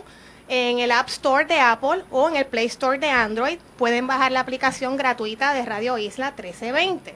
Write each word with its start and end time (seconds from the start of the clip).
en 0.48 0.80
el 0.80 0.92
App 0.92 1.10
Store 1.10 1.46
de 1.46 1.60
Apple 1.60 2.04
o 2.12 2.30
en 2.30 2.36
el 2.36 2.46
Play 2.46 2.68
Store 2.68 2.98
de 2.98 3.10
Android. 3.10 3.60
Pueden 3.78 4.08
bajar 4.08 4.32
la 4.32 4.40
aplicación 4.40 4.98
gratuita 4.98 5.54
de 5.54 5.66
Radio 5.66 5.98
Isla 5.98 6.32
1320. 6.32 7.16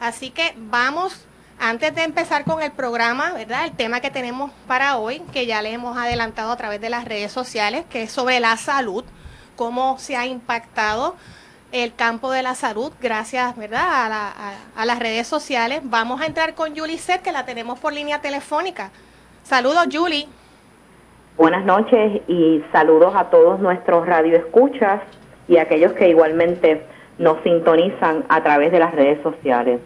Así 0.00 0.30
que 0.30 0.54
vamos 0.56 1.26
antes 1.58 1.94
de 1.94 2.02
empezar 2.02 2.44
con 2.44 2.60
el 2.60 2.72
programa, 2.72 3.32
¿verdad? 3.32 3.64
El 3.64 3.72
tema 3.72 4.00
que 4.00 4.10
tenemos 4.10 4.50
para 4.66 4.96
hoy, 4.96 5.20
que 5.32 5.46
ya 5.46 5.62
le 5.62 5.72
hemos 5.72 5.96
adelantado 5.96 6.50
a 6.50 6.56
través 6.56 6.80
de 6.80 6.90
las 6.90 7.04
redes 7.04 7.30
sociales, 7.30 7.84
que 7.88 8.02
es 8.02 8.10
sobre 8.10 8.40
la 8.40 8.56
salud, 8.56 9.04
cómo 9.54 9.98
se 9.98 10.16
ha 10.16 10.26
impactado 10.26 11.14
el 11.70 11.94
campo 11.94 12.30
de 12.30 12.42
la 12.42 12.54
salud 12.54 12.92
gracias, 13.00 13.56
¿verdad? 13.56 14.32
A, 14.76 14.84
las 14.84 14.98
redes 14.98 15.26
sociales. 15.26 15.80
Vamos 15.84 16.20
a 16.20 16.26
entrar 16.26 16.54
con 16.54 16.76
Julie 16.76 16.98
Set, 16.98 17.22
que 17.22 17.32
la 17.32 17.46
tenemos 17.46 17.78
por 17.78 17.92
línea 17.92 18.20
telefónica. 18.20 18.90
Saludos, 19.42 19.86
Julie. 19.90 20.28
Buenas 21.36 21.64
noches 21.64 22.20
y 22.28 22.62
saludos 22.72 23.14
a 23.16 23.30
todos 23.30 23.58
nuestros 23.58 24.06
radioescuchas 24.06 25.00
y 25.48 25.56
a 25.56 25.62
aquellos 25.62 25.94
que 25.94 26.10
igualmente 26.10 26.82
nos 27.18 27.38
sintonizan 27.42 28.24
a 28.28 28.42
través 28.42 28.70
de 28.70 28.78
las 28.78 28.94
redes 28.94 29.18
sociales. 29.22 29.80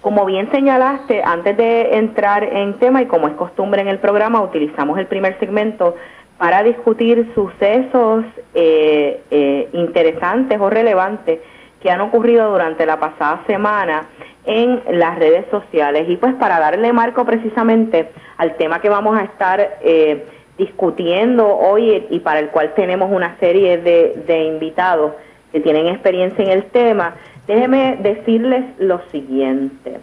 Como 0.00 0.24
bien 0.24 0.50
señalaste, 0.50 1.22
antes 1.22 1.58
de 1.58 1.98
entrar 1.98 2.42
en 2.42 2.78
tema 2.78 3.02
y 3.02 3.06
como 3.06 3.28
es 3.28 3.34
costumbre 3.34 3.82
en 3.82 3.88
el 3.88 3.98
programa, 3.98 4.40
utilizamos 4.40 4.98
el 4.98 5.06
primer 5.06 5.38
segmento 5.38 5.94
para 6.38 6.62
discutir 6.62 7.30
sucesos 7.34 8.24
eh, 8.54 9.22
eh, 9.30 9.68
interesantes 9.74 10.58
o 10.58 10.70
relevantes 10.70 11.40
que 11.82 11.90
han 11.90 12.00
ocurrido 12.00 12.50
durante 12.50 12.86
la 12.86 12.98
pasada 12.98 13.42
semana 13.46 14.06
en 14.44 14.82
las 14.98 15.18
redes 15.18 15.46
sociales. 15.50 16.08
Y 16.08 16.16
pues 16.16 16.34
para 16.34 16.58
darle 16.58 16.92
marco 16.92 17.24
precisamente 17.24 18.10
al 18.36 18.56
tema 18.56 18.80
que 18.80 18.88
vamos 18.88 19.18
a 19.18 19.22
estar 19.22 19.78
eh, 19.82 20.24
discutiendo 20.58 21.46
hoy 21.46 22.06
y 22.10 22.20
para 22.20 22.40
el 22.40 22.48
cual 22.48 22.74
tenemos 22.74 23.10
una 23.10 23.38
serie 23.38 23.78
de, 23.78 24.22
de 24.26 24.44
invitados 24.44 25.12
que 25.52 25.60
tienen 25.60 25.86
experiencia 25.86 26.44
en 26.44 26.50
el 26.50 26.64
tema, 26.66 27.14
Déjeme 27.46 27.98
decirles 28.00 28.64
lo 28.78 29.00
siguiente. 29.10 29.98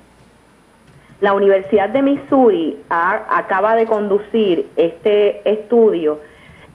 La 1.21 1.33
Universidad 1.33 1.89
de 1.89 2.01
Missouri 2.01 2.77
acaba 2.89 3.75
de 3.75 3.85
conducir 3.85 4.67
este 4.75 5.49
estudio 5.49 6.19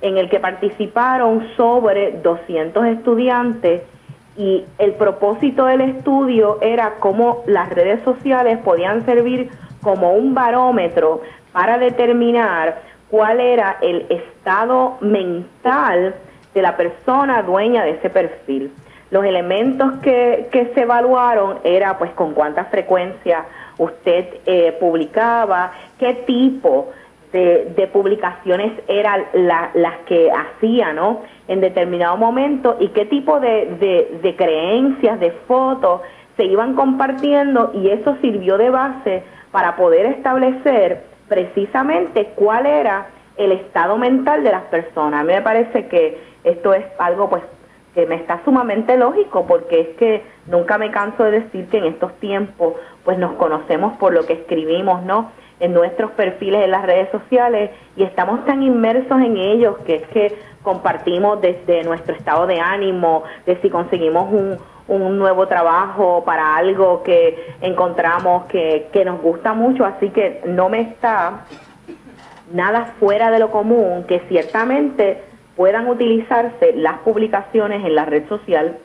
en 0.01 0.19
el 0.19 0.29
que 0.29 0.41
participaron 0.41 1.47
sobre 1.57 2.13
200 2.23 2.87
estudiantes 2.87 3.83
y 4.37 4.65
el 4.79 4.95
propósito 4.95 5.67
del 5.67 5.81
estudio 5.81 6.59
era 6.61 6.95
cómo 6.99 7.43
las 7.47 7.69
redes 7.71 8.03
sociales 8.05 8.59
podían 8.59 9.05
servir 9.05 9.51
como 9.83 10.15
un 10.15 10.35
barómetro 10.35 11.23
para 11.53 11.79
determinar 11.79 12.81
cuál 13.11 13.41
era 13.41 13.77
el 13.81 14.07
estado 14.09 14.97
mental 15.01 16.15
de 16.53 16.63
la 16.63 16.77
persona 16.77 17.43
dueña 17.43 17.85
de 17.85 17.93
ese 17.93 18.11
perfil. 18.11 18.73
Los 19.11 19.25
elementos 19.25 19.93
que, 20.03 20.49
se 20.75 20.81
evaluaron 20.81 21.59
era 21.63 21.97
pues 21.99 22.11
con 22.13 22.35
cuánta 22.35 22.65
frecuencia 22.65 23.45
usted 23.79 24.27
eh, 24.47 24.77
publicaba, 24.81 25.73
qué 25.99 26.15
tipo 26.27 26.89
de, 26.89 27.04
publicaciones 27.93 28.73
eran 28.87 29.25
las 29.33 29.99
que 30.07 30.31
hacía, 30.31 30.93
¿no? 30.93 31.23
En 31.49 31.61
determinado 31.61 32.17
momento 32.17 32.77
y 32.81 32.89
qué 32.89 33.07
tipo 33.07 33.41
de, 33.41 34.17
de 34.23 34.37
creencias, 34.37 35.19
de 35.21 35.31
fotos 35.47 36.01
se 36.37 36.45
iban 36.45 36.75
compartiendo 36.75 37.73
y 37.75 37.89
eso 37.91 38.17
sirvió 38.21 38.59
de 38.59 38.71
base 38.71 39.23
para 39.51 39.77
poder 39.77 40.07
establecer 40.07 41.05
precisamente 41.29 42.33
cuál 42.35 42.67
era 42.67 43.07
el 43.37 43.53
estado 43.53 43.97
mental 43.99 44.43
de 44.45 44.51
las 44.51 44.63
personas. 44.65 45.21
A 45.21 45.25
mí 45.25 45.33
me 45.33 45.43
parece 45.43 45.87
que 45.87 46.19
esto 46.45 46.75
es 46.75 46.85
algo 46.99 47.29
pues 47.29 47.43
que 47.95 48.07
me 48.07 48.17
está 48.17 48.41
sumamente 48.45 48.97
lógico 48.97 49.47
porque 49.47 49.81
es 49.81 49.89
que 49.97 50.23
nunca 50.47 50.79
me 50.79 50.91
canso 50.91 51.25
de 51.25 51.41
decir 51.41 51.69
que 51.69 51.79
en 51.79 51.85
estos 51.85 52.13
tiempos 52.15 52.75
pues 53.05 53.19
nos 53.19 53.35
conocemos 53.35 53.97
por 53.99 54.13
lo 54.13 54.27
que 54.27 54.35
escribimos, 54.35 55.03
¿no? 55.05 55.31
En 55.61 55.73
nuestros 55.73 56.11
perfiles 56.13 56.65
en 56.65 56.71
las 56.71 56.85
redes 56.85 57.09
sociales 57.11 57.71
y 57.97 58.03
estamos 58.03 58.45
tan 58.45 58.63
inmersos 58.63 59.21
en 59.21 59.37
ellos 59.37 59.79
que 59.87 59.97
es 59.97 60.09
que 60.09 60.37
compartimos 60.63 61.41
desde 61.41 61.85
nuestro 61.85 62.15
estado 62.15 62.47
de 62.47 62.61
ánimo, 62.61 63.23
de 63.47 63.61
si 63.61 63.71
conseguimos 63.71 64.33
un, 64.33 64.59
un 64.89 65.19
nuevo 65.19 65.47
trabajo 65.47 66.25
para 66.25 66.57
algo 66.57 67.03
que 67.03 67.55
encontramos 67.61 68.47
que, 68.47 68.89
que 68.93 69.05
nos 69.05 69.21
gusta 69.21 69.53
mucho, 69.53 69.85
así 69.85 70.11
que 70.11 70.43
no 70.47 70.69
me 70.69 70.81
está 70.81 71.45
nada 72.53 72.95
fuera 72.99 73.31
de 73.31 73.39
lo 73.39 73.51
común 73.51 74.05
que 74.05 74.21
ciertamente 74.29 75.23
puedan 75.57 75.89
utilizarse 75.89 76.73
las 76.75 76.99
publicaciones 76.99 77.85
en 77.85 77.95
la 77.95 78.05
red 78.05 78.29
social, 78.29 78.79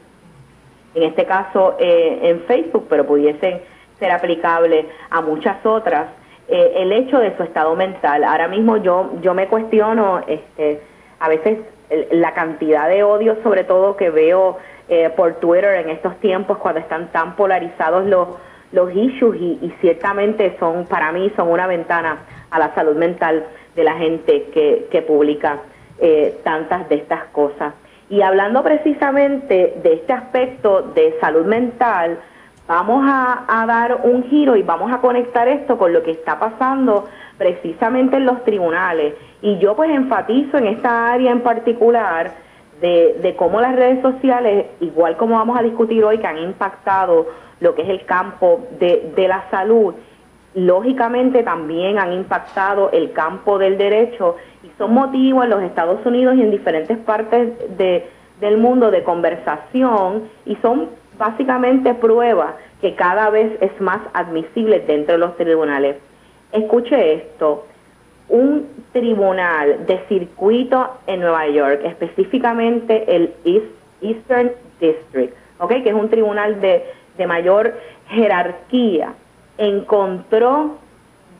en 0.95 1.03
este 1.03 1.25
caso 1.25 1.75
eh, 1.79 2.19
en 2.23 2.41
Facebook, 2.41 2.87
pero 2.89 3.05
pudiesen 3.05 3.61
ser 3.99 4.11
aplicables 4.11 4.85
a 5.09 5.21
muchas 5.21 5.63
otras, 5.65 6.07
eh, 6.49 6.73
el 6.77 6.91
hecho 6.91 7.19
de 7.19 7.35
su 7.37 7.43
estado 7.43 7.75
mental. 7.75 8.23
Ahora 8.23 8.47
mismo 8.47 8.77
yo, 8.77 9.11
yo 9.21 9.33
me 9.33 9.47
cuestiono 9.47 10.21
este, 10.27 10.81
a 11.19 11.29
veces 11.29 11.59
la 12.11 12.33
cantidad 12.33 12.87
de 12.87 13.03
odio, 13.03 13.37
sobre 13.43 13.63
todo 13.63 13.97
que 13.97 14.09
veo 14.09 14.57
eh, 14.87 15.09
por 15.15 15.35
Twitter 15.35 15.75
en 15.75 15.89
estos 15.89 16.19
tiempos 16.19 16.57
cuando 16.57 16.79
están 16.79 17.11
tan 17.11 17.35
polarizados 17.35 18.05
los, 18.05 18.27
los 18.71 18.93
issues 18.95 19.39
y, 19.39 19.59
y, 19.61 19.73
ciertamente 19.81 20.55
son, 20.59 20.85
para 20.85 21.11
mí, 21.11 21.31
son 21.35 21.49
una 21.49 21.67
ventana 21.67 22.19
a 22.49 22.59
la 22.59 22.73
salud 22.75 22.95
mental 22.95 23.45
de 23.75 23.83
la 23.83 23.93
gente 23.93 24.49
que, 24.53 24.87
que 24.91 25.01
publica 25.01 25.59
eh, 25.99 26.39
tantas 26.43 26.87
de 26.89 26.95
estas 26.95 27.25
cosas. 27.25 27.73
Y 28.09 28.21
hablando 28.21 28.63
precisamente 28.63 29.75
de 29.83 29.93
este 29.93 30.13
aspecto 30.13 30.81
de 30.95 31.15
salud 31.21 31.45
mental, 31.45 32.17
vamos 32.69 33.03
a, 33.03 33.65
dar 33.65 34.01
un 34.03 34.23
giro 34.25 34.55
y 34.55 34.61
vamos 34.61 34.91
a 34.93 34.99
conectar 34.99 35.47
esto 35.47 35.75
con 35.79 35.91
lo 35.91 36.03
que 36.03 36.11
está 36.11 36.37
pasando 36.37 37.07
precisamente 37.35 38.17
en 38.17 38.27
los 38.27 38.43
tribunales. 38.43 39.15
Y 39.41 39.57
yo 39.57 39.75
pues 39.75 39.89
enfatizo 39.89 40.57
en 40.59 40.67
esta 40.67 41.11
área 41.11 41.31
en 41.31 41.41
particular 41.41 42.31
de, 42.79 43.35
cómo 43.37 43.59
las 43.59 43.75
redes 43.75 44.03
sociales, 44.03 44.67
igual 44.81 45.17
como 45.17 45.35
vamos 45.35 45.57
a 45.57 45.63
discutir 45.63 46.03
hoy, 46.03 46.19
que 46.19 46.27
han 46.27 46.37
impactado 46.37 47.27
lo 47.59 47.73
que 47.73 47.81
es 47.81 47.89
el 47.89 48.05
campo 48.05 48.67
de, 48.79 49.13
de 49.15 49.27
la 49.27 49.49
salud, 49.49 49.95
lógicamente 50.53 51.41
también 51.41 51.97
han 51.97 52.13
impactado 52.13 52.91
el 52.91 53.13
campo 53.13 53.57
del 53.57 53.79
derecho 53.79 54.35
y 54.63 54.69
son 54.77 54.93
motivos 54.93 55.43
en 55.43 55.49
los 55.49 55.63
Estados 55.63 56.05
Unidos 56.05 56.35
y 56.35 56.43
en 56.43 56.51
diferentes 56.51 56.99
partes 56.99 57.77
de, 57.77 58.07
del 58.39 58.57
mundo 58.57 58.91
de 58.91 59.03
conversación 59.03 60.29
y 60.45 60.55
son 60.57 60.98
básicamente 61.19 61.93
pruebas 61.93 62.55
que 62.81 62.95
cada 62.95 63.29
vez 63.29 63.51
es 63.61 63.79
más 63.79 63.99
admisible 64.13 64.79
dentro 64.79 65.13
de 65.13 65.19
los 65.19 65.37
tribunales. 65.37 65.97
Escuche 66.51 67.13
esto, 67.13 67.67
un 68.29 68.67
tribunal 68.93 69.85
de 69.85 69.99
circuito 70.07 70.97
en 71.05 71.19
Nueva 71.19 71.47
York, 71.49 71.81
específicamente 71.83 73.15
el 73.15 73.33
Eastern 74.01 74.53
District, 74.79 75.35
¿okay? 75.59 75.83
que 75.83 75.89
es 75.89 75.95
un 75.95 76.09
tribunal 76.09 76.61
de, 76.61 76.85
de 77.17 77.27
mayor 77.27 77.75
jerarquía, 78.07 79.13
encontró 79.57 80.77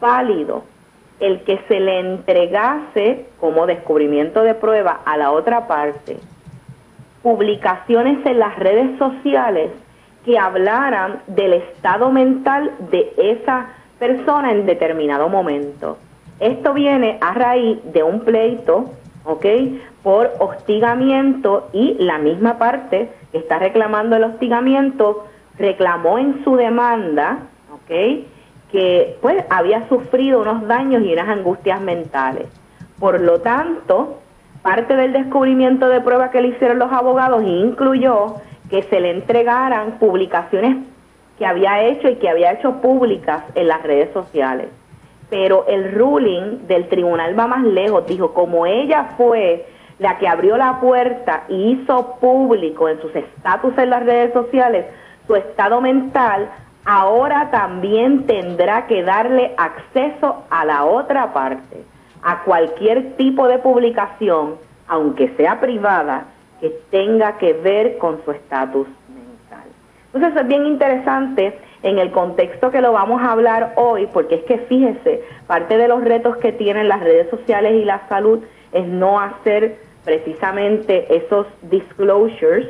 válido 0.01 0.63
el 1.21 1.41
que 1.43 1.59
se 1.67 1.79
le 1.79 1.99
entregase 1.99 3.27
como 3.39 3.65
descubrimiento 3.65 4.43
de 4.43 4.55
prueba 4.55 5.01
a 5.05 5.17
la 5.17 5.31
otra 5.31 5.67
parte 5.67 6.17
publicaciones 7.21 8.25
en 8.25 8.39
las 8.39 8.57
redes 8.57 8.98
sociales 8.98 9.71
que 10.25 10.38
hablaran 10.38 11.21
del 11.27 11.54
estado 11.54 12.12
mental 12.12 12.71
de 12.92 13.13
esa 13.18 13.68
persona 13.98 14.51
en 14.51 14.66
determinado 14.66 15.30
momento. 15.30 15.98
Esto 16.39 16.74
viene 16.74 17.18
a 17.21 17.33
raíz 17.33 17.80
de 17.92 18.04
un 18.04 18.21
pleito, 18.21 18.92
¿ok? 19.25 19.45
Por 20.04 20.31
hostigamiento 20.39 21.69
y 21.74 21.95
la 22.00 22.18
misma 22.18 22.57
parte 22.57 23.10
que 23.31 23.38
está 23.38 23.60
reclamando 23.60 24.16
el 24.16 24.24
hostigamiento 24.24 25.25
reclamó 25.57 26.18
en 26.18 26.44
su 26.44 26.56
demanda, 26.56 27.39
¿ok? 27.74 28.25
Que 28.71 29.18
pues 29.21 29.44
había 29.50 29.88
sufrido 29.89 30.42
unos 30.42 30.66
daños 30.68 31.04
y 31.04 31.12
unas 31.12 31.27
angustias 31.27 31.81
mentales. 31.81 32.48
Por 33.00 33.19
lo 33.19 33.42
tanto, 33.42 34.19
parte 34.61 34.95
del 34.95 35.13
descubrimiento 35.13 35.88
de 35.89 36.01
prueba 36.01 36.31
que 36.31 36.41
le 36.41 36.50
hicieron 36.50 36.79
los 36.79 36.91
abogados 36.91 37.44
incluyó 37.44 38.35
que 38.69 38.83
se 38.83 39.00
le 39.00 39.11
entregaran 39.11 40.00
publicaciones 40.00 40.77
que 41.38 41.45
había 41.45 41.83
hecho 41.83 42.09
y 42.09 42.15
que 42.15 42.29
había 42.29 42.51
hecho 42.51 42.81
públicas 42.81 43.44
en 43.56 43.67
las 43.67 43.81
redes 43.83 44.11
sociales 44.13 44.69
pero 45.29 45.65
el 45.67 45.94
ruling 45.94 46.67
del 46.67 46.88
tribunal 46.89 47.38
va 47.38 47.47
más 47.47 47.63
lejos. 47.63 48.06
Dijo, 48.07 48.33
como 48.33 48.65
ella 48.65 49.11
fue 49.17 49.67
la 50.00 50.17
que 50.17 50.27
abrió 50.27 50.57
la 50.57 50.79
puerta 50.79 51.44
y 51.50 51.71
hizo 51.71 52.15
público 52.19 52.89
en 52.89 53.00
sus 53.01 53.15
estatus 53.15 53.77
en 53.77 53.89
las 53.89 54.03
redes 54.03 54.33
sociales 54.33 54.85
su 55.27 55.35
estado 55.35 55.81
mental, 55.81 56.50
ahora 56.85 57.51
también 57.51 58.25
tendrá 58.25 58.88
que 58.88 59.03
darle 59.03 59.53
acceso 59.57 60.44
a 60.50 60.65
la 60.65 60.85
otra 60.85 61.33
parte, 61.33 61.83
a 62.24 62.44
cualquier 62.44 63.16
tipo 63.16 63.48
de 63.48 63.60
publicación, 63.60 64.56
aunque 64.88 65.30
sea 65.38 65.60
privada, 65.60 66.25
que 66.60 66.69
tenga 66.89 67.38
que 67.38 67.54
ver 67.54 67.98
con 67.98 68.24
su 68.25 68.31
estatus 68.31 68.88
mental. 69.07 69.69
Entonces 70.13 70.42
es 70.42 70.48
bien 70.48 70.66
interesante 70.66 71.57
en 71.83 71.98
el 71.98 72.12
contexto 72.12 72.71
que 72.71 72.81
lo 72.81 72.92
vamos 72.92 73.21
a 73.21 73.31
hablar 73.31 73.74
hoy, 73.77 74.07
porque 74.12 74.36
es 74.36 74.44
que 74.44 74.57
fíjese, 74.57 75.24
parte 75.48 75.77
de 75.77 75.88
los 75.88 76.04
retos 76.04 76.38
que 76.38 76.51
tienen 76.51 76.89
las 76.89 77.00
redes 77.01 77.30
sociales 77.30 77.74
y 77.74 77.86
la 77.86 78.07
salud 78.10 78.39
es 78.74 78.86
no 78.86 79.19
hacer 79.19 79.77
precisamente 80.04 81.16
esos 81.16 81.48
disclosures 81.63 82.68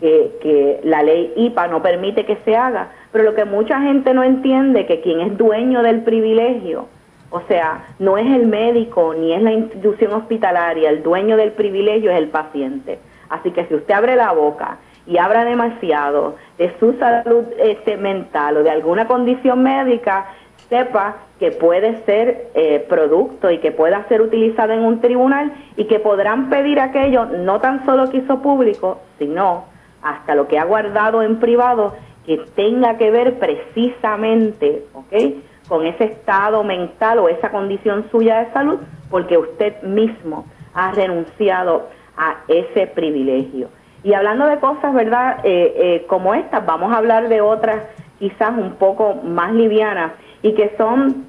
que, 0.00 0.32
que 0.40 0.80
la 0.84 1.02
ley 1.02 1.32
IPA 1.36 1.68
no 1.68 1.82
permite 1.82 2.24
que 2.24 2.36
se 2.44 2.56
haga, 2.56 2.90
pero 3.10 3.24
lo 3.24 3.34
que 3.34 3.44
mucha 3.44 3.80
gente 3.80 4.14
no 4.14 4.22
entiende 4.22 4.86
que 4.86 5.00
quien 5.00 5.20
es 5.20 5.36
dueño 5.36 5.82
del 5.82 6.02
privilegio, 6.02 6.86
o 7.32 7.40
sea, 7.48 7.94
no 7.98 8.18
es 8.18 8.26
el 8.26 8.46
médico 8.46 9.14
ni 9.14 9.32
es 9.32 9.42
la 9.42 9.52
institución 9.52 10.12
hospitalaria, 10.12 10.90
el 10.90 11.02
dueño 11.02 11.36
del 11.36 11.52
privilegio 11.52 12.10
es 12.10 12.18
el 12.18 12.28
paciente. 12.28 12.98
Así 13.30 13.50
que 13.50 13.64
si 13.64 13.74
usted 13.74 13.94
abre 13.94 14.16
la 14.16 14.32
boca 14.32 14.76
y 15.06 15.16
habla 15.16 15.44
demasiado 15.44 16.36
de 16.58 16.72
su 16.78 16.92
salud 16.98 17.44
este, 17.58 17.96
mental 17.96 18.58
o 18.58 18.62
de 18.62 18.70
alguna 18.70 19.06
condición 19.06 19.62
médica, 19.62 20.26
sepa 20.68 21.16
que 21.38 21.50
puede 21.50 22.04
ser 22.04 22.50
eh, 22.54 22.84
producto 22.86 23.50
y 23.50 23.58
que 23.58 23.72
pueda 23.72 24.06
ser 24.08 24.20
utilizado 24.20 24.74
en 24.74 24.80
un 24.80 25.00
tribunal 25.00 25.52
y 25.76 25.84
que 25.86 25.98
podrán 25.98 26.50
pedir 26.50 26.78
aquello 26.80 27.24
no 27.24 27.60
tan 27.60 27.84
solo 27.86 28.10
que 28.10 28.18
hizo 28.18 28.42
público, 28.42 29.00
sino 29.18 29.64
hasta 30.02 30.34
lo 30.34 30.48
que 30.48 30.58
ha 30.58 30.64
guardado 30.64 31.22
en 31.22 31.40
privado 31.40 31.94
que 32.26 32.38
tenga 32.54 32.98
que 32.98 33.10
ver 33.10 33.38
precisamente, 33.38 34.84
¿ok? 34.92 35.12
Con 35.72 35.86
ese 35.86 36.04
estado 36.04 36.62
mental 36.64 37.18
o 37.18 37.30
esa 37.30 37.50
condición 37.50 38.04
suya 38.10 38.40
de 38.40 38.52
salud, 38.52 38.78
porque 39.08 39.38
usted 39.38 39.80
mismo 39.80 40.44
ha 40.74 40.92
renunciado 40.92 41.88
a 42.14 42.40
ese 42.46 42.88
privilegio. 42.88 43.68
Y 44.04 44.12
hablando 44.12 44.44
de 44.44 44.58
cosas, 44.58 44.92
¿verdad? 44.92 45.38
Eh, 45.44 45.72
eh, 45.74 46.04
como 46.08 46.34
estas, 46.34 46.66
vamos 46.66 46.92
a 46.92 46.98
hablar 46.98 47.30
de 47.30 47.40
otras 47.40 47.84
quizás 48.18 48.50
un 48.50 48.72
poco 48.72 49.14
más 49.14 49.54
livianas 49.54 50.12
y 50.42 50.52
que 50.52 50.74
son 50.76 51.24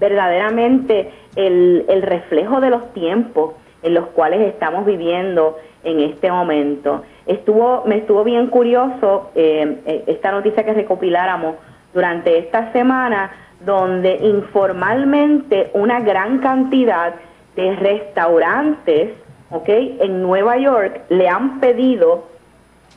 verdaderamente 0.00 1.12
el, 1.36 1.84
reflejo 2.04 2.62
de 2.62 2.70
los 2.70 2.90
tiempos 2.94 3.52
en 3.82 3.92
los 3.92 4.06
cuales 4.06 4.40
estamos 4.48 4.86
viviendo 4.86 5.58
en 5.82 6.00
este 6.00 6.32
momento. 6.32 7.02
Estuvo, 7.26 7.82
me 7.84 7.98
estuvo 7.98 8.24
bien 8.24 8.46
curioso 8.46 9.30
eh, 9.34 10.04
esta 10.06 10.32
noticia 10.32 10.64
que 10.64 10.72
recopiláramos 10.72 11.56
durante 11.92 12.38
esta 12.38 12.72
semana, 12.72 13.30
donde 13.64 14.16
informalmente 14.16 15.70
una 15.74 16.00
gran 16.00 16.38
cantidad 16.38 17.14
de 17.56 17.76
restaurantes 17.76 19.10
¿ok? 19.54 19.68
En 19.68 20.22
Nueva 20.22 20.56
York 20.58 21.02
le 21.08 21.28
han 21.28 21.60
pedido 21.60 22.24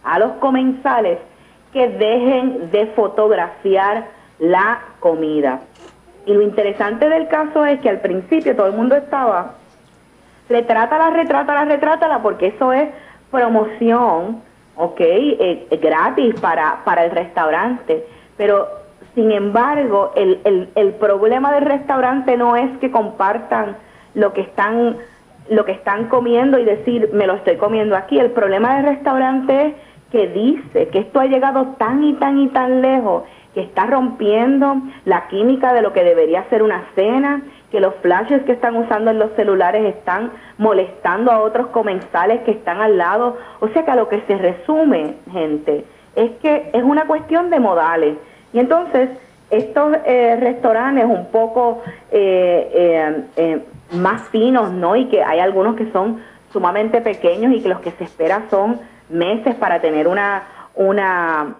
a 0.03 0.17
los 0.19 0.33
comensales 0.33 1.19
que 1.71 1.87
dejen 1.87 2.71
de 2.71 2.87
fotografiar 2.87 4.05
la 4.39 4.79
comida. 4.99 5.61
Y 6.25 6.33
lo 6.33 6.41
interesante 6.41 7.09
del 7.09 7.27
caso 7.27 7.65
es 7.65 7.79
que 7.79 7.89
al 7.89 7.99
principio 7.99 8.55
todo 8.55 8.67
el 8.67 8.73
mundo 8.73 8.95
estaba, 8.95 9.53
retrátala, 10.49 11.11
retrátala, 11.11 11.65
retrátala, 11.65 12.21
porque 12.21 12.47
eso 12.47 12.73
es 12.73 12.89
promoción, 13.29 14.41
¿ok? 14.75 14.99
Eh, 14.99 15.67
eh, 15.69 15.77
gratis 15.77 16.39
para, 16.39 16.83
para 16.83 17.05
el 17.05 17.11
restaurante. 17.11 18.05
Pero, 18.35 18.67
sin 19.17 19.31
embargo, 19.31 20.11
el, 20.15 20.41
el, 20.43 20.69
el 20.75 20.93
problema 20.93 21.51
del 21.51 21.65
restaurante 21.65 22.37
no 22.37 22.55
es 22.55 22.69
que 22.77 22.91
compartan 22.91 23.75
lo 24.13 24.31
que 24.31 24.41
están 24.41 24.97
lo 25.49 25.65
que 25.65 25.71
están 25.71 26.07
comiendo 26.07 26.59
y 26.59 26.65
decir, 26.65 27.09
me 27.13 27.25
lo 27.25 27.33
estoy 27.33 27.55
comiendo 27.55 27.95
aquí. 27.95 28.19
El 28.19 28.29
problema 28.29 28.75
del 28.75 28.85
restaurante 28.85 29.65
es 29.65 29.73
que 30.11 30.27
dice 30.27 30.89
que 30.89 30.99
esto 30.99 31.19
ha 31.19 31.25
llegado 31.25 31.73
tan 31.79 32.03
y 32.03 32.13
tan 32.13 32.37
y 32.37 32.49
tan 32.49 32.83
lejos, 32.83 33.23
que 33.55 33.61
está 33.61 33.87
rompiendo 33.87 34.75
la 35.05 35.27
química 35.29 35.73
de 35.73 35.81
lo 35.81 35.93
que 35.93 36.03
debería 36.03 36.47
ser 36.51 36.61
una 36.61 36.83
cena, 36.93 37.41
que 37.71 37.79
los 37.79 37.95
flashes 38.03 38.43
que 38.43 38.51
están 38.51 38.75
usando 38.75 39.09
en 39.09 39.17
los 39.17 39.31
celulares 39.31 39.83
están 39.95 40.31
molestando 40.59 41.31
a 41.31 41.39
otros 41.39 41.67
comensales 41.67 42.41
que 42.41 42.51
están 42.51 42.81
al 42.81 42.99
lado. 42.99 43.37
O 43.61 43.67
sea 43.69 43.83
que 43.83 43.89
a 43.89 43.95
lo 43.95 44.09
que 44.09 44.21
se 44.27 44.37
resume, 44.37 45.15
gente, 45.31 45.85
es 46.15 46.29
que 46.41 46.69
es 46.71 46.83
una 46.83 47.07
cuestión 47.07 47.49
de 47.49 47.59
modales. 47.59 48.15
Y 48.53 48.59
entonces, 48.59 49.09
estos 49.49 49.97
eh, 50.05 50.37
restaurantes 50.39 51.05
un 51.05 51.27
poco 51.31 51.83
eh, 52.11 52.69
eh, 52.73 53.23
eh 53.37 53.61
más 53.93 54.23
finos, 54.29 54.71
¿no? 54.71 54.97
Y 54.97 55.05
que 55.05 55.23
hay 55.23 55.39
algunos 55.39 55.75
que 55.77 55.89
son 55.91 56.21
sumamente 56.51 56.99
pequeños 57.01 57.53
y 57.53 57.61
que 57.61 57.69
los 57.69 57.79
que 57.79 57.91
se 57.91 58.03
espera 58.03 58.43
son 58.49 58.81
meses 59.09 59.55
para 59.55 59.79
tener 59.79 60.07
una, 60.09 60.43
una, 60.75 61.55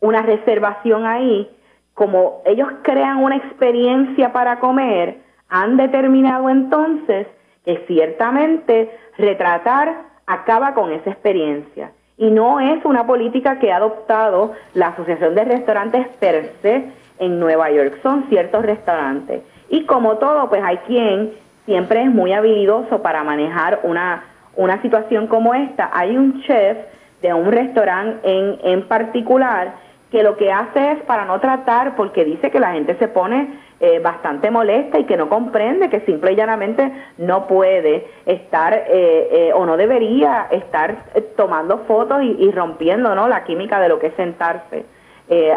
una 0.00 0.22
reservación 0.22 1.06
ahí. 1.06 1.48
Como 1.94 2.42
ellos 2.46 2.68
crean 2.82 3.18
una 3.18 3.36
experiencia 3.36 4.32
para 4.32 4.58
comer, 4.58 5.18
han 5.48 5.76
determinado 5.76 6.50
entonces 6.50 7.26
que 7.64 7.84
ciertamente 7.86 8.90
retratar 9.16 10.02
acaba 10.26 10.74
con 10.74 10.92
esa 10.92 11.10
experiencia. 11.10 11.92
Y 12.18 12.30
no 12.30 12.60
es 12.60 12.84
una 12.84 13.06
política 13.06 13.58
que 13.58 13.72
ha 13.72 13.76
adoptado 13.76 14.52
la 14.74 14.88
Asociación 14.88 15.34
de 15.34 15.44
Restaurantes 15.44 16.08
per 16.20 16.52
se 16.60 16.84
en 17.18 17.40
Nueva 17.40 17.70
York, 17.70 17.98
son 18.02 18.26
ciertos 18.28 18.64
restaurantes. 18.64 19.42
Y 19.68 19.84
como 19.84 20.18
todo, 20.18 20.48
pues 20.48 20.62
hay 20.64 20.78
quien 20.78 21.32
siempre 21.64 22.02
es 22.02 22.10
muy 22.10 22.32
habilidoso 22.32 23.02
para 23.02 23.22
manejar 23.24 23.80
una, 23.82 24.24
una 24.56 24.80
situación 24.82 25.26
como 25.26 25.54
esta. 25.54 25.90
Hay 25.92 26.16
un 26.16 26.42
chef 26.42 26.78
de 27.22 27.34
un 27.34 27.52
restaurante 27.52 28.18
en, 28.24 28.58
en 28.62 28.88
particular 28.88 29.74
que 30.10 30.22
lo 30.22 30.36
que 30.36 30.50
hace 30.50 30.92
es 30.92 31.02
para 31.02 31.24
no 31.24 31.38
tratar, 31.40 31.94
porque 31.94 32.24
dice 32.24 32.50
que 32.50 32.60
la 32.60 32.72
gente 32.72 32.96
se 32.98 33.08
pone 33.08 33.58
eh, 33.80 34.00
bastante 34.00 34.50
molesta 34.50 34.98
y 34.98 35.04
que 35.04 35.16
no 35.16 35.28
comprende, 35.28 35.88
que 35.88 36.00
simple 36.00 36.32
y 36.32 36.34
llanamente 36.34 36.92
no 37.18 37.46
puede 37.46 38.08
estar 38.26 38.74
eh, 38.74 38.88
eh, 38.88 39.52
o 39.54 39.64
no 39.66 39.76
debería 39.76 40.48
estar 40.50 41.04
tomando 41.36 41.78
fotos 41.86 42.22
y, 42.22 42.50
rompiendo 42.50 43.14
¿no? 43.14 43.28
la 43.28 43.44
química 43.44 43.78
de 43.78 43.88
lo 43.88 44.00
que 44.00 44.08
es 44.08 44.14
sentarse 44.14 44.84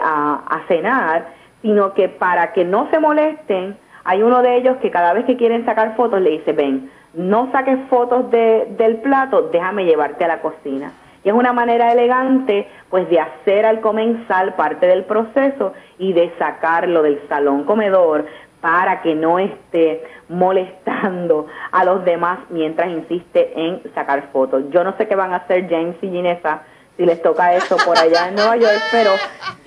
a, 0.03 0.43
a 0.47 0.67
cenar, 0.67 1.29
sino 1.63 1.93
que 1.93 2.09
para 2.09 2.53
que 2.53 2.63
no 2.63 2.89
se 2.91 2.99
molesten, 2.99 3.75
hay 4.03 4.21
uno 4.21 4.41
de 4.41 4.57
ellos 4.57 4.77
que 4.77 4.91
cada 4.91 5.13
vez 5.13 5.25
que 5.25 5.37
quieren 5.37 5.65
sacar 5.65 5.95
fotos 5.95 6.21
le 6.21 6.31
dice, 6.31 6.53
ven, 6.53 6.91
no 7.13 7.51
saques 7.51 7.79
fotos 7.89 8.29
de, 8.29 8.67
del 8.77 8.97
plato, 8.97 9.49
déjame 9.51 9.85
llevarte 9.85 10.25
a 10.25 10.27
la 10.27 10.41
cocina. 10.41 10.91
Y 11.23 11.29
es 11.29 11.35
una 11.35 11.53
manera 11.53 11.91
elegante, 11.91 12.67
pues, 12.89 13.09
de 13.09 13.19
hacer 13.19 13.65
al 13.65 13.81
comensal 13.81 14.55
parte 14.55 14.87
del 14.87 15.03
proceso 15.05 15.73
y 15.97 16.13
de 16.13 16.33
sacarlo 16.39 17.03
del 17.03 17.21
salón 17.27 17.63
comedor 17.63 18.25
para 18.61 19.01
que 19.01 19.15
no 19.15 19.39
esté 19.39 20.03
molestando 20.29 21.47
a 21.71 21.83
los 21.83 22.05
demás 22.05 22.39
mientras 22.49 22.89
insiste 22.89 23.51
en 23.55 23.81
sacar 23.93 24.29
fotos. 24.31 24.63
Yo 24.69 24.83
no 24.83 24.95
sé 24.97 25.07
qué 25.07 25.15
van 25.15 25.33
a 25.33 25.37
hacer 25.37 25.67
James 25.69 25.95
y 26.01 26.09
Ginesa 26.09 26.61
si 26.97 27.05
les 27.05 27.21
toca 27.21 27.55
eso 27.55 27.77
por 27.77 27.97
allá 27.97 28.27
en 28.27 28.35
Nueva 28.35 28.57
York, 28.57 28.81
pero 28.91 29.11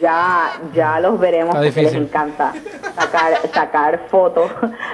ya 0.00 0.52
ya 0.72 1.00
los 1.00 1.18
veremos 1.18 1.54
porque 1.54 1.82
les 1.82 1.94
encanta 1.94 2.52
sacar 2.94 3.34
sacar 3.52 4.00
fotos 4.08 4.50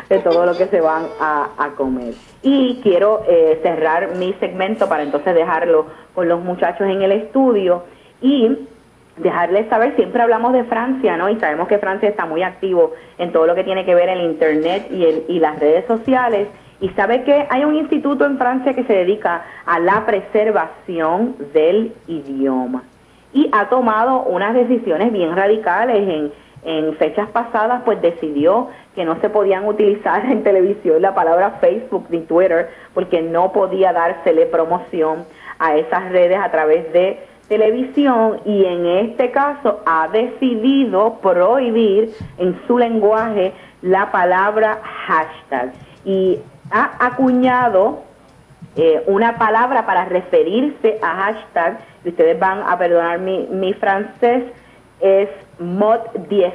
de 0.08 0.18
todo 0.20 0.46
lo 0.46 0.56
que 0.56 0.66
se 0.66 0.80
van 0.80 1.06
a, 1.20 1.70
comer. 1.76 2.14
Y 2.42 2.80
quiero 2.82 3.22
eh, 3.28 3.60
cerrar 3.62 4.16
mi 4.16 4.32
segmento 4.34 4.88
para 4.88 5.02
entonces 5.02 5.34
dejarlo 5.34 5.86
con 6.14 6.28
los 6.28 6.40
muchachos 6.40 6.88
en 6.88 7.02
el 7.02 7.12
estudio 7.12 7.84
y 8.22 8.56
dejarles 9.16 9.68
saber, 9.68 9.94
siempre 9.96 10.22
hablamos 10.22 10.52
de 10.52 10.64
Francia, 10.64 11.16
¿no? 11.16 11.28
Y 11.28 11.38
sabemos 11.38 11.68
que 11.68 11.78
Francia 11.78 12.08
está 12.08 12.26
muy 12.26 12.42
activo 12.42 12.92
en 13.18 13.32
todo 13.32 13.46
lo 13.46 13.54
que 13.54 13.64
tiene 13.64 13.84
que 13.84 13.94
ver 13.94 14.08
el 14.08 14.22
Internet 14.22 14.88
y, 14.90 15.04
el, 15.04 15.24
y 15.28 15.38
las 15.38 15.58
redes 15.58 15.84
sociales. 15.86 16.48
Y 16.80 16.88
sabe 16.90 17.24
que 17.24 17.46
hay 17.50 17.64
un 17.64 17.74
instituto 17.74 18.24
en 18.24 18.38
Francia 18.38 18.74
que 18.74 18.84
se 18.84 18.94
dedica 18.94 19.44
a 19.66 19.78
la 19.78 20.06
preservación 20.06 21.36
del 21.52 21.92
idioma. 22.06 22.82
Y 23.34 23.50
ha 23.52 23.68
tomado 23.68 24.22
unas 24.22 24.54
decisiones 24.54 25.12
bien 25.12 25.36
radicales 25.36 26.08
en, 26.08 26.32
en 26.64 26.96
fechas 26.96 27.28
pasadas, 27.28 27.82
pues 27.84 28.00
decidió 28.00 28.68
que 28.94 29.04
no 29.04 29.20
se 29.20 29.30
podían 29.30 29.66
utilizar 29.66 30.24
en 30.26 30.42
televisión 30.42 31.00
la 31.02 31.14
palabra 31.14 31.58
Facebook 31.60 32.06
ni 32.10 32.20
Twitter, 32.20 32.70
porque 32.94 33.22
no 33.22 33.52
podía 33.52 33.92
dársele 33.92 34.46
promoción 34.46 35.24
a 35.58 35.76
esas 35.76 36.10
redes 36.10 36.38
a 36.38 36.50
través 36.50 36.92
de 36.92 37.20
televisión 37.48 38.40
y 38.44 38.64
en 38.64 38.86
este 38.86 39.32
caso 39.32 39.80
ha 39.84 40.08
decidido 40.08 41.18
prohibir 41.20 42.14
en 42.38 42.58
su 42.66 42.78
lenguaje 42.78 43.52
la 43.82 44.10
palabra 44.10 44.80
hashtag. 44.82 45.72
Y 46.04 46.38
ha 46.70 46.92
acuñado 47.04 48.02
eh, 48.76 49.02
una 49.06 49.36
palabra 49.36 49.84
para 49.84 50.04
referirse 50.04 50.98
a 51.02 51.16
hashtag, 51.16 51.80
y 52.04 52.10
ustedes 52.10 52.38
van 52.38 52.62
a 52.66 52.78
perdonar 52.78 53.18
mi, 53.18 53.48
mi 53.50 53.74
francés, 53.74 54.44
es 55.00 55.28
mod 55.58 56.00
10, 56.28 56.54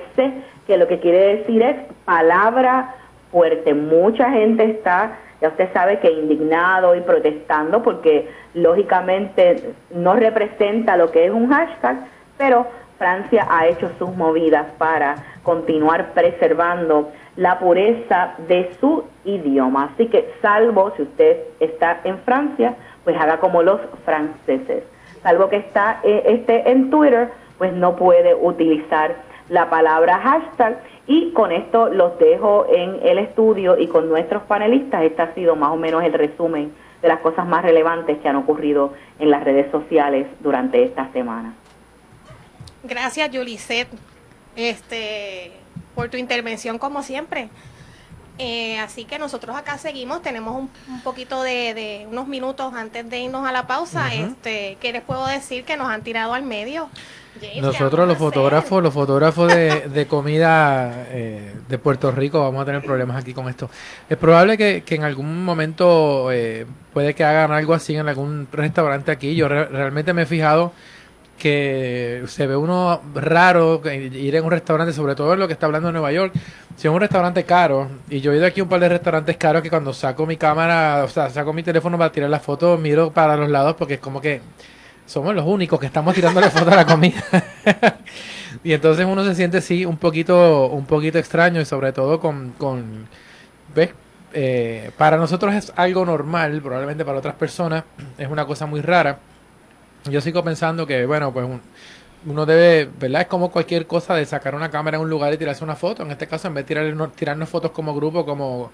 que 0.67 0.77
lo 0.77 0.88
que 0.88 1.00
quiere 1.00 1.38
decir 1.38 1.62
es 1.62 1.75
palabra 2.05 2.95
fuerte. 3.31 3.74
Mucha 3.74 4.29
gente 4.31 4.63
está 4.63 5.17
ya 5.41 5.50
usted 5.50 5.72
sabe 5.74 6.00
que 6.00 6.12
indignado 6.12 6.95
y 6.95 7.01
protestando 7.01 7.84
porque 7.84 8.29
lógicamente 8.53 9.74
no 9.91 10.15
representa 10.15 10.95
lo 10.98 11.12
que 11.12 11.25
es 11.25 11.31
un 11.31 11.50
hashtag, 11.50 11.98
pero 12.38 12.65
Francia 12.98 13.45
ha 13.50 13.67
hecho 13.67 13.91
sus 14.00 14.15
movidas 14.15 14.65
para 14.77 15.15
continuar 15.43 16.13
preservando 16.13 17.12
la 17.36 17.60
pureza 17.60 18.36
de 18.48 18.72
su 18.79 19.03
idioma. 19.25 19.91
Así 19.93 20.07
que 20.07 20.34
salvo 20.41 20.93
si 20.95 21.01
usted 21.01 21.38
está 21.60 22.00
en 22.05 22.17
Francia, 22.19 22.75
pues 23.03 23.17
haga 23.19 23.39
como 23.39 23.62
los 23.62 23.81
franceses. 24.05 24.84
Salvo 25.22 25.50
que 25.50 25.57
está 25.57 26.00
eh, 26.03 26.24
esté 26.27 26.69
en 26.69 26.89
Twitter, 26.89 27.29
pues 27.57 27.74
no 27.74 27.95
puede 27.98 28.34
utilizar 28.34 29.15
la 29.50 29.70
palabra 29.70 30.20
hashtag 30.20 30.82
y 31.08 31.32
con 31.32 31.52
esto 31.52 31.90
los 31.90 32.18
dejo 32.18 32.66
en 32.70 33.00
el 33.04 33.20
estudio 33.20 33.78
y 33.78 33.88
con 33.88 34.10
nuestros 34.10 34.44
panelistas. 34.44 35.04
Este 35.04 35.22
ha 35.22 35.34
sido 35.34 35.56
más 35.56 35.72
o 35.72 35.78
menos 35.78 36.04
el 36.04 36.14
resumen 36.14 36.74
de 37.02 37.08
las 37.08 37.20
cosas 37.20 37.46
más 37.46 37.64
relevantes 37.64 38.18
que 38.20 38.28
han 38.28 38.36
ocurrido 38.36 38.94
en 39.20 39.30
las 39.30 39.44
redes 39.44 39.70
sociales 39.72 40.28
durante 40.40 40.84
esta 40.84 41.12
semana. 41.12 41.54
Gracias, 42.84 43.30
Yuliset, 43.32 43.88
este, 44.56 45.52
por 45.94 46.10
tu 46.10 46.18
intervención 46.18 46.78
como 46.78 47.04
siempre. 47.04 47.50
Eh, 48.38 48.78
así 48.80 49.06
que 49.06 49.18
nosotros 49.18 49.56
acá 49.56 49.78
seguimos, 49.78 50.22
tenemos 50.22 50.56
un, 50.56 51.02
poquito 51.04 51.42
de, 51.42 52.06
unos 52.10 52.28
minutos 52.28 52.74
antes 52.74 53.10
de 53.10 53.20
irnos 53.20 53.48
a 53.48 53.52
la 53.52 53.66
pausa. 53.66 54.14
este, 54.14 54.78
¿Qué 54.82 54.92
les 54.92 55.04
puedo 55.04 55.25
decir? 55.28 55.64
Que 55.64 55.78
nos 55.78 55.90
han 55.90 56.04
tirado 56.04 56.34
al 56.34 56.44
medio. 56.44 56.90
Nosotros 57.62 58.08
los 58.08 58.18
fotógrafos, 58.18 58.82
los 58.82 58.94
fotógrafos 58.94 59.54
de, 59.54 60.06
comida 60.08 61.06
eh, 61.10 61.54
de 61.68 61.77
Puerto 61.77 62.12
Rico 62.12 62.39
vamos 62.39 62.62
a 62.62 62.65
tener 62.65 62.82
problemas 62.82 63.22
aquí 63.22 63.34
con 63.34 63.50
esto. 63.50 63.70
Es 64.10 64.18
probable 64.18 64.58
que, 64.58 64.84
en 64.88 65.04
algún 65.04 65.44
momento 65.44 66.32
eh, 66.32 66.65
puede 66.94 67.13
que 67.13 67.24
hagan 67.24 67.51
algo 67.51 67.74
así 67.74 67.96
en 67.96 68.08
algún 68.08 68.48
restaurante 68.51 69.12
aquí. 69.12 69.36
Yo 69.36 69.48
realmente 69.48 70.13
me 70.13 70.24
he 70.24 70.25
fijado 70.25 70.72
que 71.38 72.24
se 72.27 72.48
ve 72.48 72.56
uno 72.56 73.01
raro 73.13 73.82
ir 73.86 74.36
en 74.36 74.44
un 74.46 74.51
restaurante, 74.51 74.94
sobre 74.94 75.15
todo 75.15 75.34
en 75.34 75.39
lo 75.39 75.48
que 75.48 75.54
está 75.54 75.65
hablando 75.65 75.88
de 75.88 75.94
Nueva 75.94 76.12
York. 76.12 76.34
Si 76.77 76.88
es 76.88 76.94
un 76.94 77.00
restaurante 77.00 77.44
caro, 77.44 77.89
y 78.10 78.22
yo 78.22 78.32
he 78.32 78.38
ido 78.38 78.46
aquí 78.46 78.62
a 78.62 78.63
un 78.63 78.70
par 78.70 78.80
de 78.80 78.89
restaurantes 78.89 79.38
caros 79.38 79.62
que 79.62 79.70
cuando 79.70 79.94
saco 79.94 80.25
mi 80.25 80.38
cámara, 80.38 81.04
o 81.04 81.10
sea, 81.10 81.30
saco 81.30 81.54
mi 81.54 81.63
teléfono 81.63 81.98
para 81.98 82.12
tirar 82.12 82.30
la 82.30 82.39
foto, 82.39 82.77
miro 82.77 83.12
para 83.12 83.36
los 83.36 83.50
lados 83.50 83.75
porque 83.77 83.96
es 83.96 84.00
como 84.00 84.22
que 84.22 84.42
somos 85.05 85.35
los 85.35 85.45
únicos 85.45 85.79
que 85.79 85.85
estamos 85.85 86.13
tirando 86.15 86.41
la 86.41 86.50
foto 86.50 86.71
a 86.71 86.75
la 86.75 86.85
comida. 86.85 87.24
y 88.63 88.74
entonces 88.74 89.05
uno 89.05 89.24
se 89.24 89.35
siente 89.35 89.62
sí 89.62 89.85
un 89.85 89.97
poquito, 89.97 90.67
un 90.67 90.85
poquito 90.85 91.17
extraño 91.17 91.62
y 91.62 91.65
sobre 91.65 91.93
todo 91.93 92.19
con, 92.19 92.51
con 92.57 93.07
¿ves? 93.74 93.91
Eh, 94.33 94.91
para 94.97 95.15
nosotros 95.15 95.53
es 95.53 95.71
algo 95.77 96.05
normal, 96.05 96.62
probablemente 96.62 97.05
para 97.05 97.19
otras 97.19 97.35
personas 97.35 97.85
es 98.17 98.27
una 98.27 98.45
cosa 98.45 98.65
muy 98.65 98.81
rara. 98.81 99.19
Yo 100.09 100.21
sigo 100.21 100.43
pensando 100.43 100.85
que, 100.85 101.05
bueno, 101.05 101.31
pues 101.31 101.47
uno 102.25 102.46
debe, 102.46 102.89
¿verdad? 103.00 103.22
Es 103.22 103.27
como 103.27 103.51
cualquier 103.51 103.88
cosa 103.88 104.15
de 104.15 104.25
sacar 104.25 104.55
una 104.55 104.72
cámara 104.72 104.98
en 104.98 105.03
un 105.03 105.10
lugar 105.10 105.34
y 105.34 105.38
tirarse 105.38 105.63
una 105.63 105.75
foto. 105.75 106.03
En 106.03 106.12
este 106.12 106.27
caso, 106.27 106.48
en 106.48 106.55
vez 106.55 106.65
de 106.65 106.67
tirar, 106.67 107.12
tirarnos 107.12 107.50
fotos 107.50 107.72
como 107.72 107.94
grupo, 107.96 108.25
como 108.25 108.72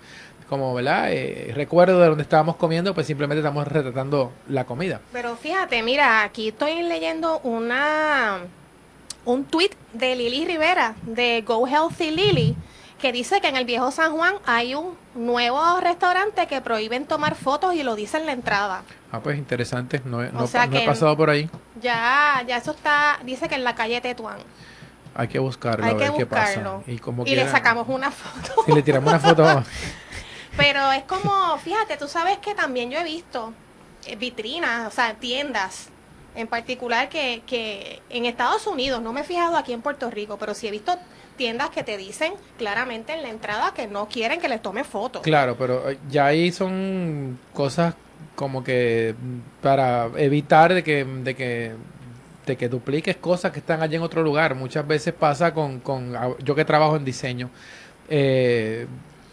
como, 0.51 0.73
¿verdad? 0.73 1.13
Eh, 1.13 1.53
recuerdo 1.55 1.97
de 2.01 2.07
donde 2.07 2.23
estábamos 2.23 2.57
comiendo, 2.57 2.93
pues 2.93 3.07
simplemente 3.07 3.39
estamos 3.39 3.65
retratando 3.65 4.33
la 4.49 4.65
comida. 4.65 4.99
Pero 5.13 5.37
fíjate, 5.37 5.81
mira, 5.81 6.23
aquí 6.23 6.49
estoy 6.49 6.83
leyendo 6.83 7.39
una 7.39 8.39
un 9.23 9.45
tweet 9.45 9.71
de 9.93 10.13
Lili 10.13 10.45
Rivera 10.45 10.95
de 11.03 11.41
Go 11.47 11.65
Healthy 11.65 12.11
Lily 12.11 12.57
que 13.01 13.11
dice 13.11 13.41
que 13.41 13.49
en 13.49 13.57
el 13.57 13.65
viejo 13.65 13.91
San 13.91 14.13
Juan 14.13 14.35
hay 14.45 14.75
un 14.75 14.95
nuevo 15.15 15.79
restaurante 15.81 16.47
que 16.47 16.61
prohíben 16.61 17.05
tomar 17.05 17.35
fotos 17.35 17.73
y 17.73 17.83
lo 17.83 17.95
dice 17.95 18.17
en 18.17 18.27
la 18.27 18.31
entrada. 18.31 18.83
Ah, 19.11 19.19
pues 19.19 19.37
interesante, 19.37 20.01
no, 20.05 20.21
no, 20.23 20.45
he 20.45 20.85
pasado 20.85 21.17
por 21.17 21.29
ahí. 21.29 21.49
Ya, 21.81 22.43
ya 22.47 22.57
eso 22.57 22.71
está, 22.71 23.19
dice 23.25 23.49
que 23.49 23.55
en 23.55 23.63
la 23.63 23.75
calle 23.75 23.99
Tetuán. 23.99 24.37
Hay 25.15 25.27
que 25.27 25.39
buscarlo, 25.39 25.83
hay 25.83 25.91
a 25.91 25.95
ver 25.95 26.13
qué 26.15 26.25
pasa. 26.25 26.81
Y, 26.87 26.99
como 26.99 27.25
y 27.25 27.35
le 27.35 27.49
sacamos 27.49 27.87
una 27.89 28.11
foto. 28.11 28.63
Si 28.65 28.71
le 28.71 28.81
tiramos 28.81 29.11
una 29.11 29.19
foto. 29.35 29.63
Pero 30.55 30.91
es 30.91 31.03
como, 31.03 31.57
fíjate, 31.57 31.97
tú 31.97 32.07
sabes 32.07 32.37
que 32.37 32.55
también 32.55 32.91
yo 32.91 32.99
he 32.99 33.03
visto 33.03 33.51
eh, 34.05 34.15
vitrinas, 34.15 34.87
o 34.87 34.91
sea, 34.91 35.15
tiendas 35.15 35.89
en 36.35 36.47
particular 36.47 37.09
que, 37.09 37.41
que 37.45 38.01
en 38.09 38.25
Estados 38.25 38.67
Unidos, 38.67 39.01
no 39.01 39.11
me 39.11 39.21
he 39.21 39.23
fijado 39.23 39.57
aquí 39.57 39.73
en 39.73 39.81
Puerto 39.81 40.09
Rico, 40.09 40.37
pero 40.37 40.53
sí 40.53 40.67
he 40.67 40.71
visto 40.71 40.97
tiendas 41.41 41.71
que 41.71 41.81
te 41.81 41.97
dicen 41.97 42.33
claramente 42.55 43.13
en 43.13 43.23
la 43.23 43.29
entrada 43.29 43.73
que 43.73 43.87
no 43.87 44.07
quieren 44.07 44.39
que 44.39 44.47
les 44.47 44.61
tome 44.61 44.83
fotos. 44.83 45.23
Claro, 45.23 45.55
pero 45.57 45.89
eh, 45.89 45.97
ya 46.07 46.27
ahí 46.27 46.51
son 46.51 47.39
cosas 47.51 47.95
como 48.35 48.63
que 48.63 49.15
para 49.59 50.11
evitar 50.17 50.71
de 50.71 50.83
que, 50.83 51.03
de 51.03 51.33
que 51.33 51.71
de 52.45 52.55
que 52.55 52.69
dupliques 52.69 53.15
cosas 53.17 53.51
que 53.51 53.57
están 53.57 53.81
allí 53.81 53.95
en 53.95 54.03
otro 54.03 54.21
lugar. 54.21 54.53
Muchas 54.53 54.85
veces 54.85 55.15
pasa 55.15 55.51
con, 55.51 55.79
con 55.79 56.15
yo 56.43 56.53
que 56.53 56.63
trabajo 56.63 56.95
en 56.95 57.05
diseño. 57.05 57.49
Eh, 58.07 58.85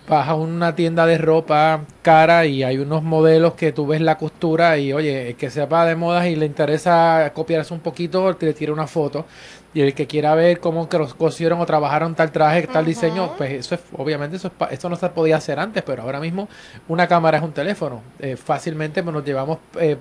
vas 0.08 0.28
a 0.28 0.34
una 0.34 0.74
tienda 0.74 1.04
de 1.04 1.18
ropa 1.18 1.82
cara 2.00 2.46
y 2.46 2.62
hay 2.62 2.78
unos 2.78 3.02
modelos 3.02 3.52
que 3.52 3.72
tú 3.72 3.86
ves 3.86 4.00
la 4.00 4.16
costura 4.16 4.78
y 4.78 4.94
oye, 4.94 5.28
el 5.28 5.36
que 5.36 5.50
sepa 5.50 5.84
de 5.84 5.94
modas 5.94 6.26
y 6.26 6.36
le 6.36 6.46
interesa 6.46 7.30
copiarse 7.34 7.74
un 7.74 7.80
poquito, 7.80 8.34
te 8.34 8.46
le 8.46 8.54
tira 8.54 8.72
una 8.72 8.86
foto. 8.86 9.26
Y 9.74 9.82
el 9.82 9.94
que 9.94 10.06
quiera 10.06 10.34
ver 10.34 10.60
cómo 10.60 10.88
cosieron 11.18 11.60
o 11.60 11.66
trabajaron 11.66 12.14
tal 12.14 12.32
traje, 12.32 12.66
tal 12.66 12.86
diseño, 12.86 13.34
pues 13.36 13.52
eso 13.52 13.74
es, 13.74 13.82
obviamente, 13.96 14.36
eso, 14.36 14.48
es, 14.48 14.72
esto 14.72 14.88
no 14.88 14.96
se 14.96 15.08
podía 15.10 15.36
hacer 15.36 15.58
antes, 15.58 15.82
pero 15.82 16.02
ahora 16.02 16.20
mismo 16.20 16.48
una 16.88 17.06
cámara 17.06 17.38
es 17.38 17.44
un 17.44 17.52
teléfono. 17.52 18.02
Eh, 18.18 18.36
fácilmente 18.36 19.02
nos 19.02 19.24
llevamos 19.24 19.58
eh, 19.78 19.98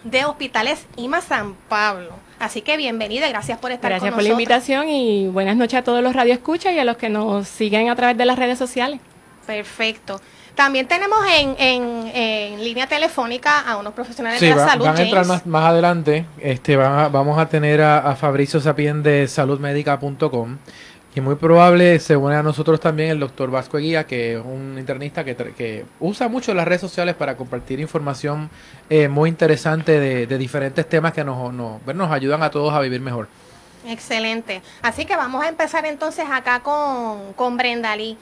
de 0.05 0.25
Hospitales 0.25 0.87
IMA 0.97 1.21
San 1.21 1.55
Pablo. 1.69 2.11
Así 2.39 2.61
que 2.61 2.77
bienvenida 2.77 3.27
y 3.27 3.31
gracias 3.31 3.59
por 3.59 3.73
estar 3.73 3.91
gracias 3.91 4.13
con 4.13 4.19
nosotros. 4.19 4.39
Gracias 4.39 4.65
por 4.67 4.79
la 4.79 4.83
invitación 4.83 4.89
y 4.89 5.29
buenas 5.29 5.57
noches 5.57 5.79
a 5.79 5.83
todos 5.83 6.03
los 6.03 6.15
radioescuchas 6.15 6.73
y 6.75 6.79
a 6.79 6.85
los 6.85 6.97
que 6.97 7.09
nos 7.09 7.49
siguen 7.49 7.89
a 7.89 7.97
través 7.97 8.17
de 8.17 8.27
las 8.27 8.39
redes 8.39 8.59
sociales. 8.59 9.01
Perfecto. 9.47 10.21
También 10.55 10.89
tenemos 10.89 11.19
en, 11.39 11.55
en, 11.59 12.65
línea 12.65 12.87
telefónica 12.87 13.61
a 13.61 13.77
unos 13.77 13.93
profesionales 13.93 14.41
de 14.41 14.55
la 14.55 14.67
salud. 14.67 14.87
Van 14.87 14.97
a 14.97 15.03
entrar 15.03 15.27
más, 15.27 15.47
más 15.47 15.65
adelante. 15.67 16.25
Este, 16.39 16.77
vamos 16.77 17.39
a 17.39 17.47
tener 17.47 17.83
a, 17.83 17.99
a 17.99 18.17
Fabricio 18.17 18.59
Sapien 18.59 19.03
de 19.03 19.29
saludmedica.com. 19.29 20.57
Y 21.17 21.23
muy 21.23 21.37
probable 21.37 21.99
se 21.99 22.15
une 22.15 22.37
a 22.37 22.43
nosotros 22.43 22.79
también 22.79 23.09
el 23.09 23.19
doctor 23.19 23.51
Vasco 23.51 23.79
Eguía, 23.79 24.07
que 24.07 24.35
es 24.35 24.45
un 24.45 24.77
internista 24.79 25.25
que, 25.25 25.35
que 25.35 25.87
usa 25.99 26.29
mucho 26.29 26.53
las 26.53 26.69
redes 26.69 26.83
sociales 26.83 27.15
para 27.15 27.39
compartir 27.39 27.81
información 27.81 28.51
eh, 28.91 29.09
muy 29.09 29.31
interesante 29.31 29.99
de, 29.99 30.27
de, 30.27 30.37
diferentes 30.37 30.87
temas 30.87 31.15
que 31.15 31.25
nos, 31.25 31.55
nos, 31.55 31.81
nos 31.87 32.13
ayudan 32.13 32.43
a 32.43 32.51
todos 32.51 32.75
a 32.75 32.81
vivir 32.81 33.01
mejor. 33.01 33.29
Excelente. 33.87 34.61
Así 34.83 35.07
que 35.07 35.17
vamos 35.17 35.43
a 35.43 35.49
empezar 35.49 35.87
entonces 35.87 36.27
acá 36.31 36.61
con, 36.61 37.33
con 37.33 37.57
Brenda 37.57 37.97
Lee. 37.97 38.19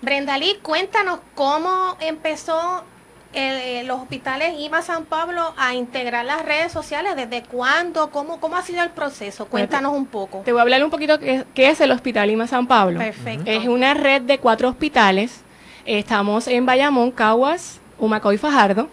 Brenda 0.00 0.36
Lee, 0.36 0.58
cuéntanos 0.62 1.20
cómo 1.36 1.96
empezó 2.00 2.82
eh, 3.34 3.82
los 3.86 4.00
hospitales 4.00 4.54
IMA 4.58 4.82
San 4.82 5.04
Pablo 5.04 5.54
a 5.56 5.74
integrar 5.74 6.24
las 6.24 6.44
redes 6.44 6.72
sociales, 6.72 7.16
desde 7.16 7.42
cuándo, 7.42 8.10
cómo, 8.10 8.40
cómo 8.40 8.56
ha 8.56 8.62
sido 8.62 8.82
el 8.82 8.90
proceso. 8.90 9.46
Cuéntanos 9.46 9.92
un 9.94 10.06
poco. 10.06 10.42
Te 10.44 10.52
voy 10.52 10.58
a 10.58 10.62
hablar 10.62 10.84
un 10.84 10.90
poquito 10.90 11.18
qué, 11.18 11.44
qué 11.54 11.70
es 11.70 11.80
el 11.80 11.90
Hospital 11.90 12.30
IMA 12.30 12.46
San 12.46 12.66
Pablo. 12.66 12.98
Perfecto. 12.98 13.50
Es 13.50 13.66
una 13.66 13.94
red 13.94 14.22
de 14.22 14.38
cuatro 14.38 14.68
hospitales. 14.68 15.40
Estamos 15.84 16.46
en 16.46 16.66
Bayamón, 16.66 17.10
Caguas, 17.10 17.80
Humacao 17.98 18.32
y 18.32 18.38
Fajardo. 18.38 18.88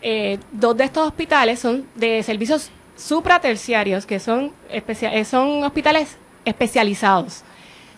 Eh, 0.00 0.38
dos 0.50 0.76
de 0.76 0.84
estos 0.84 1.06
hospitales 1.06 1.60
son 1.60 1.86
de 1.94 2.22
servicios 2.22 2.70
supraterciarios, 2.96 4.04
que 4.04 4.18
son, 4.18 4.52
especia 4.68 5.24
son 5.24 5.64
hospitales 5.64 6.16
especializados. 6.44 7.42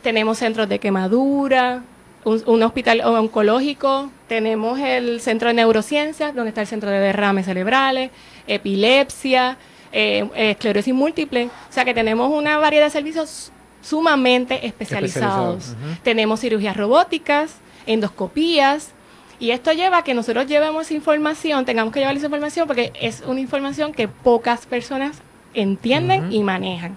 Tenemos 0.02 0.38
centros 0.38 0.68
de 0.68 0.78
quemadura, 0.78 1.82
un, 2.24 2.42
un, 2.46 2.62
hospital 2.62 3.00
oncológico, 3.02 4.10
tenemos 4.34 4.80
el 4.80 5.20
centro 5.20 5.46
de 5.46 5.54
neurociencias, 5.54 6.34
donde 6.34 6.48
está 6.48 6.60
el 6.62 6.66
centro 6.66 6.90
de 6.90 6.98
derrames 6.98 7.46
cerebrales, 7.46 8.10
epilepsia, 8.48 9.56
eh, 9.92 10.28
esclerosis 10.34 10.92
múltiple. 10.92 11.46
O 11.70 11.72
sea 11.72 11.84
que 11.84 11.94
tenemos 11.94 12.32
una 12.32 12.58
variedad 12.58 12.86
de 12.86 12.90
servicios 12.90 13.52
sumamente 13.80 14.66
especializados. 14.66 15.68
Uh 15.68 15.72
-huh. 15.72 16.02
Tenemos 16.02 16.40
cirugías 16.40 16.76
robóticas, 16.76 17.58
endoscopías, 17.86 18.90
y 19.38 19.52
esto 19.52 19.72
lleva 19.72 19.98
a 19.98 20.02
que 20.02 20.14
nosotros 20.14 20.46
llevemos 20.48 20.90
información, 20.90 21.64
tengamos 21.64 21.92
que 21.92 22.00
llevar 22.00 22.16
esa 22.16 22.26
información 22.26 22.66
porque 22.66 22.92
es 23.00 23.22
una 23.26 23.38
información 23.38 23.92
que 23.92 24.08
pocas 24.08 24.66
personas 24.66 25.18
entienden 25.54 26.24
uh 26.24 26.28
-huh. 26.28 26.34
y 26.34 26.42
manejan. 26.42 26.96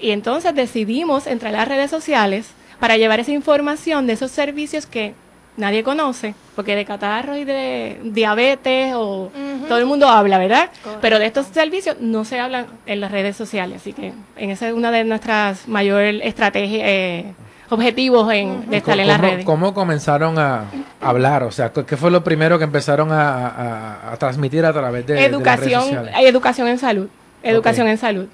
Y 0.00 0.10
entonces 0.10 0.52
decidimos 0.56 1.28
entrar 1.28 1.54
a 1.54 1.58
las 1.58 1.68
redes 1.68 1.90
sociales 1.90 2.50
para 2.80 2.96
llevar 2.96 3.20
esa 3.20 3.32
información 3.32 4.08
de 4.08 4.14
esos 4.14 4.32
servicios 4.32 4.86
que 4.86 5.14
nadie 5.58 5.82
conoce, 5.82 6.34
porque 6.56 6.74
de 6.74 6.84
catarro 6.86 7.36
y 7.36 7.44
de 7.44 8.00
diabetes 8.04 8.94
o 8.94 9.24
uh 9.24 9.30
-huh. 9.34 9.68
todo 9.68 9.78
el 9.78 9.84
mundo 9.84 10.08
habla, 10.08 10.38
¿verdad? 10.38 10.70
Correcto. 10.82 10.98
Pero 11.02 11.18
de 11.18 11.26
estos 11.26 11.46
servicios 11.48 11.96
no 12.00 12.24
se 12.24 12.40
hablan 12.40 12.66
en 12.86 13.00
las 13.00 13.10
redes 13.10 13.36
sociales, 13.36 13.82
así 13.82 13.92
que 13.92 14.14
en 14.36 14.50
esa 14.50 14.68
es 14.68 14.72
una 14.72 14.90
de 14.90 15.04
nuestras 15.04 15.68
mayores 15.68 16.20
estrategias, 16.24 16.82
eh, 16.88 17.34
objetivos 17.70 18.32
en, 18.32 18.48
uh 18.48 18.54
-huh. 18.62 18.66
de 18.66 18.76
estar 18.78 18.98
en 18.98 19.06
las 19.08 19.20
redes. 19.20 19.44
¿Cómo 19.44 19.74
comenzaron 19.74 20.38
a 20.38 20.64
hablar? 21.00 21.42
O 21.42 21.50
sea, 21.50 21.70
¿qué 21.72 21.96
fue 21.96 22.10
lo 22.10 22.24
primero 22.24 22.56
que 22.58 22.64
empezaron 22.64 23.12
a, 23.12 23.48
a, 23.48 24.12
a 24.12 24.16
transmitir 24.16 24.64
a 24.64 24.72
través 24.72 25.06
de, 25.06 25.22
educación, 25.24 25.88
de 25.88 25.94
las 25.94 26.04
redes 26.06 26.28
Educación 26.30 26.68
en 26.68 26.78
salud, 26.78 27.08
educación 27.42 27.86
okay. 27.86 27.92
en 27.92 27.98
salud. 27.98 28.26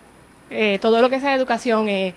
Eh, 0.51 0.79
todo 0.81 1.01
lo 1.01 1.11
que 1.11 1.21
sea 1.21 1.35
educación, 1.35 1.89
eh, 1.89 2.15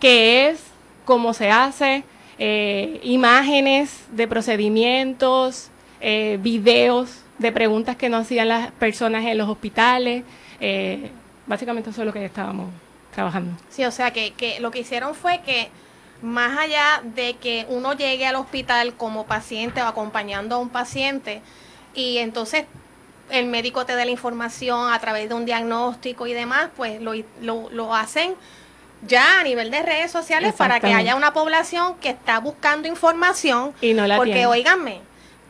qué 0.00 0.48
es, 0.48 0.62
cómo 1.04 1.34
se 1.34 1.50
hace, 1.50 2.04
eh, 2.38 3.00
imágenes 3.02 4.04
de 4.10 4.26
procedimientos, 4.26 5.70
eh, 6.00 6.38
videos 6.40 7.22
de 7.38 7.52
preguntas 7.52 7.96
que 7.96 8.08
nos 8.08 8.22
hacían 8.22 8.48
las 8.48 8.72
personas 8.72 9.24
en 9.24 9.38
los 9.38 9.48
hospitales. 9.48 10.24
Eh, 10.60 11.10
básicamente 11.46 11.90
eso 11.90 12.02
es 12.02 12.06
lo 12.06 12.12
que 12.12 12.24
estábamos 12.24 12.68
trabajando. 13.14 13.52
Sí, 13.68 13.84
o 13.84 13.90
sea 13.90 14.12
que, 14.12 14.32
que 14.32 14.60
lo 14.60 14.70
que 14.70 14.80
hicieron 14.80 15.14
fue 15.14 15.40
que 15.42 15.68
más 16.22 16.58
allá 16.58 17.02
de 17.02 17.34
que 17.34 17.66
uno 17.68 17.92
llegue 17.92 18.26
al 18.26 18.36
hospital 18.36 18.94
como 18.94 19.26
paciente 19.26 19.82
o 19.82 19.86
acompañando 19.86 20.56
a 20.56 20.58
un 20.58 20.70
paciente 20.70 21.42
y 21.94 22.18
entonces 22.18 22.64
el 23.30 23.46
médico 23.46 23.86
te 23.86 23.94
dé 23.96 24.04
la 24.04 24.10
información 24.10 24.92
a 24.92 24.98
través 24.98 25.28
de 25.28 25.34
un 25.34 25.44
diagnóstico 25.44 26.26
y 26.26 26.32
demás, 26.32 26.70
pues 26.76 27.00
lo, 27.00 27.12
lo, 27.40 27.70
lo 27.70 27.94
hacen 27.94 28.34
ya 29.06 29.40
a 29.40 29.42
nivel 29.42 29.70
de 29.70 29.82
redes 29.82 30.10
sociales 30.10 30.54
para 30.54 30.80
que 30.80 30.92
haya 30.92 31.16
una 31.16 31.32
población 31.32 31.96
que 31.96 32.10
está 32.10 32.38
buscando 32.40 32.88
información. 32.88 33.74
Y 33.80 33.94
no 33.94 34.06
la 34.06 34.16
Porque, 34.16 34.32
tiene. 34.32 34.46
oíganme, 34.46 35.00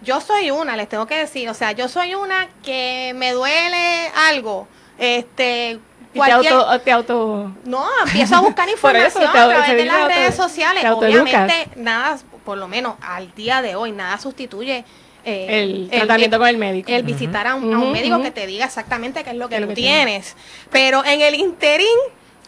yo 0.02 0.20
soy 0.20 0.50
una, 0.50 0.76
les 0.76 0.88
tengo 0.88 1.06
que 1.06 1.16
decir, 1.16 1.48
o 1.48 1.54
sea, 1.54 1.72
yo 1.72 1.88
soy 1.88 2.14
una 2.14 2.48
que 2.62 3.12
me 3.16 3.32
duele 3.32 4.08
algo, 4.28 4.68
este... 4.98 5.78
Cualquier... 6.14 6.52
Te, 6.52 6.58
auto, 6.60 6.80
te 6.80 6.92
auto... 6.92 7.52
No, 7.64 7.86
empiezo 8.06 8.36
a 8.36 8.40
buscar 8.40 8.68
información 8.70 9.32
te, 9.32 9.38
a 9.38 9.48
través 9.48 9.76
de 9.76 9.84
las 9.84 9.96
auto, 9.96 10.08
redes 10.08 10.34
sociales. 10.36 10.84
Obviamente, 10.88 11.68
nada, 11.74 12.18
por 12.44 12.56
lo 12.56 12.68
menos 12.68 12.94
al 13.00 13.34
día 13.34 13.62
de 13.62 13.74
hoy, 13.74 13.90
nada 13.90 14.16
sustituye 14.18 14.84
eh, 15.24 15.62
el, 15.62 15.90
tratamiento 15.90 16.36
el, 16.36 16.40
con 16.40 16.48
el 16.48 16.58
médico. 16.58 16.92
El 16.92 17.02
visitar 17.02 17.46
a 17.46 17.54
un, 17.54 17.72
a 17.74 17.78
un 17.78 17.92
médico 17.92 18.16
uh 18.16 18.18
-huh. 18.20 18.22
que 18.22 18.30
te 18.30 18.46
diga 18.46 18.66
exactamente 18.66 19.24
qué 19.24 19.30
es 19.30 19.36
lo 19.36 19.48
que, 19.48 19.60
tú 19.60 19.68
que 19.68 19.74
tienes. 19.74 20.36
Pero 20.70 21.04
en 21.04 21.20
el 21.22 21.34
interín, 21.34 21.88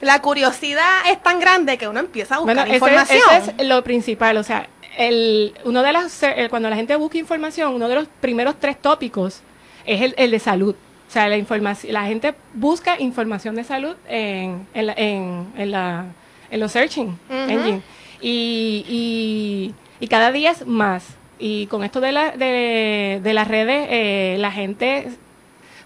la 0.00 0.20
curiosidad 0.20 1.08
es 1.10 1.22
tan 1.22 1.40
grande 1.40 1.78
que 1.78 1.88
uno 1.88 2.00
empieza 2.00 2.36
a 2.36 2.38
buscar 2.38 2.56
bueno, 2.56 2.74
información. 2.74 3.18
Eso 3.32 3.52
es 3.56 3.66
lo 3.66 3.82
principal, 3.82 4.36
o 4.36 4.42
sea, 4.42 4.68
el, 4.98 5.54
uno 5.64 5.82
de 5.82 5.92
las, 5.92 6.22
el, 6.22 6.48
cuando 6.50 6.70
la 6.70 6.76
gente 6.76 6.96
busca 6.96 7.18
información, 7.18 7.74
uno 7.74 7.88
de 7.88 7.94
los 7.94 8.08
primeros 8.20 8.56
tres 8.58 8.80
tópicos 8.80 9.40
es 9.84 10.00
el, 10.02 10.14
el 10.16 10.30
de 10.30 10.38
salud. 10.38 10.74
O 11.08 11.10
sea, 11.10 11.28
la, 11.28 11.36
información, 11.36 11.92
la 11.92 12.04
gente 12.06 12.34
busca 12.52 12.98
información 13.00 13.54
de 13.54 13.64
salud 13.64 13.94
en, 14.08 14.66
en, 14.74 14.86
la, 14.86 14.92
en, 14.94 15.46
en, 15.56 15.70
la, 15.70 16.06
en 16.50 16.60
los 16.60 16.72
searching 16.72 17.08
uh 17.08 17.32
-huh. 17.32 17.50
engine. 17.50 17.82
Y, 18.20 18.84
y, 18.88 19.74
y, 20.00 20.08
cada 20.08 20.32
día 20.32 20.50
es 20.50 20.66
más. 20.66 21.04
Y 21.38 21.66
con 21.66 21.84
esto 21.84 22.00
de, 22.00 22.12
la, 22.12 22.32
de, 22.32 23.20
de 23.22 23.34
las 23.34 23.46
redes, 23.46 23.86
eh, 23.90 24.36
la 24.40 24.50
gente 24.50 25.10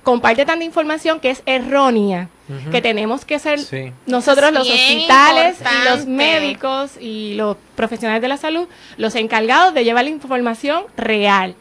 comparte 0.02 0.44
tanta 0.46 0.64
información 0.64 1.20
que 1.20 1.30
es 1.30 1.42
errónea, 1.46 2.28
que 2.72 2.82
tenemos 2.82 3.24
que 3.24 3.38
ser 3.38 3.60
Sí. 3.60 3.92
nosotros 4.06 4.50
los 4.52 4.68
hospitales 4.68 5.58
y 5.60 5.88
los 5.88 6.06
médicos 6.06 6.92
y 7.00 7.34
los 7.34 7.56
profesionales 7.76 8.20
de 8.22 8.28
la 8.28 8.36
salud 8.38 8.66
los 8.96 9.14
encargados 9.14 9.72
de 9.74 9.84
llevar 9.84 10.04
la 10.04 10.10
información 10.10 10.84
real. 10.96 11.54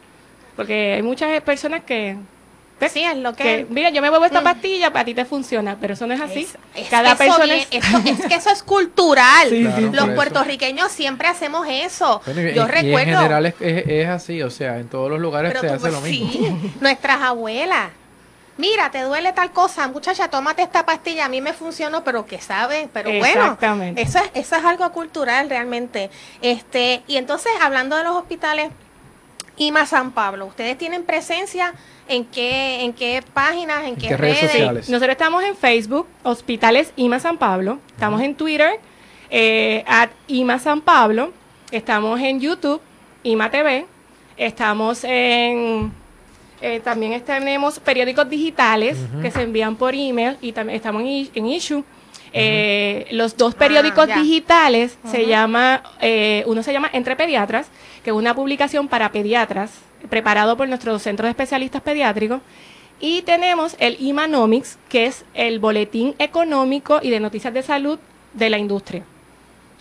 Porque 0.56 0.94
hay 0.94 1.02
muchas 1.02 1.40
personas 1.42 1.82
que... 1.84 2.16
Sí, 2.90 3.02
es 3.04 3.14
lo 3.18 3.34
que... 3.34 3.42
que, 3.42 3.66
mira, 3.68 3.90
yo 3.90 4.00
me 4.00 4.08
bebo 4.08 4.24
esta 4.24 4.40
Mm. 4.40 4.44
pastilla, 4.44 4.90
para 4.92 5.04
ti 5.04 5.12
te 5.12 5.26
funciona, 5.26 5.76
pero 5.78 5.92
eso 5.92 6.06
no 6.06 6.14
es 6.14 6.20
así. 6.20 6.40
Es- 6.40 6.56
es 6.74 6.88
Cada 6.88 7.14
que 7.14 7.24
eso 7.26 7.36
persona 7.36 7.54
es... 7.54 7.68
eso- 7.70 7.98
es 8.06 8.26
que 8.26 8.34
eso 8.34 8.50
es 8.50 8.62
cultural. 8.64 9.48
Sí, 9.50 9.60
Claro, 9.62 9.80
Los 9.92 10.04
eso. 10.06 10.14
puertorriqueños 10.14 10.90
siempre 10.90 11.28
hacemos 11.28 11.66
eso. 11.70 12.22
Bueno, 12.24 12.40
y- 12.40 12.54
Yo 12.54 12.64
y 12.64 12.68
recuerdo. 12.68 12.98
en 13.12 13.16
general 13.18 13.46
es, 13.46 13.54
es- 13.60 13.84
es 13.86 14.08
así, 14.08 14.42
o 14.42 14.48
sea, 14.50 14.78
en 14.78 14.88
todos 14.88 15.10
los 15.10 15.20
lugares 15.20 15.50
pero 15.52 15.60
se 15.60 15.66
tú, 15.68 15.72
hace 15.74 15.80
pues, 15.82 15.92
lo 15.92 16.00
mismo. 16.00 16.32
sí, 16.32 16.72
nuestras 16.80 17.20
abuelas. 17.20 17.90
Mira, 18.60 18.90
te 18.90 19.00
duele 19.00 19.32
tal 19.32 19.52
cosa, 19.52 19.88
muchacha, 19.88 20.28
tómate 20.28 20.60
esta 20.60 20.84
pastilla, 20.84 21.24
a 21.24 21.28
mí 21.30 21.40
me 21.40 21.54
funcionó, 21.54 22.04
pero 22.04 22.26
que 22.26 22.38
sabe, 22.42 22.90
pero 22.92 23.08
bueno, 23.08 23.42
Exactamente. 23.44 24.02
eso 24.02 24.18
es, 24.18 24.30
eso 24.34 24.56
es 24.56 24.64
algo 24.66 24.92
cultural 24.92 25.48
realmente. 25.48 26.10
Este, 26.42 27.02
y 27.06 27.16
entonces, 27.16 27.50
hablando 27.62 27.96
de 27.96 28.04
los 28.04 28.14
hospitales, 28.14 28.70
IMA 29.56 29.86
San 29.86 30.12
Pablo, 30.12 30.44
¿ustedes 30.44 30.76
tienen 30.76 31.04
presencia 31.04 31.72
en 32.06 32.26
qué, 32.26 32.82
en 32.82 32.92
qué 32.92 33.22
páginas, 33.32 33.84
en 33.84 33.96
qué, 33.96 34.08
qué 34.08 34.16
redes 34.18 34.40
redes? 34.40 34.52
sociales? 34.52 34.88
Nosotros 34.90 35.12
estamos 35.12 35.42
en 35.42 35.56
Facebook, 35.56 36.06
Hospitales 36.22 36.92
IMA 36.96 37.18
San 37.18 37.38
Pablo. 37.38 37.78
Estamos 37.94 38.20
en 38.20 38.34
Twitter, 38.34 38.78
eh, 39.30 39.84
at 39.86 40.10
IMA 40.26 40.58
San 40.58 40.82
Pablo. 40.82 41.32
Estamos 41.70 42.20
en 42.20 42.40
YouTube, 42.40 42.82
IMA 43.22 43.50
TV. 43.50 43.86
Estamos 44.36 45.04
en... 45.04 45.92
eh, 46.60 46.80
también 46.80 47.18
tenemos 47.22 47.80
periódicos 47.80 48.28
digitales 48.28 48.98
que 49.22 49.30
se 49.30 49.42
envían 49.42 49.76
por 49.76 49.94
email 49.94 50.36
y 50.40 50.52
también 50.52 50.76
estamos 50.76 51.02
en, 51.02 51.46
Issue. 51.46 51.84
Eh, 52.32 53.06
los 53.10 53.36
dos 53.36 53.54
periódicos 53.54 54.06
ya. 54.06 54.20
digitales 54.20 54.98
se 55.10 55.26
llama, 55.26 55.82
eh, 56.00 56.44
uno 56.46 56.62
se 56.62 56.72
llama 56.72 56.90
Entre 56.92 57.16
Pediatras, 57.16 57.68
que 58.04 58.10
es 58.10 58.16
una 58.16 58.34
publicación 58.34 58.88
para 58.88 59.10
pediatras, 59.10 59.72
preparado 60.08 60.56
por 60.56 60.68
nuestro 60.68 60.98
centro 60.98 61.24
de 61.24 61.30
especialistas 61.30 61.82
pediátricos. 61.82 62.40
Y 63.00 63.22
tenemos 63.22 63.76
el 63.78 63.96
Imanomics, 63.98 64.78
que 64.90 65.06
es 65.06 65.24
el 65.32 65.58
boletín 65.58 66.14
económico 66.18 67.00
y 67.02 67.08
de 67.08 67.20
noticias 67.20 67.54
de 67.54 67.62
salud 67.62 67.98
de 68.34 68.50
la 68.50 68.58
industria. 68.58 69.04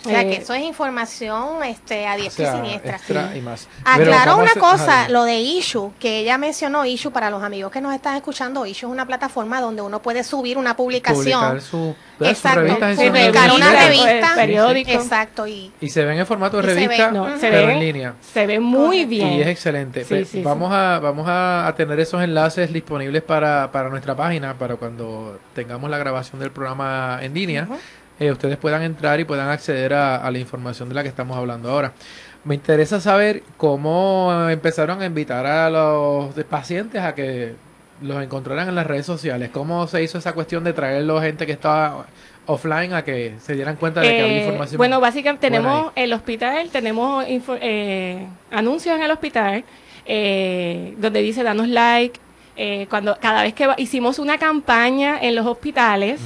O 0.06 0.10
sea, 0.10 0.22
Eh, 0.22 0.30
que 0.30 0.36
eso 0.38 0.54
es 0.54 0.64
información 0.64 1.62
este, 1.64 2.08
a 2.08 2.14
O 2.16 2.18
diestra 2.18 2.46
sea, 2.46 2.54
y 2.54 2.58
siniestra. 2.58 2.96
extra 2.96 3.36
y 3.36 3.42
más. 3.42 3.68
Pero 3.98 4.14
Aclaro 4.14 4.38
una 4.38 4.54
cosa, 4.54 5.02
ajá, 5.02 5.10
lo 5.10 5.26
de 5.26 5.40
Issue, 5.40 5.92
que 6.00 6.20
ella 6.20 6.38
mencionó 6.38 6.86
Issue 6.86 7.12
para 7.12 7.30
los 7.30 7.44
amigos 7.44 7.70
que 7.72 7.82
nos 7.82 7.94
están 7.94 8.16
escuchando. 8.16 8.66
Issue 8.66 8.88
es 8.88 8.94
una 8.94 9.06
plataforma 9.06 9.60
donde 9.60 9.82
uno 9.82 10.02
puede 10.02 10.24
subir 10.24 10.58
una 10.58 10.78
publicación. 10.78 11.40
publicar 11.42 11.62
su, 11.62 11.96
Exacto, 12.22 12.62
revistas 12.62 12.94
y 12.94 12.96
sus 12.96 13.06
publicar 13.10 13.52
una 13.52 13.72
revista. 13.72 14.32
periódico. 14.36 14.92
Exacto, 14.92 15.48
y 15.48 15.72
Y 15.82 15.90
se 15.90 16.06
ven 16.06 16.18
en 16.20 16.26
formato 16.26 16.62
de 16.62 16.68
ve, 16.68 16.74
revista, 16.76 17.12
No, 17.12 17.38
se 17.38 17.50
pero 17.50 17.68
ve, 17.68 17.74
en 17.74 17.80
línea. 17.80 18.14
Se 18.34 18.48
ve 18.48 18.60
muy 18.60 19.04
bien. 19.06 19.28
Y 19.34 19.42
es 19.42 19.48
excelente. 19.48 20.04
Sí, 20.06 20.10
Pe- 20.16 20.26
sí, 20.26 20.42
vamos 20.42 20.72
a 20.72 21.00
vamos 21.00 21.26
a, 21.30 21.74
tener 21.76 22.00
esos 22.00 22.22
enlaces 22.24 22.72
disponibles 22.74 23.22
para, 23.22 23.70
para 23.72 23.90
nuestra 23.90 24.16
página, 24.16 24.54
para 24.58 24.76
cuando 24.78 25.40
tengamos 25.54 25.90
la 25.90 25.98
grabación 25.98 26.40
del 26.40 26.52
programa 26.52 27.20
en 27.22 27.34
línea. 27.34 27.68
Eh, 28.20 28.32
ustedes 28.32 28.58
puedan 28.58 28.82
entrar 28.84 29.20
y 29.20 29.24
puedan 29.26 29.50
acceder 29.50 29.94
a, 29.94 30.18
a 30.18 30.32
la 30.32 30.40
información 30.40 30.90
de 30.90 30.96
la 30.96 31.04
que 31.04 31.10
estamos 31.10 31.38
hablando 31.38 31.70
ahora. 31.72 31.94
Me 32.44 32.56
interesa 32.56 33.00
saber 33.02 33.44
cómo 33.58 34.48
empezaron 34.50 35.02
a 35.02 35.06
invitar 35.06 35.46
a 35.46 35.70
los 35.70 36.34
pacientes 36.46 37.02
a 37.02 37.14
que 37.16 37.54
los 38.02 38.22
encontraran 38.24 38.70
en 38.70 38.76
las 38.76 38.88
redes 38.88 39.06
sociales. 39.06 39.50
¿Cómo 39.52 39.86
se 39.88 40.02
hizo 40.02 40.18
esa 40.18 40.32
cuestión 40.34 40.64
de 40.64 40.72
traerlo 40.72 41.20
gente 41.22 41.46
que 41.46 41.52
estaba 41.52 42.06
offline 42.46 42.94
a 42.94 43.04
que 43.04 43.36
se 43.42 43.54
dieran 43.56 43.76
cuenta 43.76 44.00
de 44.00 44.08
que 44.08 44.22
había 44.22 44.38
Eh, 44.38 44.40
información? 44.46 44.78
bueno, 44.78 45.00
básicamente 45.02 45.48
tenemos 45.48 45.92
el 45.96 46.14
hospital, 46.14 46.70
tenemos 46.72 47.26
eh, 47.28 48.26
anuncios 48.52 48.96
en 48.96 49.04
el 49.04 49.12
hospital 49.12 49.64
donde 50.98 51.22
dice 51.22 51.44
danos 51.44 51.68
like. 51.68 52.20
eh, 52.56 52.88
cuando 52.90 53.18
cada 53.22 53.44
vez 53.44 53.54
que 53.54 53.68
hicimos 53.78 54.20
una 54.20 54.38
campaña 54.38 55.18
en 55.22 55.34
los 55.36 55.46
hospitales 55.46 56.20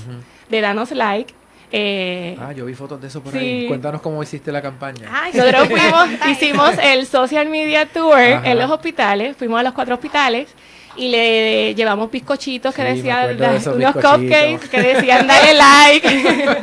de 0.50 0.62
danos 0.62 0.92
like, 0.92 1.34
eh, 1.76 2.38
Ah, 2.40 2.52
yo 2.54 2.66
vi 2.66 2.76
fotos 2.76 3.02
de 3.02 3.08
eso 3.08 3.22
por 3.22 3.34
Sí. 3.34 3.40
ahí. 3.40 3.68
Cuéntanos 3.68 4.00
cómo 4.02 4.22
hiciste 4.22 4.52
la 4.52 4.62
campaña. 4.62 5.10
Ay, 5.12 5.32
nosotros 5.34 5.68
fuimos, 5.70 6.08
hicimos 6.30 6.72
el 6.84 7.08
social 7.08 7.50
media 7.50 7.88
tour 7.88 8.14
Ajá. 8.20 8.50
en 8.50 8.60
los 8.60 8.70
hospitales, 8.70 9.36
fuimos 9.36 9.60
a 9.60 9.64
los 9.64 9.74
cuatro 9.74 9.96
hospitales 9.96 10.50
y 10.96 11.10
le 11.10 11.74
llevamos 11.74 12.12
bizcochitos 12.12 12.76
que 12.76 12.84
Sí, 12.84 12.88
decían, 12.98 13.36
de 13.36 13.44
unos 13.48 13.56
bizcochitos. 13.56 13.94
cupcakes 14.12 14.70
que 14.70 14.82
decían 14.84 15.26
dale 15.26 15.54
like. 15.56 16.08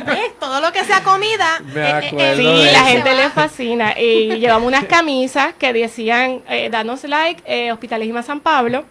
¿Ves? 0.05 0.39
Todo 0.39 0.61
lo 0.61 0.71
que 0.71 0.85
sea 0.85 1.03
comida. 1.03 1.59
Eh, 1.59 1.73
eh, 1.75 2.07
acuerdo 2.07 2.35
Sí, 2.37 2.63
la 2.71 2.71
eso. 2.71 2.85
gente 2.85 3.13
le 3.15 3.29
fascina. 3.31 3.99
Y 3.99 4.37
llevamos 4.39 4.69
unas 4.69 4.85
camisas 4.85 5.53
que 5.59 5.73
decían, 5.73 6.41
eh, 6.49 6.69
danos 6.71 7.03
like, 7.03 7.43
eh, 7.45 7.73
Hospitalismo 7.73 8.23
San 8.23 8.39
Pablo. 8.39 8.85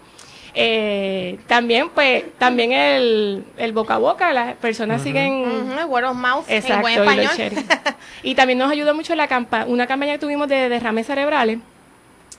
Eh, 0.54 1.38
también, 1.46 1.90
pues, 1.90 2.24
también 2.38 2.72
el, 2.72 3.44
el 3.56 3.72
boca 3.72 3.94
a 3.94 3.98
boca, 3.98 4.32
las 4.32 4.56
personas 4.56 5.02
siguen... 5.02 5.42
Ujú, 5.42 5.86
word 5.86 6.04
of 6.04 6.16
mouth, 6.16 6.44
en 6.48 6.56
Exacto, 6.56 6.80
buen 6.80 6.96
los 6.96 7.38
español. 7.38 7.64
y 8.22 8.34
también 8.34 8.58
nos 8.58 8.70
ayudó 8.70 8.94
mucho 8.94 9.14
la 9.14 9.28
campa 9.28 9.64
una 9.66 9.86
campaña 9.86 10.14
que 10.14 10.18
tuvimos 10.18 10.48
de 10.48 10.68
derrames 10.68 11.06
cerebrales, 11.06 11.58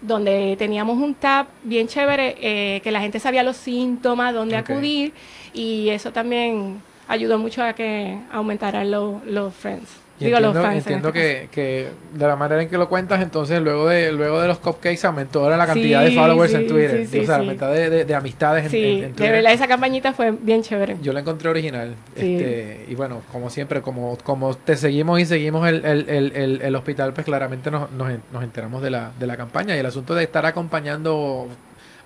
donde 0.02 0.56
teníamos 0.58 0.98
un 0.98 1.14
tab 1.14 1.48
bien 1.64 1.88
chévere, 1.88 2.36
eh, 2.42 2.82
que 2.82 2.92
la 2.92 3.02
gente 3.02 3.20
sabía 3.20 3.44
los 3.44 3.58
síntomas, 3.58 4.34
dónde 4.34 4.58
acudir, 4.58 5.14
y 5.54 5.90
eso 5.90 6.12
también 6.12 6.82
ayudó 7.08 7.38
mucho 7.38 7.64
a 7.64 7.74
que 7.74 8.18
aumentaran 8.32 8.90
los, 8.90 9.24
los 9.26 9.54
friends. 9.54 10.01
Y 10.22 10.26
Digo, 10.26 10.38
entiendo, 10.38 10.60
los 10.60 10.64
fans. 10.64 10.74
en 10.74 10.78
entiendo 10.78 11.08
este 11.10 11.20
que, 11.20 11.48
que 11.52 11.88
de 12.18 12.28
la 12.28 12.36
manera 12.36 12.62
en 12.62 12.70
que 12.70 12.78
lo 12.78 12.88
cuentas, 12.88 13.22
entonces 13.22 13.60
luego 13.62 13.88
de 13.90 14.12
luego 14.12 14.40
de 14.42 14.48
los 14.48 14.60
cupcakes 14.60 15.04
aumentó 15.06 15.42
ahora 15.44 15.58
la 15.58 15.66
cantidad 15.66 16.02
de 16.04 16.10
Sí, 16.12 16.16
followers 16.16 16.54
en 16.54 16.68
Twitter. 16.68 17.08
sí, 17.08 17.20
o 17.20 17.26
sea, 17.26 17.40
la 17.40 17.68
de, 17.70 17.90
de- 17.90 18.06
de 18.06 18.16
amistades 18.16 18.66
en, 18.66 18.72
Sí, 18.72 18.78
en- 18.84 18.90
en 18.92 19.02
de 19.02 19.08
Twitter. 19.10 19.32
verdad 19.32 19.54
esa 19.54 19.68
campañita 19.68 20.14
fue 20.14 20.32
bien 20.32 20.62
chévere. 20.62 20.98
Yo 21.02 21.12
la 21.12 21.22
encontré 21.22 21.50
original. 21.50 21.96
Sí. 22.16 22.36
Este, 22.36 22.86
y 22.90 22.96
bueno, 22.96 23.22
como 23.32 23.50
siempre, 23.50 23.82
como, 23.82 24.18
como 24.24 24.54
te 24.56 24.76
seguimos 24.78 25.20
y 25.20 25.26
seguimos 25.26 25.68
el, 25.68 25.84
el, 25.84 26.10
el, 26.10 26.32
el, 26.36 26.62
el 26.62 26.76
hospital, 26.76 27.14
pues 27.14 27.26
claramente 27.26 27.72
nos, 27.72 27.92
nos, 27.92 28.10
nos 28.32 28.44
enteramos 28.44 28.82
de 28.84 28.92
la, 28.92 29.12
de 29.20 29.26
la 29.28 29.38
campaña. 29.38 29.76
Y 29.76 29.80
el 29.80 29.86
asunto 29.88 30.14
de 30.16 30.24
estar 30.24 30.46
acompañando 30.46 31.48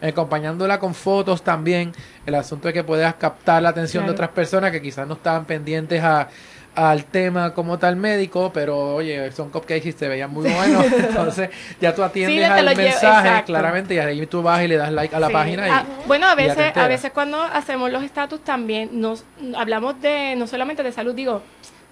acompañándola 0.01 0.79
con 0.79 0.93
fotos 0.93 1.41
también, 1.41 1.91
el 2.25 2.35
asunto 2.35 2.67
de 2.67 2.73
que 2.73 2.83
puedas 2.83 3.15
captar 3.15 3.63
la 3.63 3.69
atención 3.69 4.05
de 4.05 4.11
otras 4.11 4.29
personas 4.29 4.71
que 4.71 4.81
quizás 4.81 5.07
no 5.07 5.13
estaban 5.15 5.45
pendientes 5.45 6.03
a, 6.03 6.27
al 6.75 7.05
tema 7.05 7.53
como 7.53 7.79
tal 7.79 7.95
médico, 7.95 8.51
pero 8.53 8.95
oye, 8.95 9.31
son 9.31 9.49
cupcakes 9.49 9.87
y 9.89 9.91
se 9.93 10.07
veían 10.09 10.29
muy 10.31 10.49
buenos, 10.51 10.85
entonces 10.91 11.49
ya 11.79 11.95
tú 11.95 12.03
atiendes 12.03 12.37
Sí, 12.37 12.43
al 12.43 12.65
llevo- 12.67 12.77
mensaje 12.77 13.43
claramente 13.45 13.95
y 13.95 13.99
ahí 13.99 14.25
tú 14.27 14.41
vas 14.43 14.61
y 14.63 14.67
le 14.67 14.75
das 14.75 14.91
like 14.91 15.15
a 15.15 15.19
la 15.19 15.27
Sí. 15.27 15.33
página 15.33 15.67
y, 15.67 15.71
Ah, 15.71 15.85
bueno, 16.05 16.27
a 16.27 16.35
veces, 16.35 16.75
a 16.75 16.87
veces 16.87 17.11
cuando 17.13 17.41
hacemos 17.41 17.91
los 17.91 18.03
estatus 18.03 18.41
también 18.43 18.89
nos 18.99 19.23
hablamos 19.55 20.01
de 20.01 20.35
no 20.35 20.47
solamente 20.47 20.83
de 20.83 20.91
salud, 20.91 21.15
digo, 21.15 21.41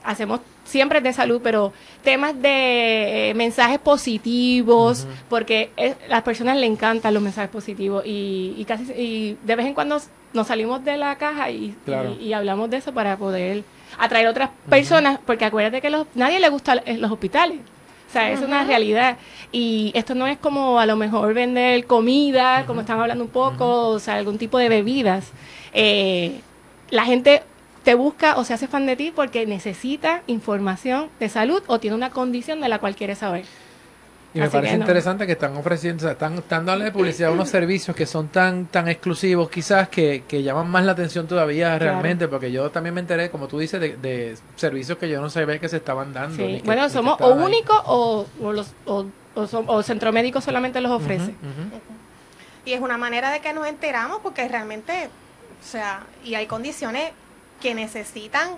hacemos 0.04 0.42
siempre 0.66 1.00
de 1.00 1.14
salud, 1.14 1.40
pero 1.42 1.72
temas 2.04 2.34
de 2.42 3.30
eh, 3.30 3.34
mensajes 3.36 3.80
positivos, 4.28 5.08
porque 5.30 5.72
es- 5.78 5.96
a 6.08 6.10
las 6.10 6.24
personas 6.24 6.58
le 6.58 6.66
encantan 6.66 7.14
los 7.14 7.24
mensajes 7.24 7.50
positivos 7.50 8.04
y, 8.06 8.54
y 8.58 8.66
casi 8.66 8.84
y 8.94 9.38
de 9.44 9.56
vez 9.56 9.66
en 9.66 9.74
cuando 9.74 10.00
nos 10.34 10.48
salimos 10.48 10.84
de 10.84 10.98
la 10.98 11.16
caja 11.18 11.50
y, 11.52 11.76
Claro. 11.86 12.16
y, 12.20 12.26
y 12.26 12.34
hablamos 12.34 12.70
de 12.70 12.78
eso 12.78 12.94
para 12.94 13.16
poder 13.18 13.64
atraer 13.98 14.28
otras 14.28 14.50
personas, 14.70 15.20
porque 15.26 15.46
acuérdate 15.46 15.82
que 15.82 15.90
los, 15.90 16.08
nadie 16.16 16.40
le 16.40 16.50
gusta 16.50 16.76
eh, 16.86 16.98
los 16.98 17.12
hospitales. 17.12 17.60
O 18.10 18.14
sea, 18.14 18.32
es 18.32 18.42
una 18.42 18.64
realidad. 18.64 19.18
Y 19.52 19.92
esto 19.96 20.14
no 20.14 20.28
es 20.28 20.38
como 20.38 20.80
a 20.80 20.86
lo 20.86 20.96
mejor 20.96 21.34
vender 21.34 21.86
comida, 21.86 22.64
como 22.68 22.82
están 22.82 23.00
hablando 23.00 23.24
un 23.24 23.30
poco, 23.32 23.88
o 23.88 24.00
sea, 24.00 24.16
algún 24.16 24.38
tipo 24.38 24.60
de 24.60 24.70
bebidas. 24.70 25.32
Eh, 25.74 26.42
la 26.92 27.06
gente 27.06 27.42
te 27.84 27.96
busca 27.96 28.38
o 28.38 28.44
se 28.44 28.54
hace 28.54 28.68
fan 28.68 28.86
de 28.86 28.96
ti 28.96 29.12
porque 29.14 29.48
necesita 29.48 30.22
información 30.28 31.10
de 31.20 31.28
salud 31.28 31.64
o 31.68 31.80
tiene 31.80 31.96
una 31.96 32.12
condición 32.12 32.62
de 32.62 32.70
la 32.70 32.78
cual 32.80 32.96
quiere 32.96 33.16
saber. 33.16 33.46
Y 34.36 34.40
me 34.40 34.46
Así 34.46 34.54
parece 34.54 34.72
que 34.72 34.78
no. 34.80 34.84
interesante 34.86 35.26
que 35.28 35.34
están 35.34 35.56
ofreciendo, 35.58 36.02
o 36.02 36.06
sea, 36.06 36.12
están, 36.14 36.34
están 36.40 36.66
dándole 36.66 36.92
publicidad 36.92 37.30
a 37.30 37.34
unos 37.34 37.50
servicios 37.50 37.96
que 37.96 38.08
son 38.08 38.30
tan 38.30 38.66
tan 38.66 38.88
exclusivos 38.88 39.48
quizás 39.50 39.90
que, 39.90 40.24
que 40.28 40.42
llaman 40.42 40.68
más 40.70 40.84
la 40.86 40.94
atención 40.94 41.28
todavía 41.28 41.68
Claro. 41.78 41.86
realmente, 41.86 42.28
porque 42.28 42.52
yo 42.52 42.72
también 42.72 42.96
me 42.96 43.02
enteré, 43.02 43.30
como 43.30 43.48
tú 43.48 43.60
dices, 43.60 43.80
de, 43.80 43.96
de 43.98 44.36
servicios 44.56 44.98
que 44.98 45.08
yo 45.08 45.22
no 45.22 45.30
sabía 45.30 45.60
que 45.60 45.70
se 45.70 45.78
estaban 45.78 46.14
dando. 46.14 46.36
Sí. 46.36 46.58
que- 46.58 46.62
Bueno, 46.66 46.90
somos 46.90 47.22
o 47.22 47.34
únicos 47.34 47.78
o, 47.86 48.26
o 48.42 48.52
los 48.54 48.72
o, 48.88 49.06
o 49.36 49.46
son- 49.48 49.66
o 49.68 49.84
centro 49.84 50.12
médico 50.12 50.42
solamente 50.42 50.82
los 50.82 50.92
ofrece. 50.92 51.34
Y 52.66 52.74
es 52.74 52.82
una 52.82 52.98
manera 52.98 53.30
de 53.32 53.40
que 53.40 53.54
nos 53.54 53.68
enteramos 53.68 54.20
porque 54.24 54.48
realmente, 54.48 55.10
o 55.62 55.66
sea, 55.66 56.04
y 56.24 56.34
hay 56.36 56.48
condiciones 56.48 57.12
que 57.62 57.76
necesitan 57.76 58.50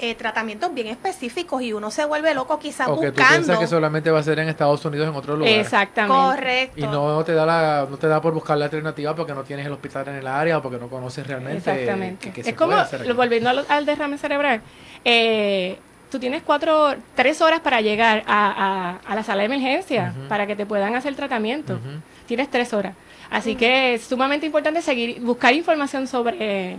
eh, 0.00 0.14
tratamientos 0.14 0.72
bien 0.74 0.86
específicos 0.88 1.62
y 1.62 1.72
uno 1.72 1.90
se 1.90 2.04
vuelve 2.04 2.34
loco 2.34 2.58
quizás 2.58 2.88
O 2.88 2.98
que 3.00 3.12
tú 3.12 3.12
buscando. 3.18 3.34
piensas 3.36 3.58
que 3.58 3.66
solamente 3.66 4.10
va 4.10 4.18
a 4.20 4.22
ser 4.22 4.38
en 4.38 4.48
Estados 4.48 4.84
Unidos 4.84 5.08
en 5.08 5.14
otro 5.14 5.36
lugar. 5.36 5.52
Exactamente. 5.52 6.14
Correcto. 6.36 6.80
Y 6.80 6.82
no 6.84 7.22
te 7.24 7.32
da 7.34 7.46
la, 7.46 7.86
no 7.90 7.96
te 7.96 8.06
da 8.08 8.20
por 8.20 8.32
buscar 8.34 8.56
la 8.58 8.64
alternativa 8.66 9.14
porque 9.14 9.34
no 9.34 9.42
tienes 9.42 9.66
el 9.66 9.72
hospital 9.72 10.08
en 10.08 10.14
el 10.16 10.26
área 10.26 10.58
o 10.58 10.62
porque 10.62 10.78
no 10.78 10.88
conoces 10.88 11.26
realmente 11.26 11.58
Exactamente. 11.70 12.28
que- 12.28 12.32
que 12.32 12.42
se 12.44 12.50
es 12.50 12.56
como, 12.56 12.74
volviendo 13.14 13.50
al, 13.50 13.64
al 13.68 13.86
derrame 13.86 14.18
cerebral, 14.18 14.60
eh, 15.04 15.78
tú 16.10 16.18
tienes 16.18 16.42
cuatro, 16.42 16.94
tres 17.14 17.40
horas 17.40 17.60
para 17.60 17.80
llegar 17.80 18.24
a, 18.26 18.98
a- 19.06 19.12
a 19.12 19.14
la 19.14 19.22
sala 19.22 19.40
de 19.42 19.46
emergencia 19.46 20.12
para 20.28 20.46
que 20.46 20.56
te 20.56 20.66
puedan 20.66 20.94
hacer 20.96 21.14
tratamiento. 21.14 21.78
Tienes 22.26 22.50
tres 22.50 22.72
horas. 22.72 22.94
Así 23.30 23.54
que 23.54 23.94
es 23.94 24.02
sumamente 24.04 24.44
importante 24.46 24.82
seguir, 24.82 25.20
buscar 25.20 25.54
información 25.54 26.08
sobre, 26.08 26.76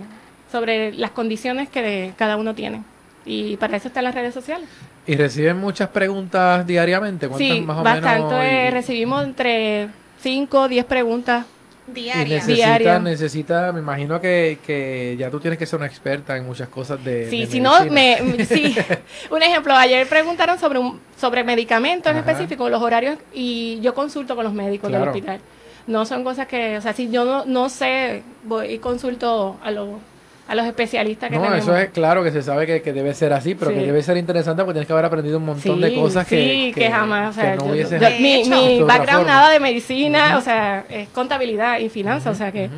sobre 0.52 0.92
las 0.94 1.12
condiciones 1.12 1.70
que 1.70 2.14
cada 2.18 2.36
uno 2.36 2.54
tiene. 2.54 2.84
Y 3.26 3.58
para 3.58 3.78
eso 3.78 3.88
están 3.88 4.04
las 4.04 4.16
redes 4.16 4.34
sociales. 4.34 4.68
Y 5.06 5.16
reciben 5.16 5.58
muchas 5.58 5.90
preguntas 5.90 6.66
diariamente. 6.66 7.28
¿Cuántas 7.28 7.48
Sí, 7.48 7.62
más 7.62 7.78
o 7.80 7.84
bastante. 7.84 8.36
menos? 8.36 8.68
Y- 8.68 8.70
recibimos 8.72 9.24
entre 9.24 9.90
5 10.22 10.62
o 10.62 10.68
10 10.68 10.86
preguntas. 10.86 11.46
Y 11.88 11.94
diaria. 11.94 12.24
necesi- 12.24 12.48
necesita, 12.48 12.78
Diario. 12.78 13.00
necesita, 13.00 13.72
me 13.74 13.80
imagino 13.80 14.22
que, 14.22 14.60
que 14.66 15.16
ya 15.20 15.30
tú 15.30 15.40
tienes 15.40 15.58
que 15.60 15.66
ser 15.66 15.78
una 15.78 15.88
experta 15.88 16.38
en 16.38 16.46
muchas 16.46 16.70
cosas 16.70 17.04
de. 17.04 17.30
Sí, 17.30 17.42
de 17.42 17.48
si 17.48 17.60
no, 17.60 17.84
me, 17.90 18.46
sí. 18.46 18.76
Un 19.30 19.42
ejemplo, 19.42 19.76
ayer 19.76 20.08
preguntaron 20.08 20.58
sobre 20.60 20.80
un, 20.80 21.00
sobre 21.20 21.44
medicamentos 21.44 22.12
en 22.12 22.20
específico, 22.20 22.70
los 22.70 22.82
horarios, 22.82 23.18
y 23.34 23.80
yo 23.82 23.94
consulto 23.94 24.36
con 24.36 24.44
los 24.46 24.54
médicos 24.54 24.92
del 24.92 25.02
hospital. 25.02 25.40
No 25.88 26.06
son 26.06 26.24
cosas 26.24 26.48
que, 26.48 26.78
o 26.78 26.82
sea, 26.82 26.94
si 26.94 27.10
yo 27.10 27.26
no, 27.26 27.46
no 27.46 27.68
sé, 27.68 28.22
voy 28.44 28.68
y 28.74 28.78
consulto 28.78 29.58
a 29.64 29.72
los, 29.72 29.90
a 30.52 30.56
los 30.56 30.66
especialistas 30.66 31.30
que 31.30 31.38
No, 31.38 31.44
tenemos. 31.44 31.64
eso 31.64 31.78
es 31.78 31.90
claro 31.92 32.24
que 32.26 32.32
se 32.32 32.42
sabe 32.42 32.66
que, 32.68 32.82
que 32.82 32.92
debe 32.92 33.14
ser 33.14 33.32
así, 33.32 33.56
pero 33.56 33.72
Sí. 33.72 33.78
que 33.78 33.86
debe 33.86 34.04
ser 34.04 34.18
interesante 34.18 34.64
porque 34.64 34.74
tienes 34.74 34.88
que 34.88 34.92
haber 34.94 35.06
aprendido 35.06 35.38
un 35.38 35.46
montón 35.46 35.80
de 35.80 35.90
Sí, 35.90 35.96
cosas 35.96 36.28
que, 36.28 36.36
sí, 36.44 36.72
que, 36.76 36.92
jamás, 36.92 37.30
o 37.30 37.40
sea, 37.40 37.52
que 37.54 37.58
no 37.58 37.74
yo- 37.74 37.84
yo- 37.84 38.00
De 38.00 38.10
mi, 38.20 38.44
mi 38.44 38.78
de 38.80 38.84
background 38.84 39.22
forma. 39.22 39.34
nada 39.34 39.50
de 39.50 39.60
medicina, 39.62 40.38
o 40.38 40.42
sea, 40.42 40.84
es 40.90 41.08
contabilidad 41.10 41.80
y 41.80 41.88
finanzas, 41.88 42.36
o 42.36 42.38
sea 42.38 42.52
que, 42.52 42.66
ujú. 42.66 42.76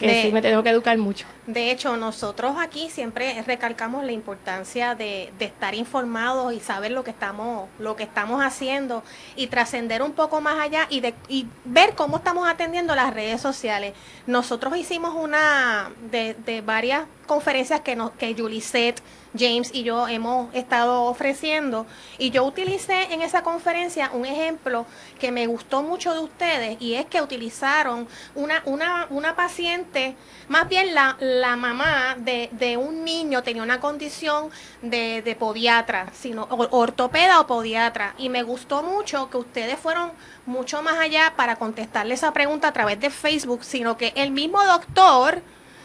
Que 0.00 0.06
De- 0.08 0.22
sí 0.22 0.32
me 0.32 0.42
tengo 0.42 0.62
que 0.64 0.70
educar 0.70 0.98
mucho. 0.98 1.26
De 1.46 1.70
hecho, 1.70 1.96
nosotros 1.96 2.56
aquí 2.58 2.90
siempre 2.90 3.40
recalcamos 3.46 4.04
la 4.04 4.10
importancia 4.12 4.94
de, 4.96 5.32
de 5.38 5.44
estar 5.44 5.74
informados 5.76 6.52
y 6.52 6.58
saber 6.60 6.90
lo 6.90 7.04
que 7.04 7.10
estamos, 7.10 7.68
lo 7.78 7.94
que 7.94 8.02
estamos 8.02 8.42
haciendo 8.42 9.04
y 9.36 9.46
trascender 9.46 10.02
un 10.02 10.12
poco 10.12 10.40
más 10.40 10.58
allá 10.58 10.86
y, 10.90 11.00
de, 11.00 11.14
y 11.28 11.46
ver 11.64 11.94
cómo 11.94 12.16
estamos 12.16 12.48
atendiendo 12.48 12.94
las 12.96 13.14
redes 13.14 13.40
sociales. 13.40 13.92
Nosotros 14.26 14.76
hicimos 14.76 15.14
una 15.14 15.90
de, 16.10 16.34
de 16.34 16.60
varias 16.62 17.04
conferencias 17.26 17.80
que, 17.82 17.94
nos, 17.94 18.10
que 18.12 18.34
Julisette, 18.34 19.00
James 19.38 19.70
y 19.72 19.82
yo 19.82 20.08
hemos 20.08 20.54
estado 20.54 21.04
ofreciendo. 21.04 21.86
Y 22.18 22.30
yo 22.30 22.44
utilicé 22.44 23.12
en 23.12 23.22
esa 23.22 23.42
conferencia 23.42 24.10
un 24.12 24.26
ejemplo 24.26 24.86
que 25.18 25.32
me 25.32 25.46
gustó 25.46 25.82
mucho 25.82 26.12
de 26.12 26.20
ustedes 26.20 26.76
y 26.80 26.94
es 26.94 27.06
que 27.06 27.22
utilizaron 27.22 28.08
una, 28.34 28.62
una, 28.64 29.06
una 29.10 29.36
paciente, 29.36 30.16
más 30.48 30.68
bien 30.68 30.94
la, 30.94 31.16
la 31.20 31.56
mamá 31.56 32.16
de, 32.18 32.48
de 32.52 32.76
un 32.76 33.04
niño 33.04 33.42
tenía 33.42 33.62
una 33.62 33.80
condición 33.80 34.50
de, 34.82 35.22
de 35.22 35.36
podiatra, 35.36 36.08
sino 36.12 36.46
or- 36.50 36.68
ortopeda 36.72 37.40
o 37.40 37.46
podiatra. 37.46 38.14
Y 38.18 38.28
me 38.28 38.42
gustó 38.42 38.82
mucho 38.82 39.30
que 39.30 39.36
ustedes 39.36 39.78
fueron 39.78 40.12
mucho 40.46 40.82
más 40.82 40.98
allá 40.98 41.34
para 41.36 41.56
contestarle 41.56 42.14
esa 42.14 42.32
pregunta 42.32 42.68
a 42.68 42.72
través 42.72 42.98
de 42.98 43.10
Facebook, 43.10 43.64
sino 43.64 43.96
que 43.96 44.12
el 44.16 44.30
mismo 44.30 44.62
doctor 44.64 45.42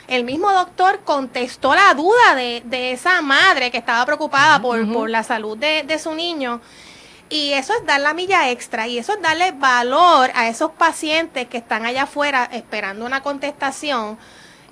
el 0.08 0.24
mismo 0.24 0.52
doctor 0.52 1.02
contestó 1.04 1.74
la 1.74 1.94
duda 1.94 2.36
de, 2.36 2.62
de 2.65 2.91
esa 2.91 3.22
madre 3.22 3.72
que 3.72 3.78
estaba 3.78 4.06
preocupada 4.06 4.62
por, 4.62 4.91
por 4.91 5.10
la 5.10 5.24
salud 5.24 5.58
de, 5.58 5.84
de 5.84 6.00
su 6.00 6.13
niño. 6.13 6.62
Y 7.30 7.54
eso 7.54 7.74
es 7.74 7.86
dar 7.86 8.02
la 8.02 8.13
milla 8.13 8.52
extra 8.52 8.88
y 8.88 9.00
eso 9.00 9.13
es 9.13 9.22
darle 9.22 9.52
valor 9.52 10.30
a 10.36 10.48
esos 10.48 10.72
pacientes 10.72 11.48
que 11.48 11.58
están 11.58 11.86
allá 11.86 12.04
afuera 12.04 12.48
esperando 12.52 13.06
una 13.06 13.24
contestación. 13.24 14.18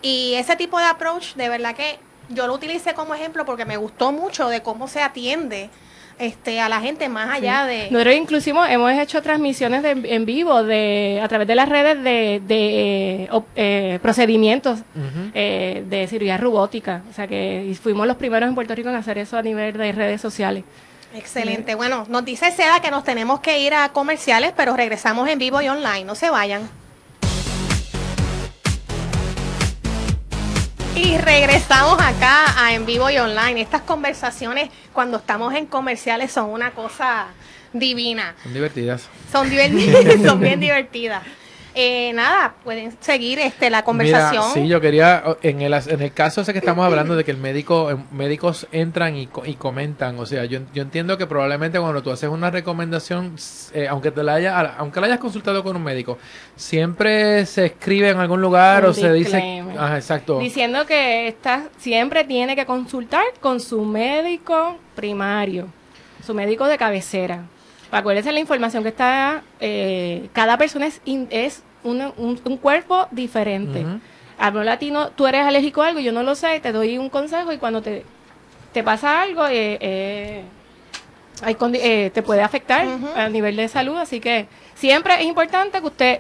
Y 0.02 0.36
ese 0.36 0.56
tipo 0.56 0.78
de 0.78 0.86
approach, 0.86 1.34
de 1.34 1.50
verdad 1.50 1.76
que 1.76 2.00
yo 2.30 2.46
lo 2.46 2.54
utilicé 2.54 2.94
como 2.94 3.16
ejemplo 3.16 3.46
porque 3.46 3.66
me 3.66 3.78
gustó 3.78 4.12
mucho 4.12 4.50
de 4.50 4.62
cómo 4.62 4.88
se 4.88 5.02
atiende 5.02 5.70
este 6.26 6.60
a 6.60 6.70
la 6.70 6.82
gente 6.82 7.08
más 7.10 7.30
allá 7.30 7.66
de... 7.66 7.90
Nosotros 7.92 8.16
inclusive 8.16 8.60
hemos 8.70 8.92
hecho 8.94 9.22
transmisiones 9.22 9.84
de, 9.84 9.92
en 9.92 10.26
vivo 10.26 10.64
de 10.64 11.20
a 11.24 11.28
través 11.28 11.48
de 11.48 11.56
las 11.56 11.70
redes 11.70 12.04
de, 12.04 12.42
de, 12.46 13.24
eh, 13.24 13.28
op- 13.32 13.48
eh, 13.56 14.00
procedimientos 14.02 14.80
eh, 15.34 15.84
de 15.88 16.08
cirugía 16.08 16.38
robótica. 16.38 17.02
O 17.10 17.14
sea 17.14 17.28
que 17.28 17.66
y 17.70 17.76
fuimos 17.76 18.08
los 18.08 18.18
primeros 18.18 18.48
en 18.50 18.56
Puerto 18.56 18.74
Rico 18.76 18.90
en 18.90 18.96
hacer 18.96 19.18
eso 19.18 19.38
a 19.38 19.42
nivel 19.42 19.78
de 19.78 19.92
redes 19.92 20.22
sociales. 20.22 20.64
Excelente. 21.16 21.76
Bueno, 21.76 22.06
nos 22.10 22.26
dice 22.26 22.52
Seda 22.52 22.80
que 22.82 22.90
nos 22.90 23.04
tenemos 23.04 23.40
que 23.40 23.60
ir 23.60 23.74
a 23.74 23.90
comerciales, 23.90 24.52
pero 24.58 24.76
regresamos 24.76 25.30
en 25.30 25.38
vivo 25.38 25.62
y 25.62 25.68
online. 25.70 26.06
No 26.06 26.16
se 26.16 26.30
vayan. 26.30 26.68
Y 30.96 31.18
regresamos 31.18 32.00
acá 32.00 32.54
a 32.56 32.74
en 32.76 32.86
vivo 32.86 33.10
y 33.10 33.18
online. 33.18 33.60
Estas 33.62 33.82
conversaciones 33.82 34.70
cuando 34.94 35.18
estamos 35.18 35.54
en 35.56 35.66
comerciales 35.66 36.32
son 36.32 36.52
una 36.52 36.72
cosa 36.72 37.28
divina. 37.74 38.36
Son 38.44 38.54
divertidas. 38.54 39.10
Son 39.32 39.50
divertidas, 39.50 40.22
son 40.24 40.40
bien 40.40 40.60
divertidas. 40.60 41.24
Eh, 41.76 42.14
nada, 42.14 42.54
pueden 42.64 42.96
seguir 43.00 43.40
este 43.40 43.70
la 43.70 43.84
conversación. 43.84 44.44
Mira, 44.50 44.54
sí, 44.54 44.68
yo 44.68 44.80
quería, 44.80 45.24
en 45.42 45.62
el, 45.62 45.74
en 45.74 46.02
el 46.02 46.14
caso 46.14 46.42
ese 46.42 46.54
que 46.54 46.60
estamos 46.60 46.86
hablando 46.86 47.16
de 47.16 47.24
que 47.24 47.32
el 47.32 47.38
médico, 47.38 47.90
eh, 47.90 47.98
médicos 48.12 48.68
entran 48.72 49.16
y, 49.16 49.28
y 49.46 49.56
comentan, 49.56 50.20
o 50.20 50.26
sea, 50.26 50.46
yo, 50.46 50.60
yo 50.74 50.84
entiendo 50.84 51.18
que 51.18 51.26
probablemente 51.26 51.80
cuando 51.80 52.04
tú 52.04 52.12
haces 52.12 52.30
una 52.30 52.52
recomendación, 52.52 53.36
eh, 53.74 53.88
aunque 53.88 54.12
te 54.12 54.22
la 54.22 54.36
haya, 54.36 54.60
aunque 54.78 55.00
la 55.00 55.08
hayas 55.08 55.20
consultado 55.20 55.64
con 55.64 55.76
un 55.76 55.84
médico, 55.84 56.20
siempre 56.56 57.46
se 57.48 57.66
escribe 57.66 58.10
en 58.10 58.20
algún 58.20 58.42
lugar 58.42 58.84
Un 58.84 58.92
o 58.92 58.94
se 58.94 59.12
dice, 59.12 59.64
ah, 59.78 59.96
exacto, 59.96 60.40
Diciendo 60.40 60.86
que 60.86 61.28
esta 61.28 61.70
siempre 61.80 62.24
tiene 62.24 62.56
que 62.56 62.66
consultar 62.66 63.26
con 63.42 63.60
su 63.60 63.84
médico 63.84 64.78
primario, 64.96 65.68
su 66.26 66.34
médico 66.36 66.68
de 66.68 66.78
cabecera. 66.78 67.46
Acuérdense 67.94 68.32
la 68.32 68.40
información 68.40 68.84
que 68.84 68.90
está, 68.90 69.44
eh, 69.60 70.30
cada 70.34 70.58
persona 70.58 70.88
es, 70.88 71.00
in- 71.06 71.28
es 71.30 71.64
un, 71.84 72.02
un 72.18 72.58
cuerpo 72.58 73.08
diferente. 73.12 73.82
Ujú. 73.86 74.00
Hablo 74.40 74.64
latino, 74.64 75.10
tú 75.10 75.28
eres 75.28 75.46
alérgico 75.46 75.84
a 75.84 75.88
algo, 75.88 76.00
yo 76.00 76.12
no 76.12 76.24
lo 76.24 76.34
sé, 76.36 76.60
te 76.60 76.72
doy 76.72 76.98
un 76.98 77.10
consejo 77.10 77.54
y 77.54 77.58
cuando 77.58 77.82
te, 77.82 78.04
te 78.74 78.84
pasa 78.84 79.22
algo, 79.22 79.46
eh, 79.46 79.78
eh, 79.80 80.44
hay 81.44 81.54
condi- 81.56 81.80
eh, 81.82 82.10
te 82.14 82.24
puede 82.24 82.42
afectar 82.42 82.88
Ujú. 82.88 83.08
a 83.16 83.30
nivel 83.30 83.56
de 83.56 83.68
salud. 83.68 83.98
Así 83.98 84.20
que 84.20 84.48
siempre 84.76 85.14
es 85.16 85.26
importante 85.26 85.80
que 85.80 85.86
usted 85.88 86.20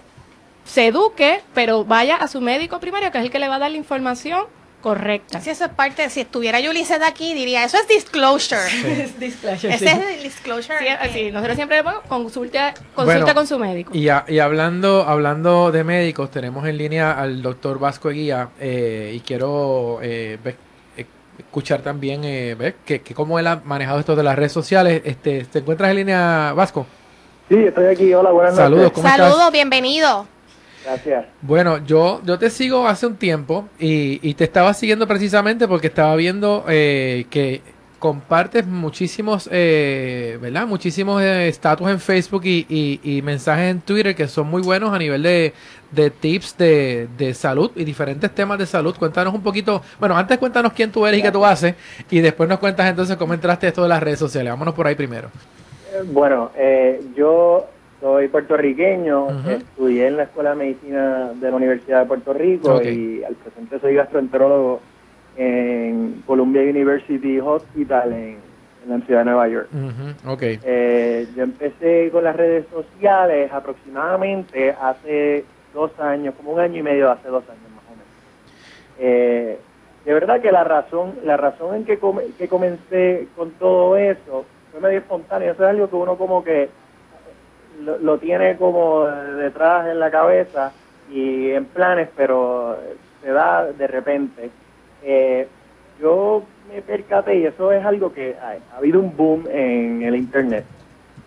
se 0.65 0.88
eduque, 0.88 1.41
pero 1.53 1.83
vaya 1.86 2.15
a 2.17 2.27
su 2.27 2.39
médico 2.39 2.79
primario, 2.79 3.12
que 3.12 3.17
es 3.17 3.23
el 3.25 3.31
que 3.31 3.39
le 3.39 3.47
va 3.49 3.55
a 3.55 3.59
dar 3.59 3.71
la 3.71 3.77
información 3.77 4.45
correcta. 4.84 5.39
Si 5.39 5.50
eso 5.50 5.63
es 5.65 5.72
parte, 5.72 6.10
si 6.10 6.19
estuviera 6.22 6.60
Ulises 6.60 7.00
de 7.00 7.06
aquí, 7.06 7.34
diría, 7.34 7.63
eso 7.63 7.78
es 7.78 7.88
disclosure. 7.88 8.62
Disclosure, 9.17 9.74
Ese 9.74 9.88
sí. 9.88 9.88
es 9.88 10.17
el 10.17 10.24
disclosure. 10.24 10.78
Sí, 10.80 11.10
sí, 11.13 11.32
nosotros 11.32 11.56
siempre 11.56 11.78
le 11.78 11.84
ponemos 11.84 12.04
consulta, 12.08 12.74
consulta 12.93 13.19
Bueno, 13.24 13.34
con 13.36 13.48
su 13.48 13.58
médico. 13.58 13.91
Y, 13.96 14.10
a- 14.10 14.26
y 14.28 14.39
hablando 14.39 15.04
hablando 15.08 15.72
de 15.72 15.84
médicos, 15.86 16.30
tenemos 16.30 16.67
en 16.67 16.78
línea 16.78 17.13
al 17.13 17.41
doctor 17.41 17.80
Vasco 17.80 18.10
Eguía 18.12 18.50
eh, 18.60 19.13
y 19.15 19.22
quiero 19.22 20.00
eh, 20.04 20.38
ve- 20.43 20.58
eh, 20.98 21.06
escuchar 21.39 21.82
también 21.82 22.24
eh, 22.26 22.54
ver 22.56 22.76
que, 22.86 23.02
que 23.02 23.13
cómo 23.15 23.39
él 23.39 23.48
ha 23.48 23.62
manejado 23.63 24.00
esto 24.02 24.15
de 24.17 24.24
las 24.24 24.36
redes 24.36 24.52
sociales. 24.52 25.02
Este, 25.06 25.46
¿Te 25.46 25.60
encuentras 25.60 25.89
en 25.91 25.96
línea, 25.96 26.52
Vasco? 26.54 26.86
Sí, 27.48 27.56
estoy 27.56 27.86
aquí. 27.86 28.13
Hola, 28.13 28.32
buenas 28.32 28.56
Saludos, 28.56 28.84
noches. 28.84 28.96
¿cómo 28.96 29.08
Saludos, 29.10 29.32
estás? 29.38 29.52
bienvenido. 29.54 30.28
Gracias. 30.84 31.26
Bueno, 31.41 31.84
yo, 31.86 32.22
yo 32.26 32.38
te 32.38 32.50
sigo 32.50 32.88
hace 32.88 33.08
un 33.08 33.15
tiempo 33.15 33.69
y, 33.80 34.19
y 34.28 34.34
te 34.34 34.43
estaba 34.43 34.74
siguiendo 34.74 35.08
precisamente 35.08 35.67
porque 35.67 35.88
estaba 35.88 36.15
viendo 36.15 36.65
eh, 36.67 37.26
que 37.30 37.62
compartes 38.00 38.67
muchísimos, 38.67 39.48
eh, 39.50 40.38
¿verdad? 40.41 40.67
Muchísimos 40.67 41.22
eh, 41.22 41.48
estatus 41.48 41.89
en 41.89 42.02
Facebook 42.02 42.41
y, 42.43 42.65
y- 42.67 43.00
y 43.02 43.22
mensajes 43.22 43.72
en 43.72 43.80
Twitter 43.80 44.13
que 44.13 44.28
son 44.28 44.48
muy 44.48 44.62
buenos 44.62 44.93
a 44.93 44.98
nivel 45.00 45.24
de, 45.24 45.54
de 45.91 46.10
tips 46.10 46.58
de, 46.58 47.08
de 47.17 47.34
salud 47.34 47.72
y 47.78 47.86
diferentes 47.86 48.30
temas 48.36 48.58
de 48.60 48.65
salud. 48.65 48.93
Cuéntanos 49.00 49.34
un 49.34 49.41
poquito, 49.41 49.82
bueno, 50.02 50.17
antes 50.17 50.38
cuéntanos 50.38 50.74
quién 50.74 50.91
tú 50.91 51.08
eres 51.08 51.22
y 51.22 51.24
qué 51.24 51.32
tú 51.32 51.46
haces 51.46 51.76
y 52.12 52.19
después 52.19 52.50
nos 52.50 52.60
cuentas 52.60 52.89
entonces 52.89 53.15
cómo 53.15 53.34
entraste 53.36 53.69
esto 53.69 53.84
de 53.84 53.88
las 53.88 54.04
redes 54.04 54.19
sociales. 54.19 54.52
Vámonos 54.52 54.74
por 54.74 54.86
ahí 54.86 54.96
primero. 54.96 55.30
Eh, 55.93 56.02
Bueno, 56.06 56.52
eh, 56.58 57.00
yo 57.15 57.69
soy 58.03 58.27
puertorriqueño, 58.27 59.29
estudié 59.47 60.07
en 60.07 60.17
la 60.17 60.23
Escuela 60.23 60.49
de 60.49 60.55
Medicina 60.57 61.31
de 61.35 61.49
la 61.49 61.55
Universidad 61.55 62.01
de 62.01 62.05
Puerto 62.05 62.33
Rico 62.33 62.81
y 62.81 63.23
al 63.23 63.33
presente 63.35 63.79
soy 63.79 63.95
gastroenterólogo 63.95 64.81
en 65.37 66.21
Columbia 66.25 66.63
University 66.63 67.39
Hospital 67.39 68.11
en, 68.11 68.37
en 68.83 68.89
la 68.89 68.99
ciudad 69.05 69.21
de 69.21 69.25
Nueva 69.25 69.47
York. 69.47 69.69
Ujú, 69.73 70.33
ok. 70.33 70.41
Eh, 70.43 71.27
yo 71.33 71.43
empecé 71.43 72.09
con 72.11 72.25
las 72.25 72.35
redes 72.35 72.65
sociales 72.73 73.49
aproximadamente 73.53 74.75
hace 74.81 75.45
dos 75.73 75.97
años, 75.97 76.35
como 76.35 76.51
un 76.51 76.59
año 76.59 76.79
y 76.79 76.83
medio, 76.83 77.09
hace 77.09 77.29
dos 77.29 77.45
años 77.45 77.71
más 77.73 77.85
o 77.87 77.91
menos. 77.91 78.07
Eh, 78.99 79.57
de 80.03 80.13
verdad 80.13 80.41
que 80.41 80.51
la 80.51 80.65
razón, 80.65 81.13
la 81.23 81.37
razón 81.37 81.73
en 81.73 81.85
que, 81.85 81.97
que 82.37 82.49
comencé 82.49 83.29
con 83.37 83.51
todo 83.51 83.95
eso 83.95 84.43
fue 84.73 84.81
medio 84.81 84.97
espontáneo. 84.97 85.53
Eso 85.53 85.63
es 85.63 85.69
algo 85.69 85.89
que 85.89 85.95
uno 85.95 86.17
como 86.17 86.43
que 86.43 86.83
lo, 87.81 88.17
tiene 88.17 88.57
como 88.57 89.05
detrás 89.05 89.88
en 89.88 89.99
la 89.99 90.12
cabeza 90.12 90.71
y 91.12 91.51
en 91.51 91.65
planes, 91.65 92.09
pero 92.15 92.77
se 93.21 93.31
da 93.31 93.65
de 93.65 93.88
repente. 93.88 94.49
Eh, 95.03 95.47
yo 95.99 96.43
me 96.73 96.81
percaté, 96.81 97.36
y 97.36 97.45
eso 97.45 97.71
es 97.71 97.86
algo 97.86 98.13
que 98.13 98.36
ha, 98.41 98.77
habido 98.77 98.99
un 98.99 99.15
boom 99.15 99.47
en 99.51 100.01
el 100.03 100.15
Internet, 100.15 100.65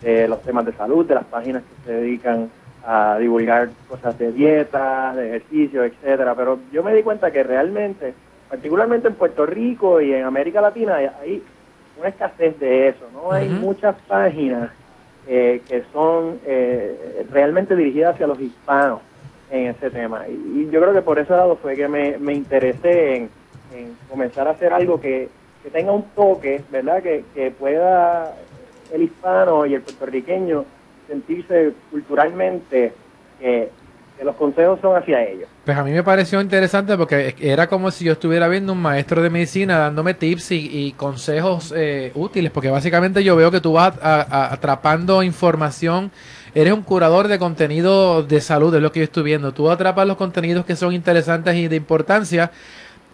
de 0.01 0.27
los 0.27 0.41
temas 0.41 0.65
de 0.65 0.73
salud, 0.73 1.05
de 1.05 1.15
las 1.15 1.25
páginas 1.25 1.63
que 1.63 1.85
se 1.85 1.93
dedican 1.93 2.49
a 2.85 3.17
divulgar 3.17 3.69
cosas 3.89 4.17
de 4.17 4.31
dieta, 4.31 5.13
de 5.15 5.27
ejercicio, 5.29 5.83
etcétera. 5.83 6.35
Pero 6.35 6.59
yo 6.71 6.83
me 6.83 6.93
di 6.93 7.03
cuenta 7.03 7.31
que 7.31 7.43
realmente, 7.43 8.13
particularmente 8.49 9.07
en 9.07 9.15
Puerto 9.15 9.45
Rico 9.45 9.99
y 9.99 10.13
en 10.13 10.23
América 10.23 10.61
Latina, 10.61 10.95
hay 10.95 11.43
una 11.99 12.09
escasez 12.09 12.59
de 12.59 12.89
eso. 12.89 13.09
No 13.13 13.31
hay 13.31 13.49
muchas 13.49 13.95
páginas 14.07 14.71
eh, 15.27 15.61
que 15.67 15.83
son 15.91 16.39
eh, 16.45 17.25
realmente 17.31 17.75
dirigidas 17.75 18.15
hacia 18.15 18.27
los 18.27 18.39
hispanos 18.39 19.01
en 19.49 19.67
ese 19.67 19.89
tema. 19.89 20.25
Y, 20.27 20.69
yo 20.71 20.81
creo 20.81 20.93
que 20.93 21.01
por 21.01 21.19
ese 21.19 21.31
lado 21.31 21.57
fue 21.57 21.75
que 21.75 21.87
me, 21.87 22.17
me 22.17 22.33
interesé 22.33 23.15
en, 23.15 23.29
comenzar 24.09 24.47
a 24.47 24.51
hacer 24.51 24.73
algo 24.73 24.99
que, 24.99 25.29
tenga 25.73 25.91
un 25.91 26.03
toque, 26.15 26.61
¿verdad? 26.71 27.03
Que, 27.03 27.25
que 27.35 27.51
pueda 27.51 28.33
el 28.93 29.03
hispano 29.03 29.65
y 29.65 29.73
el 29.73 29.81
puertorriqueño 29.81 30.63
sentirse 31.09 31.73
culturalmente 31.91 32.93
que 33.37 33.69
que 34.17 34.23
los 34.23 34.35
consejos 34.35 34.79
son 34.81 34.97
hacia 34.97 35.23
ellos. 35.23 35.47
Pues 35.63 35.77
a 35.77 35.83
mí 35.83 35.91
me 35.91 36.03
pareció 36.03 36.41
interesante 36.41 36.97
porque 36.97 37.35
era 37.39 37.67
como 37.67 37.91
si 37.91 38.05
yo 38.05 38.13
estuviera 38.13 38.47
viendo 38.47 38.73
un 38.73 38.81
maestro 38.81 39.21
de 39.21 39.29
medicina 39.29 39.77
dándome 39.77 40.13
tips 40.13 40.51
y, 40.51 40.93
consejos 40.97 41.73
eh, 41.75 42.11
útiles, 42.15 42.51
porque 42.51 42.69
básicamente 42.69 43.23
yo 43.23 43.35
veo 43.35 43.51
que 43.51 43.61
tú 43.61 43.73
vas 43.73 43.93
atrapando 44.01 45.21
información, 45.21 46.11
eres 46.55 46.73
un 46.73 46.81
curador 46.81 47.27
de 47.27 47.37
contenido 47.37 48.23
de 48.23 48.41
salud, 48.41 48.73
es 48.73 48.81
lo 48.81 48.91
que 48.91 49.01
yo 49.01 49.03
estoy 49.03 49.23
viendo, 49.23 49.51
tú 49.51 49.69
atrapas 49.69 50.07
los 50.07 50.17
contenidos 50.17 50.65
que 50.65 50.75
son 50.75 50.93
interesantes 50.93 51.55
y 51.55 51.67
de 51.67 51.75
importancia 51.75 52.51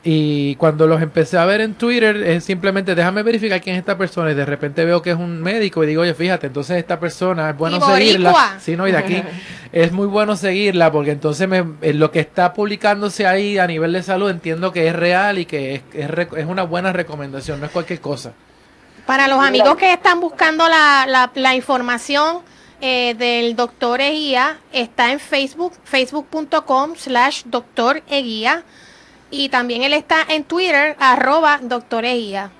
y 0.06 0.56
cuando 0.56 0.86
los 0.86 1.02
empecé 1.02 1.38
a 1.38 1.46
ver 1.46 1.62
en 1.62 1.76
Twitter, 1.76 2.18
es 2.18 2.44
simplemente 2.44 2.94
déjame 2.94 3.24
verificar 3.24 3.62
quién 3.62 3.78
es 3.78 3.80
esta 3.80 3.98
persona. 3.98 4.32
Y 4.32 4.34
de 4.34 4.46
repente 4.46 4.84
veo 4.84 5.02
que 5.02 5.12
es 5.12 5.16
un 5.16 5.42
médico 5.42 5.82
y 5.82 5.88
digo, 5.88 6.02
oye, 6.02 6.13
fíjate, 6.13 6.48
entonces 6.48 6.78
esta 6.78 7.00
persona 7.00 7.52
es 7.52 7.58
bueno 7.58 7.80
seguirla. 7.80 8.58
Sí, 8.60 8.76
no, 8.76 8.86
y 8.86 8.92
de 8.92 8.98
aquí 8.98 9.24
es 9.72 9.94
muy 9.94 10.08
bueno 10.08 10.36
seguirla 10.36 10.92
porque 10.92 11.12
entonces 11.12 11.48
me, 11.48 11.63
eh, 11.82 11.94
lo 11.94 12.12
que 12.12 12.20
está 12.20 12.54
publicándose 12.54 13.26
ahí 13.26 13.58
a 13.58 13.66
nivel 13.66 13.94
de 13.94 14.04
salud 14.04 14.30
entiendo 14.30 14.74
que 14.74 14.88
es 14.88 14.96
real 14.96 15.39
y 15.39 15.46
que 15.46 15.76
es, 15.76 15.82
es, 15.94 16.46
una 16.46 16.63
buena 16.63 16.92
recomendación, 16.92 17.62
no 17.62 17.68
es 17.68 17.72
cualquier 17.72 18.02
cosa. 18.02 18.34
Para 19.06 19.30
los 19.30 19.39
amigos 19.39 19.78
que 19.78 19.94
están 19.94 20.20
buscando 20.20 20.68
la, 20.68 21.06
la, 21.08 21.32
la 21.34 21.56
información 21.56 22.39
eh, 22.82 23.16
del 23.18 23.56
doctor 23.56 24.02
Eguía, 24.02 24.58
está 24.74 25.13
en 25.13 25.20
Facebook, 25.22 25.72
facebook.com 25.86 26.96
slash 26.98 27.44
doctor 27.46 28.04
Eguía 28.10 28.66
y 29.34 29.50
también 29.50 29.82
él 29.82 29.93
está 29.93 30.17
en 30.30 30.43
Twitter, 30.43 30.96
arroba 31.00 31.58
doctoreguía. 31.63 32.52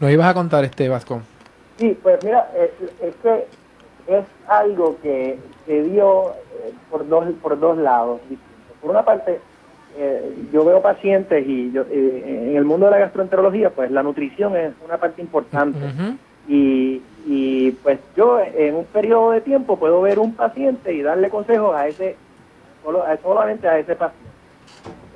¿Nos 0.00 0.10
ibas 0.10 0.26
a 0.26 0.34
contar, 0.34 0.64
este 0.64 0.88
Vasco? 0.88 1.22
Sí, 1.78 1.96
pues 2.02 2.22
mira, 2.24 2.50
es, 2.58 3.14
que 3.22 3.46
es 4.08 4.24
algo 4.48 4.98
que 5.00 5.38
se 5.66 5.82
dio 5.84 6.30
eh, 6.30 6.72
por 6.90 7.06
dos, 7.08 7.26
por 7.40 7.58
dos 7.58 7.78
lados 7.78 8.20
Por 8.80 8.90
una 8.90 9.04
parte, 9.04 9.40
eh, 9.96 10.34
yo 10.52 10.64
veo 10.64 10.82
pacientes 10.82 11.46
y 11.46 11.70
yo, 11.70 11.82
eh, 11.82 12.48
en 12.50 12.56
el 12.56 12.64
mundo 12.64 12.86
de 12.86 12.92
la 12.92 12.98
gastroenterología, 12.98 13.70
pues 13.70 13.92
la 13.92 14.02
nutrición 14.02 14.56
es 14.56 14.72
una 14.84 14.98
parte 14.98 15.22
importante. 15.22 15.78
y, 16.48 17.00
y 17.26 17.70
pues 17.82 18.00
yo 18.16 18.40
en 18.40 18.74
un 18.74 18.84
periodo 18.86 19.30
de 19.30 19.40
tiempo 19.40 19.78
puedo 19.78 20.00
ver 20.00 20.18
un 20.18 20.34
paciente 20.34 20.92
y 20.92 21.02
darle 21.02 21.30
consejos 21.30 21.76
a 21.76 21.86
ese, 21.86 22.16
solo, 22.82 23.04
solamente 23.22 23.68
a 23.68 23.78
ese 23.78 23.94
paciente. 23.94 24.29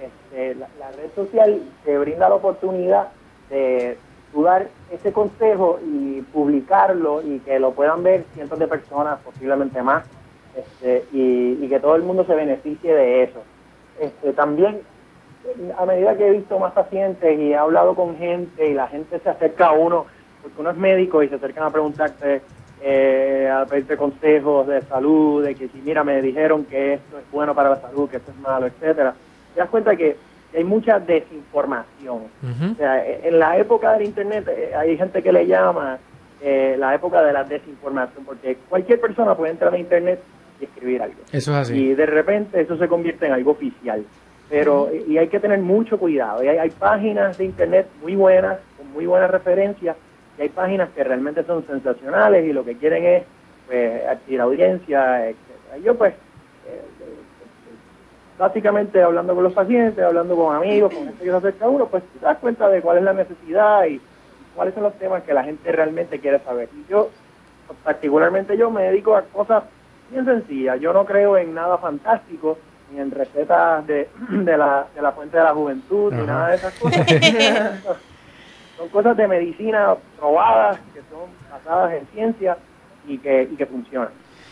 Este, 0.04 0.54
la, 0.54 0.90
red 0.92 1.10
social 1.14 1.62
te 1.84 1.96
brinda 1.98 2.28
la 2.28 2.34
oportunidad 2.34 3.08
de 3.48 3.96
dar 4.34 4.68
ese 4.90 5.12
consejo 5.12 5.78
y 5.84 6.20
publicarlo 6.32 7.22
y 7.22 7.38
que 7.38 7.60
lo 7.60 7.72
puedan 7.72 8.02
ver 8.02 8.24
cientos 8.34 8.58
de 8.58 8.66
personas, 8.66 9.20
posiblemente 9.24 9.80
más, 9.80 10.04
este, 10.56 11.04
y, 11.12 11.68
que 11.68 11.78
todo 11.80 11.94
el 11.94 12.02
mundo 12.02 12.24
se 12.24 12.34
beneficie 12.34 12.92
de 12.92 13.22
eso. 13.22 13.42
Este, 14.00 14.32
también, 14.32 14.80
a 15.78 15.86
medida 15.86 16.16
que 16.16 16.26
he 16.26 16.30
visto 16.32 16.58
más 16.58 16.72
pacientes 16.72 17.38
y 17.38 17.52
he 17.52 17.56
hablado 17.56 17.94
con 17.94 18.16
gente 18.18 18.68
y 18.68 18.74
la 18.74 18.88
gente 18.88 19.20
se 19.20 19.30
acerca 19.30 19.68
a 19.68 19.72
uno, 19.72 20.06
porque 20.42 20.60
uno 20.60 20.70
es 20.70 20.76
médico 20.76 21.22
y 21.22 21.28
se 21.28 21.36
acercan 21.36 21.64
a 21.64 21.70
preguntarte, 21.70 22.42
eh, 22.82 23.50
a 23.50 23.64
pedirte 23.66 23.96
consejos 23.96 24.66
de 24.66 24.82
salud, 24.82 25.44
de 25.44 25.54
que 25.54 25.68
si 25.68 25.78
mira, 25.78 26.02
me 26.02 26.20
dijeron 26.20 26.64
que 26.64 26.94
esto 26.94 27.18
es 27.18 27.30
bueno 27.30 27.54
para 27.54 27.70
la 27.70 27.80
salud, 27.80 28.10
que 28.10 28.16
esto 28.16 28.32
es 28.32 28.38
malo, 28.40 28.66
etcétera 28.66 29.14
te 29.54 29.60
das 29.60 29.70
cuenta 29.70 29.96
que 29.96 30.16
hay 30.54 30.64
mucha 30.64 30.98
desinformación. 31.00 32.22
O 32.72 32.74
sea, 32.76 33.04
en 33.06 33.38
la 33.38 33.56
época 33.58 33.92
del 33.94 34.06
Internet 34.06 34.48
eh, 34.48 34.74
hay 34.74 34.96
gente 34.96 35.22
que 35.22 35.32
le 35.32 35.46
llama 35.46 35.98
eh, 36.40 36.76
la 36.78 36.94
época 36.94 37.22
de 37.22 37.32
la 37.32 37.44
desinformación, 37.44 38.24
porque 38.24 38.58
cualquier 38.68 39.00
persona 39.00 39.34
puede 39.34 39.52
entrar 39.52 39.72
a 39.74 39.78
Internet 39.78 40.20
y 40.60 40.64
escribir 40.64 41.02
algo. 41.02 41.20
Eso 41.32 41.52
es 41.52 41.56
así. 41.56 41.74
Y 41.74 41.94
de 41.94 42.06
repente 42.06 42.60
eso 42.60 42.76
se 42.76 42.88
convierte 42.88 43.26
en 43.26 43.32
algo 43.32 43.52
oficial. 43.52 44.04
Pero, 44.48 44.90
y 45.08 45.16
hay 45.18 45.28
que 45.28 45.40
tener 45.40 45.58
mucho 45.58 45.98
cuidado. 45.98 46.44
Y 46.44 46.48
hay, 46.48 46.58
hay 46.58 46.70
páginas 46.70 47.38
de 47.38 47.46
Internet 47.46 47.88
muy 48.02 48.14
buenas, 48.14 48.58
con 48.76 48.92
muy 48.92 49.06
buenas 49.06 49.30
referencias, 49.30 49.96
y 50.38 50.42
hay 50.42 50.48
páginas 50.50 50.90
que 50.90 51.02
realmente 51.02 51.44
son 51.44 51.66
sensacionales 51.66 52.44
y 52.44 52.52
lo 52.52 52.64
que 52.64 52.76
quieren 52.76 53.04
es 53.04 53.22
pues, 53.66 54.06
adquirir 54.06 54.40
audiencia, 54.40 55.28
etc. 55.28 55.38
Yo 55.82 55.96
pues 55.96 56.14
básicamente 58.38 59.02
hablando 59.02 59.34
con 59.34 59.44
los 59.44 59.52
pacientes, 59.52 60.04
hablando 60.04 60.36
con 60.36 60.54
amigos, 60.54 60.92
con 60.92 61.04
gente 61.04 61.24
que 61.24 61.30
se 61.30 61.36
acerca 61.36 61.64
a 61.64 61.68
uno, 61.68 61.86
pues 61.86 62.02
te 62.04 62.24
das 62.24 62.38
cuenta 62.38 62.68
de 62.68 62.80
cuál 62.80 62.98
es 62.98 63.04
la 63.04 63.12
necesidad 63.12 63.84
y 63.86 64.00
cuáles 64.54 64.74
son 64.74 64.82
los 64.82 64.94
temas 64.94 65.22
que 65.22 65.34
la 65.34 65.44
gente 65.44 65.70
realmente 65.70 66.20
quiere 66.20 66.40
saber. 66.40 66.68
Y 66.74 66.90
yo, 66.90 67.10
particularmente 67.82 68.56
yo, 68.56 68.70
me 68.70 68.82
dedico 68.84 69.16
a 69.16 69.22
cosas 69.22 69.64
bien 70.10 70.24
sencillas. 70.24 70.80
Yo 70.80 70.92
no 70.92 71.04
creo 71.04 71.36
en 71.36 71.54
nada 71.54 71.78
fantástico, 71.78 72.58
ni 72.92 73.00
en 73.00 73.10
recetas 73.10 73.86
de, 73.86 74.08
de, 74.30 74.56
la, 74.56 74.86
de 74.94 75.02
la 75.02 75.12
fuente 75.12 75.36
de 75.36 75.44
la 75.44 75.54
juventud, 75.54 76.12
ni 76.12 76.26
nada 76.26 76.48
de 76.48 76.56
esas 76.56 76.74
cosas. 76.74 77.06
son 78.76 78.88
cosas 78.88 79.16
de 79.16 79.28
medicina 79.28 79.94
probadas, 80.18 80.80
que 80.92 81.00
son 81.10 81.30
basadas 81.50 81.94
en 81.94 82.06
ciencia 82.08 82.56
y 83.06 83.18
que, 83.18 83.44
y 83.44 83.56
que 83.56 83.66
funcionan. 83.66 84.10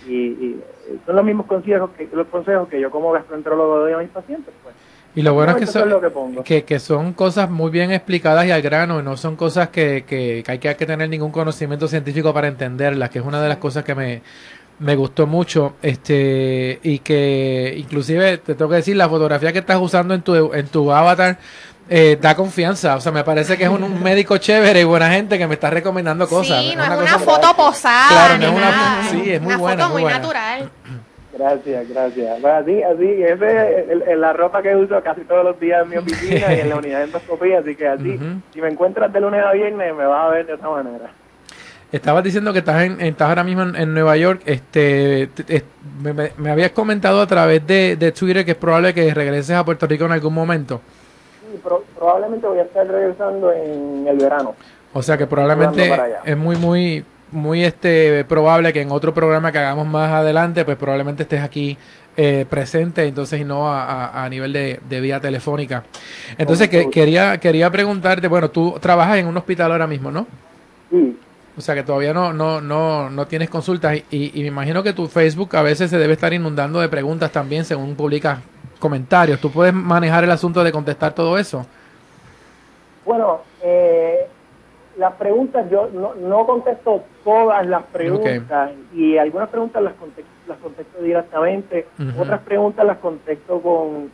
Y 0.09 0.61
son 1.07 1.17
los 1.17 1.25
mismos 1.25 1.47
consejos 1.47 1.91
que 1.97 2.09
los 2.13 2.27
consejos 2.29 2.69
que 2.69 2.81
yo 2.81 2.91
como 2.91 3.13
gastroenterólogo 3.13 3.79
doy 3.79 3.93
a 3.93 3.99
mis 3.99 4.11
pacientes 4.11 4.53
pues 4.63 4.75
y 5.15 5.23
lo 5.23 5.35
bueno 5.35 5.53
es 5.53 5.59
que 5.59 5.67
son, 5.67 5.91
que, 6.43 6.79
son 6.79 7.13
cosas 7.13 7.51
muy 7.51 7.71
bien 7.71 7.93
explicadas 7.93 8.47
y 8.47 8.51
al 8.51 8.63
grano, 8.63 8.99
y 8.99 9.03
no 9.03 9.19
son 9.19 9.37
cosas 9.37 9.69
que, 9.69 10.05
que, 10.07 10.43
hay 10.47 10.59
que, 10.59 10.75
tener 10.87 11.09
ningún 11.09 11.31
conocimiento 11.31 11.87
científico 11.87 12.33
para 12.33 12.49
entenderlas, 12.49 13.11
que 13.11 13.19
es 13.19 13.25
una 13.25 13.43
de 13.43 13.49
las 13.51 13.59
cosas 13.59 13.85
que 13.85 13.95
me, 13.95 14.23
me 14.79 14.97
gustó 14.97 15.27
mucho. 15.27 15.75
este 15.83 16.81
Y 16.83 17.01
que 17.01 17.75
inclusive, 17.77 18.39
te 18.39 18.55
tengo 18.55 18.71
que 18.71 18.77
decir, 18.77 18.97
la 18.97 19.09
fotografía 19.09 19.53
que 19.53 19.59
estás 19.59 19.79
usando 19.83 20.15
en 20.15 20.23
tu, 20.23 20.55
en 20.55 20.67
tu 20.69 20.91
avatar 20.91 21.39
eh, 21.89 22.19
da 22.21 22.35
confianza. 22.35 22.97
O 22.97 23.01
sea, 23.01 23.13
me 23.13 23.25
parece 23.25 23.57
que 23.57 23.65
es 23.65 23.71
un, 23.71 24.03
médico 24.03 24.39
chévere 24.39 24.81
y 24.81 24.85
buena 24.85 25.11
gente 25.11 25.39
que 25.39 25.47
me 25.47 25.55
está 25.55 25.71
recomendando 25.71 26.29
cosas. 26.29 26.63
Sí, 26.63 26.75
no 26.77 26.85
es 26.85 26.91
una, 26.91 27.19
foto 27.19 27.55
posada. 27.55 28.09
Claro, 28.09 28.39
no 28.39 28.45
es 28.47 28.53
una, 28.53 29.03
sí, 29.11 29.31
es 29.33 29.41
muy 29.41 29.57
buena. 29.57 29.85
Foto 29.85 29.99
muy, 29.99 30.11
natural. 30.11 30.71
Gracias, 31.37 31.89
gracias. 31.89 32.41
Bueno, 32.43 32.59
así, 32.59 32.83
así, 32.83 33.23
ese 33.23 33.87
es 34.07 34.19
la 34.19 34.33
ropa 34.33 34.63
que 34.63 34.77
uso 34.77 35.03
casi 35.03 35.23
todos 35.23 35.45
los 35.45 35.59
días 35.59 35.83
en 35.83 35.89
mi 35.89 35.97
oficina 35.97 36.55
y 36.55 36.61
en 36.61 36.69
la 36.69 36.77
unidad 36.79 36.99
de 36.99 37.05
endoscopía, 37.05 37.61
así 37.61 37.75
que 37.75 37.89
así, 37.89 38.21
si 38.53 38.61
me 38.61 38.69
encuentras 38.69 39.13
de 39.13 39.21
lunes 39.21 39.43
a 39.43 39.53
viernes, 39.53 39.95
me 39.95 40.05
vas 40.05 40.27
a 40.27 40.29
ver 40.29 40.47
de 40.47 40.55
esa 40.55 40.69
manera. 40.69 41.11
Estabas 41.91 42.25
diciendo 42.25 42.53
que 42.53 42.61
estás, 42.61 42.83
en, 42.85 43.01
estás 43.01 43.29
ahora 43.29 43.45
mismo 43.45 43.63
en, 43.63 43.93
Nueva 43.95 44.17
York. 44.17 44.43
Este, 44.47 45.31
me, 46.39 46.51
habías 46.51 46.71
comentado 46.71 47.21
a 47.21 47.27
través 47.27 47.67
de, 47.67 47.97
de 47.97 48.13
Twitter 48.13 48.45
que 48.45 48.53
es 48.53 48.57
probable 48.57 48.95
que 48.95 49.13
regreses 49.13 49.57
a 49.57 49.65
Puerto 49.65 49.87
Rico 49.87 50.05
en 50.05 50.13
algún 50.13 50.33
momento 50.33 50.81
probablemente 51.59 52.47
voy 52.47 52.59
a 52.59 52.63
estar 52.63 52.87
regresando 52.87 53.53
en 53.53 54.07
el 54.07 54.17
verano. 54.19 54.55
O 54.93 55.03
sea 55.03 55.17
que 55.17 55.27
probablemente 55.27 55.91
es 56.25 56.37
muy, 56.37 56.57
muy, 56.57 57.05
muy 57.31 57.65
este 57.65 58.25
probable 58.25 58.73
que 58.73 58.83
en 58.83 58.91
otro 58.91 59.15
programa 59.15 59.51
que 59.53 59.59
hagamos 59.59 59.87
más 59.87 60.11
adelante, 60.13 60.65
pues 60.65 60.77
probablemente 60.77 61.23
estés 61.23 61.41
aquí 61.41 61.79
eh, 62.17 62.45
presente, 62.49 63.07
entonces 63.07 63.41
y 63.41 63.45
no 63.45 63.73
a, 63.73 64.23
a, 64.23 64.29
nivel 64.29 64.53
de, 64.53 64.81
de, 64.89 65.01
vía 65.01 65.19
telefónica. 65.19 65.85
Entonces 66.37 66.69
que, 66.69 66.91
quería 66.91 67.39
quería 67.39 67.71
preguntarte, 67.71 68.29
bueno, 68.29 68.51
tú 68.51 68.75
trabajas 68.81 69.17
en 69.17 69.27
un 69.27 69.37
hospital 69.39 69.73
ahora 69.73 69.87
mismo, 69.87 70.11
¿no? 70.11 70.27
Sí. 70.91 71.19
O 71.57 71.61
sea 71.61 71.75
que 71.75 71.83
todavía 71.83 72.15
no, 72.15 72.33
no, 72.33 72.61
no, 72.61 73.11
no 73.11 73.27
tienes 73.27 73.51
consultas. 73.51 73.97
Y, 74.11 74.39
y 74.39 74.41
me 74.43 74.49
imagino 74.49 74.83
que 74.83 74.93
tu 74.93 75.07
Facebook 75.07 75.55
a 75.57 75.63
veces 75.63 75.91
se 75.91 75.99
debe 75.99 76.15
estar 76.15 76.33
inundando 76.33 76.81
de 76.81 76.89
preguntas 76.89 77.31
también 77.31 77.65
según 77.65 77.95
publicas 77.95 78.39
comentarios. 78.79 79.41
¿Tú 79.41 79.51
puedes 79.51 79.75
manejar 79.75 80.25
el 80.25 80.31
asunto 80.31 80.65
de 80.65 80.73
contestar 80.73 81.15
todo 81.15 81.37
eso? 81.39 81.67
Bueno, 83.05 83.41
eh, 83.63 84.27
las 84.97 85.13
preguntas, 85.15 85.69
yo 85.71 85.89
no, 85.93 86.15
no 86.15 86.47
contesto 86.47 87.05
todas 87.25 87.67
las 87.67 87.83
preguntas. 87.85 88.71
Y 88.95 89.19
algunas 89.19 89.49
preguntas 89.49 89.83
las 89.83 89.95
contesto, 89.95 90.31
las 90.49 90.59
contesto 90.59 91.03
directamente, 91.03 91.87
otras 92.19 92.41
preguntas 92.41 92.85
las 92.87 92.99
contesto 92.99 93.61
con 93.61 94.11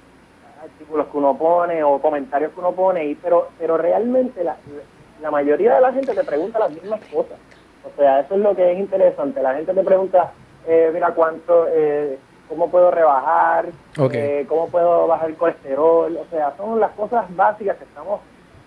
artículos 0.62 1.06
que 1.06 1.16
uno 1.16 1.36
pone 1.38 1.82
o 1.82 2.00
comentarios 2.00 2.52
que 2.52 2.60
uno 2.60 2.72
pone, 2.72 3.06
y, 3.06 3.14
pero, 3.14 3.48
pero 3.58 3.76
realmente 3.76 4.42
la, 4.44 4.56
la 5.20 5.30
mayoría 5.30 5.74
de 5.74 5.80
la 5.80 5.92
gente 5.92 6.14
te 6.14 6.24
pregunta 6.24 6.58
las 6.58 6.70
mismas 6.70 7.00
cosas. 7.12 7.38
O 7.84 7.90
sea, 7.96 8.20
eso 8.20 8.34
es 8.34 8.40
lo 8.40 8.54
que 8.54 8.72
es 8.72 8.78
interesante. 8.78 9.42
La 9.42 9.54
gente 9.54 9.72
te 9.72 9.82
pregunta, 9.82 10.32
eh, 10.66 10.90
mira, 10.92 11.12
cuánto, 11.12 11.66
eh, 11.70 12.18
cómo 12.48 12.70
puedo 12.70 12.90
rebajar, 12.90 13.66
eh, 14.18 14.46
cómo 14.48 14.68
puedo 14.68 15.06
bajar 15.06 15.30
el 15.30 15.36
colesterol. 15.36 16.16
O 16.16 16.24
sea, 16.30 16.54
son 16.56 16.80
las 16.80 16.90
cosas 16.92 17.24
básicas 17.34 17.76
que 17.76 17.84
estamos 17.84 18.20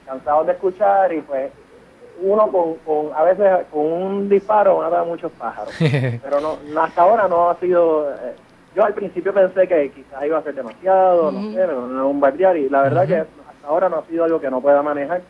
cansados 0.05 0.45
de 0.47 0.53
escuchar 0.53 1.13
y 1.13 1.21
pues 1.21 1.51
uno 2.23 2.47
con, 2.51 2.75
con 2.85 3.15
a 3.15 3.23
veces 3.23 3.65
con 3.71 3.85
un 3.85 4.29
disparo 4.29 4.77
mata 4.79 4.99
a 4.99 5.03
muchos 5.03 5.31
pájaros. 5.33 5.73
Pero 5.79 6.39
no, 6.41 6.81
hasta 6.81 7.01
ahora 7.01 7.27
no 7.27 7.49
ha 7.49 7.55
sido... 7.55 8.11
eh, 8.11 8.33
yo 8.75 8.85
al 8.85 8.93
principio 8.93 9.33
pensé 9.33 9.67
que 9.67 9.91
quizás 9.91 10.23
iba 10.25 10.37
a 10.37 10.43
ser 10.43 10.55
demasiado, 10.55 11.29
no 11.31 11.51
sé, 11.51 11.67
me 11.67 11.73
van 11.73 11.97
a 11.99 12.03
bombardear 12.03 12.55
y 12.55 12.69
la 12.69 12.83
verdad 12.83 13.05
que 13.05 13.15
hasta 13.17 13.67
ahora 13.67 13.89
no 13.89 13.97
ha 13.97 14.05
sido 14.05 14.23
algo 14.23 14.39
que 14.39 14.49
no 14.49 14.61
pueda 14.61 14.81
manejar. 14.81 15.21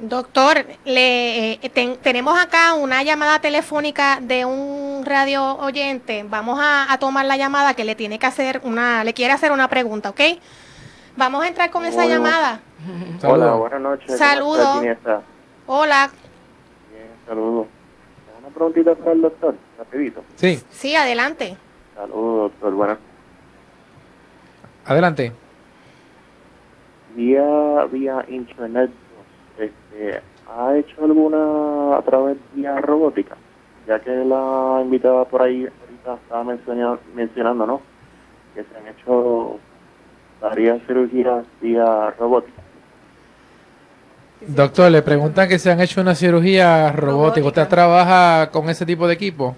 Doctor, 0.00 0.64
le, 0.86 1.52
eh, 1.52 1.70
ten- 1.74 1.96
tenemos 1.98 2.38
acá 2.38 2.72
una 2.74 3.02
llamada 3.02 3.38
telefónica 3.40 4.18
de 4.22 4.44
un 4.46 5.02
radio 5.04 5.56
oyente. 5.58 6.24
Vamos 6.28 6.58
a, 6.60 6.90
a 6.90 6.98
tomar 6.98 7.26
la 7.26 7.36
llamada 7.36 7.74
que 7.74 7.84
le 7.84 7.94
tiene 7.94 8.18
que 8.18 8.26
hacer 8.26 8.60
una, 8.64 9.04
le 9.04 9.12
quiere 9.12 9.32
hacer 9.34 9.52
una 9.52 9.68
pregunta, 9.68 10.10
¿ok? 10.10 10.20
Vamos 11.16 11.44
a 11.44 11.48
entrar 11.48 11.70
con 11.70 11.84
esa 11.84 12.06
llamada. 12.06 12.60
Hola, 13.24 13.52
buenas 13.54 13.80
noches. 13.80 14.16
Saludos. 14.18 14.82
Hola, 15.66 16.10
Bien, 16.90 17.06
saludos. 17.26 17.66
Una 18.40 18.48
preguntita 18.54 18.94
para 18.94 19.12
el 19.12 19.20
doctor, 19.22 19.54
rapidito. 19.78 20.24
Sí, 20.36 20.62
sí, 20.70 20.96
adelante. 20.96 21.56
Saludos, 21.94 22.52
doctor. 22.52 22.72
Buenas 22.72 22.98
adelante. 24.86 25.32
vía 27.14 27.84
vía 27.92 28.24
internet 28.28 28.90
este, 29.60 30.20
ha 30.48 30.76
hecho 30.76 31.04
alguna 31.04 31.96
a 31.96 32.02
través 32.02 32.36
vía 32.54 32.76
robótica 32.80 33.36
ya 33.86 33.98
que 34.00 34.10
la 34.10 34.80
invitada 34.82 35.24
por 35.24 35.42
ahí 35.42 35.66
ahorita 35.66 36.14
estaba 36.22 36.44
mencionando, 36.44 37.00
mencionando 37.14 37.66
no 37.66 37.80
que 38.54 38.64
se 38.64 38.76
han 38.76 38.88
hecho 38.88 39.58
varias 40.40 40.82
cirugías 40.86 41.44
vía 41.60 42.10
robótica 42.18 42.62
Doctor, 44.46 44.90
le 44.90 45.02
preguntan 45.02 45.48
que 45.48 45.58
se 45.58 45.70
han 45.70 45.82
hecho 45.82 46.00
una 46.00 46.14
cirugía 46.14 46.92
robótica. 46.92 47.46
¿Usted 47.46 47.68
trabaja 47.68 48.50
con 48.50 48.70
ese 48.70 48.86
tipo 48.86 49.06
de 49.06 49.12
equipo? 49.12 49.54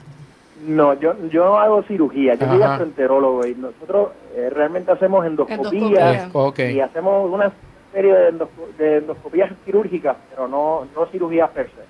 no 0.66 0.94
yo 0.94 1.14
yo 1.28 1.44
no 1.44 1.58
hago 1.58 1.82
cirugía 1.84 2.34
yo 2.34 2.46
soy 2.46 2.58
gastroenterólogo 2.58 3.46
y 3.46 3.54
nosotros 3.54 4.10
eh, 4.34 4.48
realmente 4.50 4.92
hacemos 4.92 5.26
endoscopías 5.26 6.24
Endoscopía. 6.24 6.70
Y 6.70 6.80
hacemos 6.80 7.30
una 7.30 7.52
serie 7.92 8.12
de, 8.14 8.32
endosco- 8.32 8.76
de 8.78 8.96
endoscopías 8.98 9.52
quirúrgicas 9.64 10.16
pero 10.30 10.48
no 10.48 10.86
no 10.94 11.06
cirugías 11.06 11.50
per 11.50 11.66
se 11.66 11.82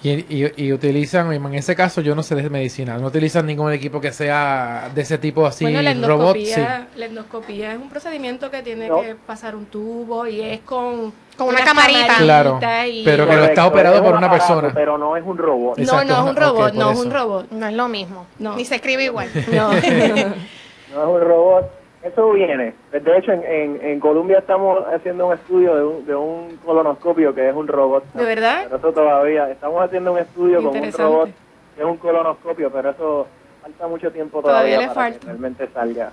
Y, 0.00 0.10
y- 0.44 0.52
y 0.56 0.72
utilizan, 0.72 1.32
en 1.32 1.54
ese 1.54 1.74
caso 1.74 2.00
yo 2.00 2.14
no 2.14 2.22
sé 2.22 2.36
de 2.36 2.48
medicina, 2.48 2.96
no 2.98 3.08
utilizan 3.08 3.44
ningún 3.46 3.72
equipo 3.72 4.00
que 4.00 4.12
sea 4.12 4.90
de 4.94 5.00
ese 5.02 5.18
tipo 5.18 5.44
así, 5.44 5.64
bueno, 5.64 5.82
la 5.82 5.92
robot, 6.06 6.36
sí. 6.36 6.52
endoscopía, 6.52 6.86
la 6.94 7.06
endoscopía 7.06 7.72
es 7.72 7.78
un 7.78 7.88
procedimiento 7.88 8.48
que 8.48 8.62
tiene 8.62 8.86
No. 8.88 9.00
que 9.00 9.16
pasar 9.16 9.56
un 9.56 9.66
tubo 9.66 10.24
y 10.28 10.40
es 10.40 10.60
con, 10.60 11.12
Con 11.36 11.48
una 11.48 11.64
camarita. 11.64 12.14
Claro, 12.18 12.60
y- 12.88 13.04
pero 13.04 13.26
que 13.26 13.34
lo 13.34 13.42
está 13.46 13.62
Correcto, 13.62 13.66
operado 13.66 13.94
es 13.96 14.00
por 14.02 14.12
un 14.12 14.18
una 14.18 14.26
aparato, 14.28 14.46
persona. 14.54 14.72
pero 14.72 14.98
no 14.98 15.16
es 15.16 15.24
un 15.26 15.36
robot 15.36 15.76
No, 15.78 15.82
Exacto, 15.82 16.04
no 16.06 16.18
es 16.24 16.30
un 16.30 16.36
robot, 16.36 16.74
no 16.74 16.90
es 16.92 16.98
un 17.00 17.10
robot. 17.10 17.50
No 17.50 17.66
es 17.66 17.74
lo 17.74 17.88
mismo. 17.88 18.26
No. 18.38 18.54
Ni 18.54 18.64
se 18.64 18.76
escribe 18.76 19.02
igual. 19.02 19.28
No. 19.52 19.72
no 19.72 19.78
es 19.82 21.08
un 21.08 21.20
robot. 21.20 21.70
Eso 22.02 22.30
viene. 22.32 22.74
De 22.92 23.18
hecho, 23.18 23.32
en, 23.32 23.42
en, 23.44 23.84
en 23.84 24.00
Colombia 24.00 24.38
estamos 24.38 24.84
haciendo 24.86 25.26
un 25.26 25.34
estudio 25.34 25.74
de 25.74 25.82
un, 25.84 26.06
de 26.06 26.14
un 26.14 26.56
colonoscopio 26.64 27.34
que 27.34 27.48
es 27.48 27.54
un 27.54 27.66
robot. 27.66 28.04
¿De 28.14 28.24
verdad? 28.24 28.60
Pero 28.64 28.76
eso 28.76 28.92
todavía, 28.92 29.50
estamos 29.50 29.82
haciendo 29.82 30.12
un 30.12 30.18
estudio 30.18 30.62
con 30.62 30.76
un 30.78 30.92
robot 30.92 31.30
que 31.74 31.80
es 31.82 31.86
un 31.86 31.96
colonoscopio, 31.96 32.70
pero 32.70 32.90
eso 32.90 33.26
falta 33.62 33.86
mucho 33.88 34.10
tiempo 34.12 34.40
Todavía 34.40 34.76
todavía, 34.76 34.88
le 34.88 34.94
para 34.94 35.00
falta. 35.10 35.18
que 35.20 35.26
realmente 35.26 35.68
salga. 35.74 36.12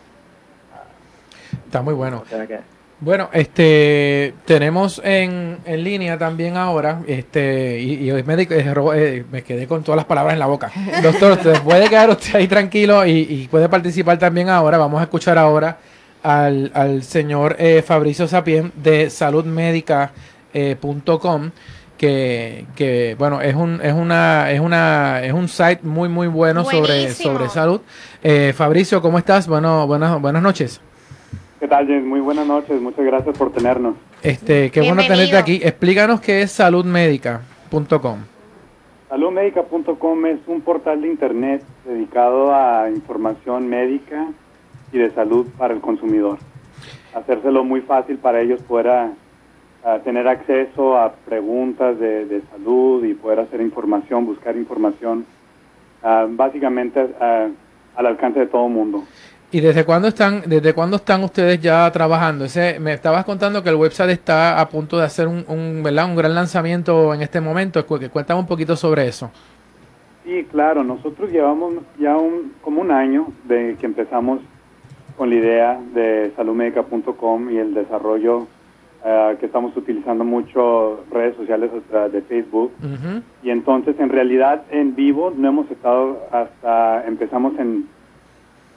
Está 1.65 1.81
muy 1.81 1.93
bueno. 1.93 2.21
O 2.23 2.25
sea 2.25 2.47
que, 2.47 2.59
Bueno, 3.01 3.29
este 3.33 4.33
tenemos 4.45 5.01
en, 5.03 5.57
en 5.65 5.83
línea 5.83 6.17
también 6.17 6.55
ahora, 6.55 7.01
este, 7.07 7.77
y, 7.81 8.05
y 8.05 8.11
hoy 8.11 8.23
me, 8.23 8.35
eh, 8.41 8.47
eh, 8.49 9.25
me 9.29 9.43
quedé 9.43 9.67
con 9.67 9.83
todas 9.83 9.97
las 9.97 10.05
palabras 10.05 10.31
en 10.33 10.39
la 10.39 10.45
boca. 10.45 10.71
Doctor, 11.03 11.37
puede 11.61 11.89
quedar 11.89 12.09
usted 12.09 12.35
ahí 12.35 12.47
tranquilo 12.47 13.05
y, 13.05 13.11
y 13.29 13.47
puede 13.49 13.67
participar 13.67 14.17
también 14.17 14.47
ahora. 14.49 14.77
Vamos 14.77 15.01
a 15.01 15.03
escuchar 15.03 15.37
ahora 15.37 15.77
al, 16.23 16.71
al 16.73 17.03
señor 17.03 17.57
eh, 17.59 17.83
Fabricio 17.85 18.27
Sapien 18.27 18.71
de 18.75 19.09
saludmedica.com. 19.09 21.51
que, 21.97 22.65
que 22.75 23.15
bueno 23.17 23.41
es 23.41 23.55
un 23.55 23.79
es 23.81 23.93
una 23.93 24.51
es 24.51 24.59
una 24.59 25.21
es 25.23 25.33
un 25.33 25.47
site 25.47 25.79
muy 25.83 26.09
muy 26.09 26.27
bueno 26.27 26.63
sobre 26.65 27.13
sobre 27.13 27.49
salud 27.49 27.81
Eh, 28.23 28.53
Fabricio 28.55 29.01
cómo 29.01 29.17
estás 29.17 29.47
bueno 29.47 29.87
buenas 29.87 30.19
buenas 30.19 30.41
noches 30.41 30.81
¿Qué 31.59 31.67
tal, 31.67 31.87
James? 31.87 32.03
Muy 32.05 32.19
buenas 32.19 32.45
noches. 32.45 32.81
Muchas 32.81 33.05
gracias 33.05 33.37
por 33.37 33.51
tenernos. 33.51 33.95
Este, 34.21 34.71
qué 34.71 34.81
bueno 34.81 35.01
tenerte 35.07 35.37
aquí. 35.37 35.59
Explícanos 35.63 36.19
qué 36.21 36.41
es 36.41 36.51
saludmedica.com. 36.51 38.17
Saludmedica.com 39.09 40.25
es 40.25 40.39
un 40.47 40.61
portal 40.61 41.01
de 41.01 41.07
internet 41.07 41.63
dedicado 41.85 42.53
a 42.53 42.89
información 42.89 43.67
médica 43.69 44.27
y 44.91 44.97
de 44.97 45.11
salud 45.11 45.47
para 45.57 45.73
el 45.73 45.79
consumidor. 45.79 46.39
Hacérselo 47.13 47.63
muy 47.63 47.81
fácil 47.81 48.17
para 48.17 48.41
ellos 48.41 48.61
poder 48.61 48.87
a- 48.89 49.11
a 49.85 49.99
tener 49.99 50.27
acceso 50.27 50.97
a 50.97 51.13
preguntas 51.13 51.99
de, 51.99 52.25
de 52.25 52.41
salud 52.51 53.05
y 53.05 53.13
poder 53.13 53.39
hacer 53.39 53.61
información, 53.61 54.25
buscar 54.25 54.57
información, 54.57 55.25
ah, 56.03 56.25
básicamente 56.27 57.05
ah, 57.21 57.47
al 57.95 58.05
alcance 58.07 58.39
de 58.39 58.47
todo 58.47 58.65
el 58.65 58.73
mundo. 58.73 59.03
¿Y 59.51 59.61
desde 59.61 59.85
cuándo 59.85 60.07
están, 60.09 60.41
desde 60.47 60.73
cuándo 60.73 60.97
están 60.97 61.23
ustedes 61.23 61.61
ya 61.61 61.89
trabajando? 61.91 62.45
Ese, 62.45 62.79
me 62.79 62.93
estabas 62.93 63.23
contando 63.23 63.63
que 63.63 63.69
el 63.69 63.75
website 63.75 64.09
está 64.09 64.59
a 64.59 64.67
punto 64.67 64.97
de 64.97 65.05
hacer 65.05 65.27
un, 65.27 65.45
un, 65.47 65.81
¿verdad? 65.83 66.05
un 66.05 66.15
gran 66.15 66.33
lanzamiento 66.35 67.13
en 67.13 67.21
este 67.21 67.39
momento. 67.39 67.85
Cu- 67.85 67.99
Cuéntame 68.11 68.39
un 68.39 68.47
poquito 68.47 68.75
sobre 68.75 69.07
eso. 69.07 69.31
Sí, 70.25 70.45
claro, 70.51 70.83
nosotros 70.83 71.31
llevamos 71.31 71.75
ya 71.99 72.17
un, 72.17 72.53
como 72.61 72.81
un 72.81 72.91
año 72.91 73.27
de 73.47 73.77
que 73.79 73.85
empezamos 73.85 74.39
con 75.15 75.29
la 75.29 75.35
idea 75.35 75.79
de 75.93 76.33
saludmedica.com 76.35 77.51
y 77.51 77.57
el 77.57 77.73
desarrollo 77.75 78.47
eh, 79.05 79.37
que 79.39 79.45
estamos 79.45 79.77
utilizando 79.77 80.23
mucho 80.25 81.05
redes 81.11 81.37
sociales 81.37 81.69
de 82.11 82.21
Facebook. 82.23 82.73
Ujú. 82.83 83.21
Y 83.43 83.51
entonces, 83.51 83.95
en 83.99 84.09
realidad, 84.09 84.63
en 84.71 84.95
vivo 84.95 85.31
no 85.37 85.47
hemos 85.47 85.69
estado 85.71 86.19
hasta, 86.31 87.05
empezamos 87.07 87.53
en, 87.59 87.87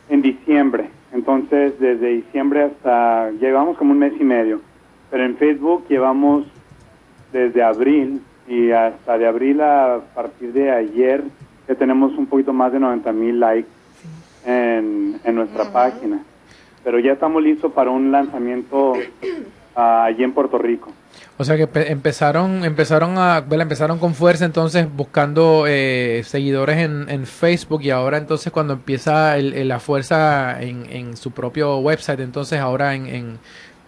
en 0.09 0.23
diciembre. 0.23 0.91
Entonces, 1.13 1.79
desde 1.79 2.09
diciembre 2.09 2.65
hasta, 2.65 3.31
llevamos 3.33 3.77
como 3.77 3.93
un 3.93 3.99
mes 3.99 4.13
y 4.19 4.25
medio. 4.25 4.61
Pero 5.11 5.25
en 5.25 5.37
Facebook 5.37 5.87
llevamos 5.89 6.47
desde 7.33 7.63
abril 7.63 8.21
y 8.47 8.71
hasta 8.71 9.19
de 9.19 9.27
abril 9.27 9.61
a 9.61 10.01
partir 10.15 10.53
de 10.53 10.71
ayer 10.71 11.23
ya 11.67 11.75
tenemos 11.75 12.17
un 12.17 12.27
poquito 12.27 12.53
más 12.53 12.73
de 12.73 12.81
90 12.81 13.13
mil 13.13 13.39
likes 13.39 13.69
en, 14.47 15.21
en 15.23 15.35
nuestra 15.35 15.71
página. 15.71 16.23
Pero 16.83 16.99
ya 16.99 17.13
estamos 17.13 17.43
listos 17.43 17.73
para 17.73 17.91
un 17.91 18.11
lanzamiento 18.11 18.95
ah, 19.77 20.05
allí 20.05 20.25
en 20.25 20.33
Puerto 20.33 20.57
Rico. 20.57 20.91
O 21.41 21.45
sea 21.45 21.57
que 21.57 21.69
pe- 21.69 21.93
empezaron, 21.93 22.65
empezaron 22.65 23.17
a, 23.17 23.41
¿verdad? 23.41 23.63
empezaron 23.63 23.99
con 23.99 24.15
fuerza 24.15 24.45
entonces 24.45 24.89
buscando 24.93 25.67
eh, 25.69 26.23
seguidores 26.25 26.79
en, 26.79 27.09
en 27.09 27.27
Facebook 27.27 27.81
y 27.83 27.91
ahora 27.91 28.19
entonces 28.19 28.53
cuando 28.53 28.73
empieza 28.75 29.37
el- 29.37 29.69
la 29.69 29.79
fuerza 29.79 30.61
en, 30.61 30.87
en 30.91 31.17
su 31.17 31.31
propio 31.31 31.79
website, 31.79 32.19
entonces 32.21 32.59
ahora 32.59 32.97
en, 32.97 33.07
en, 33.07 33.39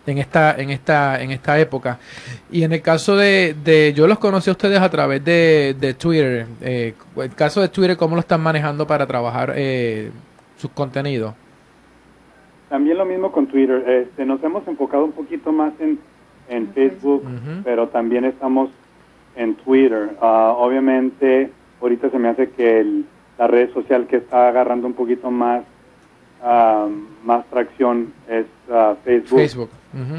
en 0.06 0.18
esta, 0.18 0.54
en 0.56 0.70
esta, 0.70 1.20
en 1.20 1.32
esta 1.32 1.58
época. 1.58 1.98
Y 2.52 2.62
en 2.62 2.72
el 2.72 2.82
caso 2.82 3.16
de, 3.16 3.92
yo 3.96 4.06
los 4.06 4.20
conocí 4.20 4.48
a 4.48 4.52
ustedes 4.52 4.80
a 4.80 4.88
través 4.88 5.24
de, 5.24 5.74
de 5.78 5.94
Twitter. 5.94 6.46
Eh, 6.60 6.94
el 7.16 7.34
caso 7.34 7.60
de 7.60 7.68
Twitter, 7.68 7.96
¿cómo 7.96 8.14
lo 8.14 8.20
están 8.20 8.40
manejando 8.42 8.86
para 8.86 9.06
trabajar 9.06 9.54
eh, 9.56 10.10
sus 10.56 10.70
contenidos? 10.70 11.34
También 12.68 12.96
lo 12.96 13.04
mismo 13.04 13.32
con 13.32 13.48
Twitter. 13.48 13.82
Este, 13.88 14.24
nos 14.24 14.40
hemos 14.44 14.66
enfocado 14.68 15.04
un 15.04 15.12
poquito 15.12 15.50
más 15.52 15.72
en, 15.80 15.98
en 16.50 16.68
Facebook, 16.74 17.22
pero 17.64 17.88
también 17.88 18.24
estamos 18.26 18.68
en 19.36 19.54
Twitter. 19.54 20.10
Ah, 20.20 20.54
obviamente, 20.58 21.50
ahorita 21.80 22.10
se 22.10 22.18
me 22.18 22.28
hace 22.28 22.50
que 22.50 22.80
el- 22.80 23.04
la 23.38 23.46
red 23.46 23.72
social 23.72 24.06
que 24.06 24.16
está 24.16 24.48
agarrando 24.48 24.86
un 24.86 24.92
poquito 24.94 25.30
más 25.30 25.62
ah, 26.42 26.86
más 27.24 27.44
tracción 27.46 28.12
es 28.28 28.46
ah, 28.70 28.94
Facebook. 29.04 29.38
Facebook. 29.38 29.70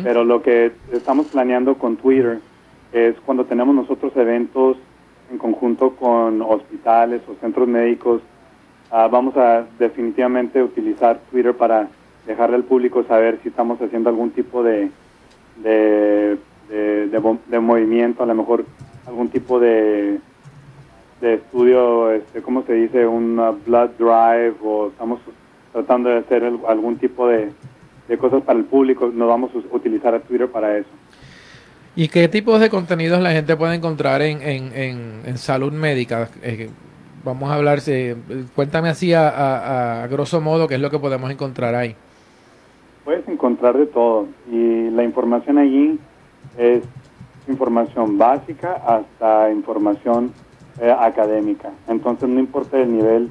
Pero 0.04 0.24
lo 0.24 0.42
que 0.42 0.72
estamos 0.92 1.28
planeando 1.28 1.76
con 1.76 1.98
Twitter 1.98 2.40
es 2.94 3.16
cuando 3.26 3.46
tenemos 3.46 3.74
nosotros 3.74 4.12
eventos 4.16 4.78
en 5.32 5.38
conjunto 5.38 5.92
con 5.96 6.42
hospitales 6.42 7.22
o 7.28 7.36
centros 7.42 7.68
médicos, 7.68 8.22
vamos 8.92 9.36
a 9.38 9.64
definitivamente 9.80 10.62
utilizar 10.62 11.20
Twitter 11.32 11.54
para 11.56 11.88
dejarle 12.28 12.58
al 12.58 12.64
público 12.66 13.04
saber 13.06 13.40
si 13.42 13.48
estamos 13.50 13.82
haciendo 13.82 14.10
algún 14.10 14.32
tipo 14.32 14.62
de, 14.62 14.92
de, 15.64 16.38
de, 16.70 17.07
de 17.07 17.20
mo- 17.20 17.39
de 17.47 17.59
movimiento, 17.59 18.24
a 18.24 18.26
lo 18.26 18.36
mejor 18.36 18.66
algún 19.07 19.30
tipo 19.30 19.59
de, 19.59 20.20
de 21.22 21.34
estudio, 21.36 22.12
este, 22.12 22.41
¿cómo 22.41 22.64
se 22.64 22.74
dice? 22.74 23.05
Un 23.05 23.36
blood 23.66 23.89
drive 23.97 24.53
o 24.64 24.88
estamos 24.88 25.20
tratando 25.72 26.09
de 26.09 26.18
hacer 26.18 26.43
algún 26.68 26.97
tipo 26.97 27.28
de, 27.28 27.49
de 28.07 28.18
cosas 28.18 28.41
para 28.43 28.59
el 28.59 28.66
público, 28.66 29.12
nos 29.14 29.28
vamos 29.28 29.51
a 29.55 29.76
utilizar 29.76 30.14
a 30.14 30.20
Twitter 30.20 30.47
para 30.49 30.78
eso. 30.78 30.89
¿Y 31.95 32.07
qué 32.07 32.28
tipos 32.28 32.59
de 32.59 32.70
contenidos 32.70 33.22
la 33.22 33.32
gente 33.32 33.55
puede 33.55 33.76
encontrar 33.76 34.22
en, 34.22 34.41
en, 34.41 34.72
en, 35.26 35.38
salud 35.38 35.74
médica? 35.74 36.30
Eh, 36.41 36.70
vamos 37.24 37.51
a 37.51 37.55
hablar, 37.55 37.82
si- 37.82 38.14
cuéntame 38.55 38.88
así 38.89 39.14
a, 39.14 39.28
a, 39.30 40.03
a 40.03 40.07
grosso 40.07 40.39
modo 40.39 40.68
qué 40.68 40.76
es 40.76 40.82
lo 40.82 40.89
que 40.89 40.99
podemos 40.99 41.30
encontrar 41.30 41.76
ahí. 41.76 41.95
Puedes 43.04 43.28
encontrar 43.28 43.78
de 43.78 43.88
todo 43.88 44.28
y 44.52 44.89
la 44.91 45.04
información 45.04 45.58
allí 45.58 45.99
es 46.58 46.84
información 47.47 48.18
básica 48.18 48.74
hasta 48.86 49.52
información 49.52 50.34
eh, 50.80 50.95
académica. 50.97 51.72
Entonces 51.88 52.30
no 52.30 52.39
importa 52.39 52.78
el 52.80 52.91
nivel 52.95 53.30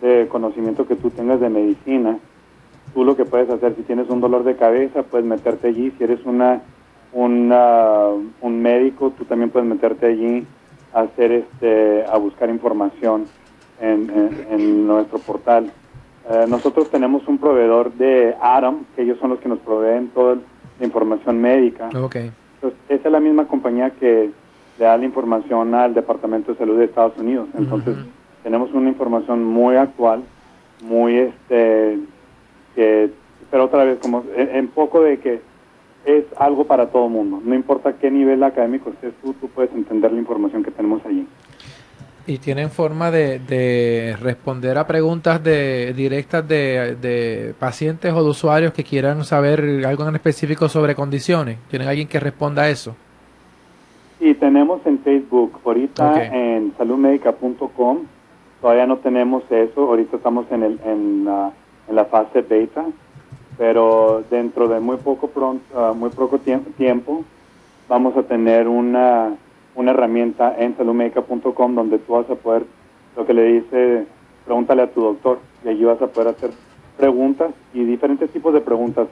de 0.00 0.28
conocimiento 0.28 0.86
que 0.86 0.96
tú 0.96 1.10
tengas 1.10 1.40
de 1.40 1.48
medicina, 1.48 2.18
tú 2.92 3.04
lo 3.04 3.16
que 3.16 3.24
puedes 3.24 3.48
hacer 3.50 3.76
si 3.76 3.82
tienes 3.82 4.08
un 4.10 4.20
dolor 4.20 4.42
de 4.44 4.56
cabeza, 4.56 5.04
puedes 5.04 5.26
meterte 5.26 5.68
allí. 5.68 5.92
Si 5.92 6.04
eres 6.04 6.24
una, 6.24 6.62
una- 7.12 8.08
un 8.40 8.62
médico, 8.62 9.12
tú 9.12 9.24
también 9.24 9.50
puedes 9.50 9.68
meterte 9.68 10.06
allí 10.06 10.46
a 10.92 11.02
hacer 11.02 11.30
este, 11.32 12.04
a 12.06 12.16
buscar 12.18 12.50
información 12.50 13.28
en, 13.80 14.10
en- 14.10 14.46
en 14.50 14.86
nuestro 14.86 15.20
portal. 15.20 15.72
Eh, 16.28 16.46
nosotros 16.48 16.90
tenemos 16.90 17.26
un 17.28 17.38
proveedor 17.38 17.92
de 17.94 18.34
Adam, 18.40 18.84
que 18.96 19.02
ellos 19.02 19.18
son 19.18 19.30
los 19.30 19.40
que 19.40 19.48
nos 19.48 19.58
proveen 19.58 20.08
toda 20.08 20.36
la 20.78 20.86
información 20.86 21.40
médica. 21.40 21.90
Ok. 21.96 22.16
Entonces, 22.16 22.80
esa 22.88 23.08
es 23.08 23.12
la 23.12 23.20
misma 23.20 23.46
compañía 23.46 23.90
que 23.90 24.30
le 24.78 24.84
da 24.84 24.96
la 24.96 25.04
información 25.04 25.74
al 25.74 25.92
Departamento 25.92 26.52
de 26.52 26.58
Salud 26.58 26.78
de 26.78 26.86
Estados 26.86 27.16
Unidos. 27.18 27.48
Entonces, 27.56 27.96
tenemos 28.42 28.72
una 28.72 28.88
información 28.88 29.44
muy 29.44 29.76
actual, 29.76 30.22
muy 30.82 31.16
este, 31.16 31.98
que, 32.74 33.10
pero 33.50 33.64
otra 33.64 33.84
vez, 33.84 33.98
como 34.00 34.24
en, 34.34 34.56
en 34.56 34.68
poco 34.68 35.02
de 35.02 35.18
que 35.18 35.42
es 36.04 36.24
algo 36.38 36.64
para 36.64 36.90
todo 36.90 37.08
mundo. 37.08 37.40
No 37.44 37.54
importa 37.54 37.94
qué 37.94 38.10
nivel 38.10 38.42
académico 38.42 38.90
estés 38.90 39.12
tú, 39.22 39.34
tú 39.34 39.48
puedes 39.48 39.72
entender 39.72 40.12
la 40.12 40.18
información 40.18 40.62
que 40.62 40.70
tenemos 40.70 41.04
allí. 41.04 41.26
¿Y 42.26 42.38
tienen 42.38 42.70
forma 42.70 43.10
de, 43.10 43.38
de 43.38 44.16
responder 44.18 44.78
a 44.78 44.86
preguntas 44.86 45.42
de, 45.44 45.92
directas 45.92 46.46
de, 46.48 46.96
de 46.96 47.54
pacientes 47.58 48.12
o 48.14 48.22
de 48.24 48.30
usuarios 48.30 48.72
que 48.72 48.82
quieran 48.82 49.24
saber 49.24 49.84
algo 49.86 50.08
en 50.08 50.14
específico 50.14 50.68
sobre 50.70 50.94
condiciones? 50.94 51.58
¿Tienen 51.68 51.86
alguien 51.86 52.08
que 52.08 52.18
responda 52.18 52.62
a 52.62 52.70
eso? 52.70 52.96
Y 54.20 54.32
tenemos 54.34 54.80
en 54.86 55.00
Facebook, 55.00 55.60
ahorita 55.66 56.10
Ok. 56.12 56.16
en 56.32 56.72
saludmedica.com, 56.78 57.98
todavía 58.62 58.86
no 58.86 58.96
tenemos 58.98 59.42
eso, 59.50 59.82
ahorita 59.82 60.16
estamos 60.16 60.46
en, 60.50 60.62
el, 60.62 60.80
en, 60.86 61.24
la- 61.26 61.52
en 61.90 61.94
la 61.94 62.06
fase 62.06 62.40
beta, 62.40 62.86
pero 63.58 64.24
dentro 64.30 64.66
de 64.68 64.80
muy 64.80 64.96
poco, 64.96 65.28
pronto, 65.28 65.62
ah, 65.78 65.92
muy 65.94 66.08
poco 66.08 66.38
tiemp- 66.38 66.72
tiempo 66.78 67.22
vamos 67.86 68.16
a 68.16 68.22
tener 68.22 68.66
una, 68.66 69.34
una 69.74 69.90
herramienta 69.90 70.54
en 70.58 70.76
saludmedica.com 70.76 71.74
donde 71.74 71.98
tú 71.98 72.12
vas 72.12 72.28
a 72.30 72.34
poder, 72.34 72.64
lo 73.16 73.26
que 73.26 73.34
le 73.34 73.44
dice, 73.44 74.06
pregúntale 74.44 74.82
a 74.82 74.90
tu 74.90 75.00
doctor, 75.00 75.38
y 75.64 75.68
allí 75.68 75.84
vas 75.84 76.00
a 76.00 76.06
poder 76.06 76.28
hacer 76.28 76.50
preguntas 76.96 77.52
y 77.72 77.84
diferentes 77.84 78.30
tipos 78.30 78.54
de 78.54 78.60
preguntas. 78.60 79.08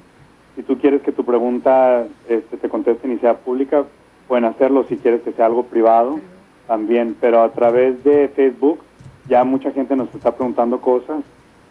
Si 0.54 0.62
tú 0.62 0.78
quieres 0.78 1.02
que 1.02 1.12
tu 1.12 1.24
pregunta 1.24 2.06
este, 2.28 2.56
te 2.56 2.68
contesten 2.68 3.12
y 3.12 3.18
sea 3.18 3.38
pública, 3.38 3.84
pueden 4.28 4.44
hacerlo. 4.44 4.84
Si 4.88 4.96
quieres 4.96 5.22
que 5.22 5.32
sea 5.32 5.46
algo 5.46 5.64
privado, 5.64 6.20
también. 6.66 7.16
Pero 7.20 7.42
a 7.42 7.50
través 7.50 8.02
de 8.04 8.28
Facebook 8.28 8.80
ya 9.28 9.44
mucha 9.44 9.70
gente 9.72 9.96
nos 9.96 10.14
está 10.14 10.34
preguntando 10.34 10.80
cosas 10.80 11.22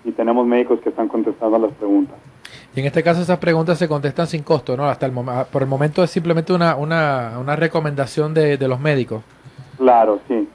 y 0.03 0.11
tenemos 0.11 0.45
médicos 0.47 0.79
que 0.81 0.89
están 0.89 1.07
contestando 1.07 1.55
a 1.55 1.59
las 1.59 1.71
preguntas. 1.73 2.17
Y 2.75 2.79
en 2.79 2.85
este 2.85 3.03
caso 3.03 3.21
esas 3.21 3.39
preguntas 3.39 3.77
se 3.77 3.87
contestan 3.87 4.27
sin 4.27 4.43
costo, 4.43 4.77
¿no? 4.77 4.89
Hasta 4.89 5.05
el 5.05 5.11
por 5.51 5.61
el 5.61 5.67
momento 5.67 6.03
es 6.03 6.11
simplemente 6.11 6.53
una, 6.53 6.75
una, 6.75 7.37
una 7.39 7.55
recomendación 7.55 8.33
de, 8.33 8.57
de 8.57 8.67
los 8.67 8.79
médicos. 8.79 9.23
Claro, 9.77 10.21
sí. 10.27 10.47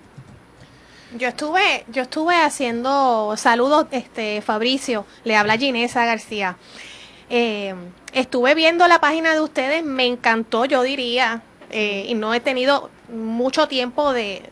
Yo 1.18 1.28
estuve, 1.28 1.84
yo 1.88 2.02
estuve 2.02 2.34
haciendo 2.34 3.34
saludos, 3.36 3.86
este 3.90 4.42
Fabricio, 4.42 5.06
le 5.24 5.36
habla 5.36 5.56
Ginesa 5.56 6.04
García. 6.04 6.56
Eh, 7.30 7.74
estuve 8.12 8.54
viendo 8.54 8.86
la 8.86 9.00
página 9.00 9.32
de 9.32 9.40
ustedes, 9.40 9.84
me 9.84 10.04
encantó, 10.06 10.64
yo 10.64 10.82
diría, 10.82 11.42
eh, 11.70 12.06
y 12.08 12.14
no 12.14 12.32
he 12.34 12.40
tenido 12.40 12.90
mucho 13.08 13.68
tiempo 13.68 14.12
de, 14.12 14.42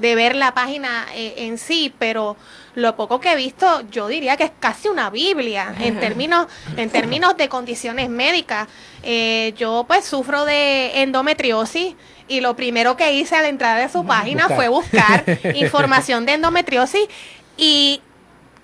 de 0.00 0.14
ver 0.14 0.36
la 0.36 0.54
página 0.54 1.06
eh, 1.14 1.34
en 1.38 1.58
sí, 1.58 1.92
pero 1.98 2.36
lo 2.74 2.96
poco 2.96 3.20
que 3.20 3.32
he 3.32 3.36
visto, 3.36 3.82
yo 3.90 4.08
diría 4.08 4.36
que 4.36 4.44
es 4.44 4.52
casi 4.58 4.88
una 4.88 5.10
Biblia 5.10 5.74
en 5.80 5.98
términos, 6.00 6.46
en 6.76 6.90
términos 6.90 7.36
de 7.36 7.48
condiciones 7.48 8.08
médicas. 8.08 8.68
Eh, 9.02 9.54
yo 9.56 9.84
pues 9.86 10.04
sufro 10.04 10.44
de 10.44 11.02
endometriosis 11.02 11.94
y 12.28 12.40
lo 12.40 12.54
primero 12.56 12.96
que 12.96 13.14
hice 13.14 13.36
al 13.36 13.46
entrar 13.46 13.80
de 13.80 13.88
su 13.88 14.04
página 14.04 14.48
Buscar. 14.48 14.56
fue 14.56 14.68
buscar 14.68 15.24
información 15.56 16.26
de 16.26 16.34
endometriosis 16.34 17.08
y 17.56 18.00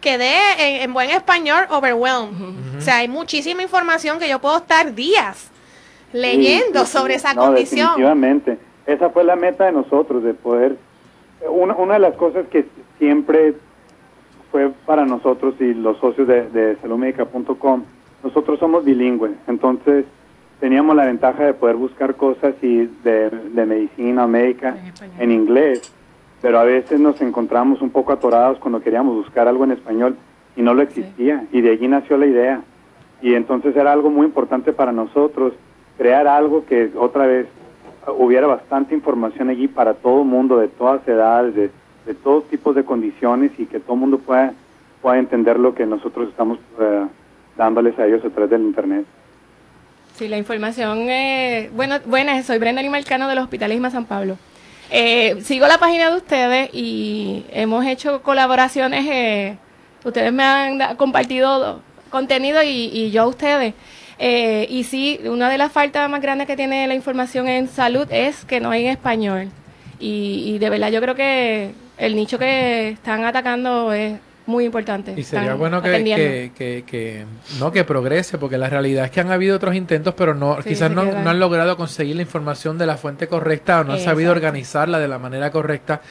quedé 0.01 0.39
en, 0.59 0.83
en 0.83 0.93
buen 0.93 1.11
español 1.11 1.67
overwhelmed. 1.71 2.79
O 2.79 2.81
sea, 2.81 2.99
hay 2.99 3.09
muchísima 3.09 3.63
información 3.63 4.19
que 4.19 4.29
yo 4.29 4.39
puedo 4.41 4.59
estar 4.59 4.95
días 4.95 5.51
leyendo 6.15 6.81
Sí, 6.81 6.87
sí, 6.87 6.93
sobre 6.99 7.15
esa 7.17 7.35
No, 7.35 7.47
condición. 7.47 7.89
Definitivamente. 7.89 8.59
Esa 8.87 9.11
fue 9.11 9.25
la 9.25 9.37
meta 9.37 9.67
de 9.67 9.73
nosotros, 9.73 10.23
de 10.23 10.33
poder... 10.33 10.77
Una, 11.51 11.75
una 11.75 11.95
de 11.95 12.01
las 12.01 12.15
cosas 12.15 12.47
que 12.49 12.65
siempre 12.99 13.55
fue 14.51 14.71
para 14.87 15.05
nosotros 15.05 15.55
y 15.61 15.75
los 15.75 15.99
socios 15.99 16.27
de, 16.27 16.49
de 16.49 16.77
saludmedica.com, 16.81 17.83
nosotros 18.23 18.59
somos 18.59 18.85
bilingües, 18.85 19.33
entonces 19.47 20.07
teníamos 20.61 20.97
la 20.97 21.05
ventaja 21.05 21.45
de 21.45 21.53
poder 21.53 21.77
buscar 21.77 22.15
cosas 22.15 22.55
y 22.63 22.89
de, 23.03 23.29
de 23.31 23.67
medicina 23.67 24.27
médica 24.27 24.77
en 25.19 25.33
inglés, 25.33 25.93
pero 26.41 26.59
a 26.61 26.65
veces 26.65 26.99
nos 27.01 27.21
encontramos 27.21 27.83
un 27.83 27.91
poco 27.91 28.13
atorados 28.13 28.59
cuando 28.59 28.81
queríamos 28.81 29.17
buscar 29.17 29.49
algo 29.49 29.65
en 29.65 29.73
español 29.73 30.17
y 30.57 30.63
no 30.63 30.73
lo 30.73 30.81
existía, 30.83 31.45
y 31.53 31.61
de 31.61 31.73
allí 31.73 31.89
nació 31.89 32.17
la 32.17 32.27
idea. 32.27 32.63
Y 33.21 33.35
entonces 33.35 33.75
era 33.77 33.93
algo 33.93 34.09
muy 34.09 34.25
importante 34.27 34.73
para 34.73 34.93
nosotros 34.93 35.53
crear 35.97 36.27
algo 36.27 36.65
que 36.67 36.91
otra 36.97 37.27
vez 37.27 37.47
hubiera 38.19 38.47
bastante 38.47 38.95
información 38.95 39.49
allí 39.49 39.69
para 39.69 39.95
todo 39.95 40.25
mundo, 40.25 40.59
de 40.59 40.69
todas 40.69 41.07
edades, 41.09 41.55
de, 41.55 41.71
de 42.07 42.15
todos 42.15 42.49
tipos 42.49 42.75
de 42.75 42.85
condiciones 42.85 43.53
y 43.59 43.67
que 43.67 43.81
todo 43.81 43.97
mundo 43.97 44.19
pueda, 44.19 44.53
pueda 45.01 45.19
entender 45.19 45.59
lo 45.59 45.75
que 45.75 45.87
nosotros 45.87 46.29
estamos 46.29 46.59
eh, 46.81 47.07
dándoles 47.57 47.99
a 47.99 48.07
ellos 48.07 48.25
a 48.25 48.31
través 48.31 48.51
del 48.51 48.63
Internet. 48.63 49.07
Sí, 50.15 50.29
la 50.29 50.37
información, 50.37 51.09
eh, 51.09 51.71
bueno, 51.75 51.97
buenas, 52.07 52.47
soy 52.47 52.59
Brenda 52.59 52.83
Limarcano 52.83 53.27
del 53.29 53.39
Hospital 53.39 53.73
Isma 53.73 53.91
San 53.91 54.05
Pablo. 54.05 54.37
Eh, 54.91 55.41
sigo 55.41 55.67
la 55.67 55.79
página 55.79 56.11
de 56.11 56.17
ustedes 56.17 56.71
y 56.73 57.45
hemos 57.51 57.85
hecho 57.87 58.23
colaboraciones, 58.23 59.07
eh, 59.11 59.57
ustedes 60.05 60.33
me 60.33 60.45
han 60.45 60.97
compartido 60.97 61.81
contenido 62.11 62.63
y, 62.63 62.91
y 62.93 63.11
yo 63.11 63.23
a 63.23 63.27
ustedes. 63.27 63.75
Eh, 64.19 64.67
y 64.71 64.85
sí, 64.85 65.21
una 65.25 65.49
de 65.51 65.59
las 65.59 65.73
faltas 65.73 66.09
más 66.09 66.21
grandes 66.21 66.47
que 66.47 66.57
tiene 66.57 66.87
la 66.87 66.95
información 66.95 67.49
en 67.49 67.69
salud 67.69 68.07
es 68.11 68.45
que 68.45 68.61
no 68.61 68.71
hay 68.71 68.87
en 68.87 68.93
español. 68.93 69.49
Y, 70.01 70.45
y 70.55 70.59
de 70.59 70.71
verdad 70.71 70.91
yo 70.91 71.01
creo 71.01 71.15
que 71.15 71.71
el 71.99 72.17
nicho 72.17 72.39
que 72.39 72.91
están 72.91 73.25
atacando 73.25 73.93
es 73.93 74.19
muy 74.47 74.65
importante. 74.67 75.15
Y 75.17 75.23
sería 75.23 75.55
bueno 75.55 75.81
que, 75.83 76.05
que, 76.05 76.53
que, 76.55 76.85
que- 76.87 77.25
no 77.59 77.73
que 77.73 77.83
progrese, 77.85 78.37
porque 78.37 78.59
la 78.59 78.69
realidad 78.69 79.07
es 79.07 79.11
que 79.11 79.21
han 79.21 79.31
habido 79.31 79.57
otros 79.57 79.75
intentos, 79.75 80.13
pero 80.15 80.35
no 80.35 80.57
Sí, 80.63 80.71
quizás 80.71 80.91
no, 80.91 81.05
no 81.05 81.31
han 81.31 81.41
logrado 81.41 81.77
conseguir 81.79 82.17
la 82.17 82.23
información 82.23 82.77
de 82.77 82.85
la 82.87 82.97
fuente 82.99 83.27
correcta 83.27 83.81
o 83.81 83.85
no 83.85 83.95
han 83.95 84.01
sabido 84.01 84.33
Exacto. 84.33 84.47
organizarla 84.47 84.99
de 84.99 85.09
la 85.09 85.19
manera 85.19 85.51
correcta. 85.51 86.03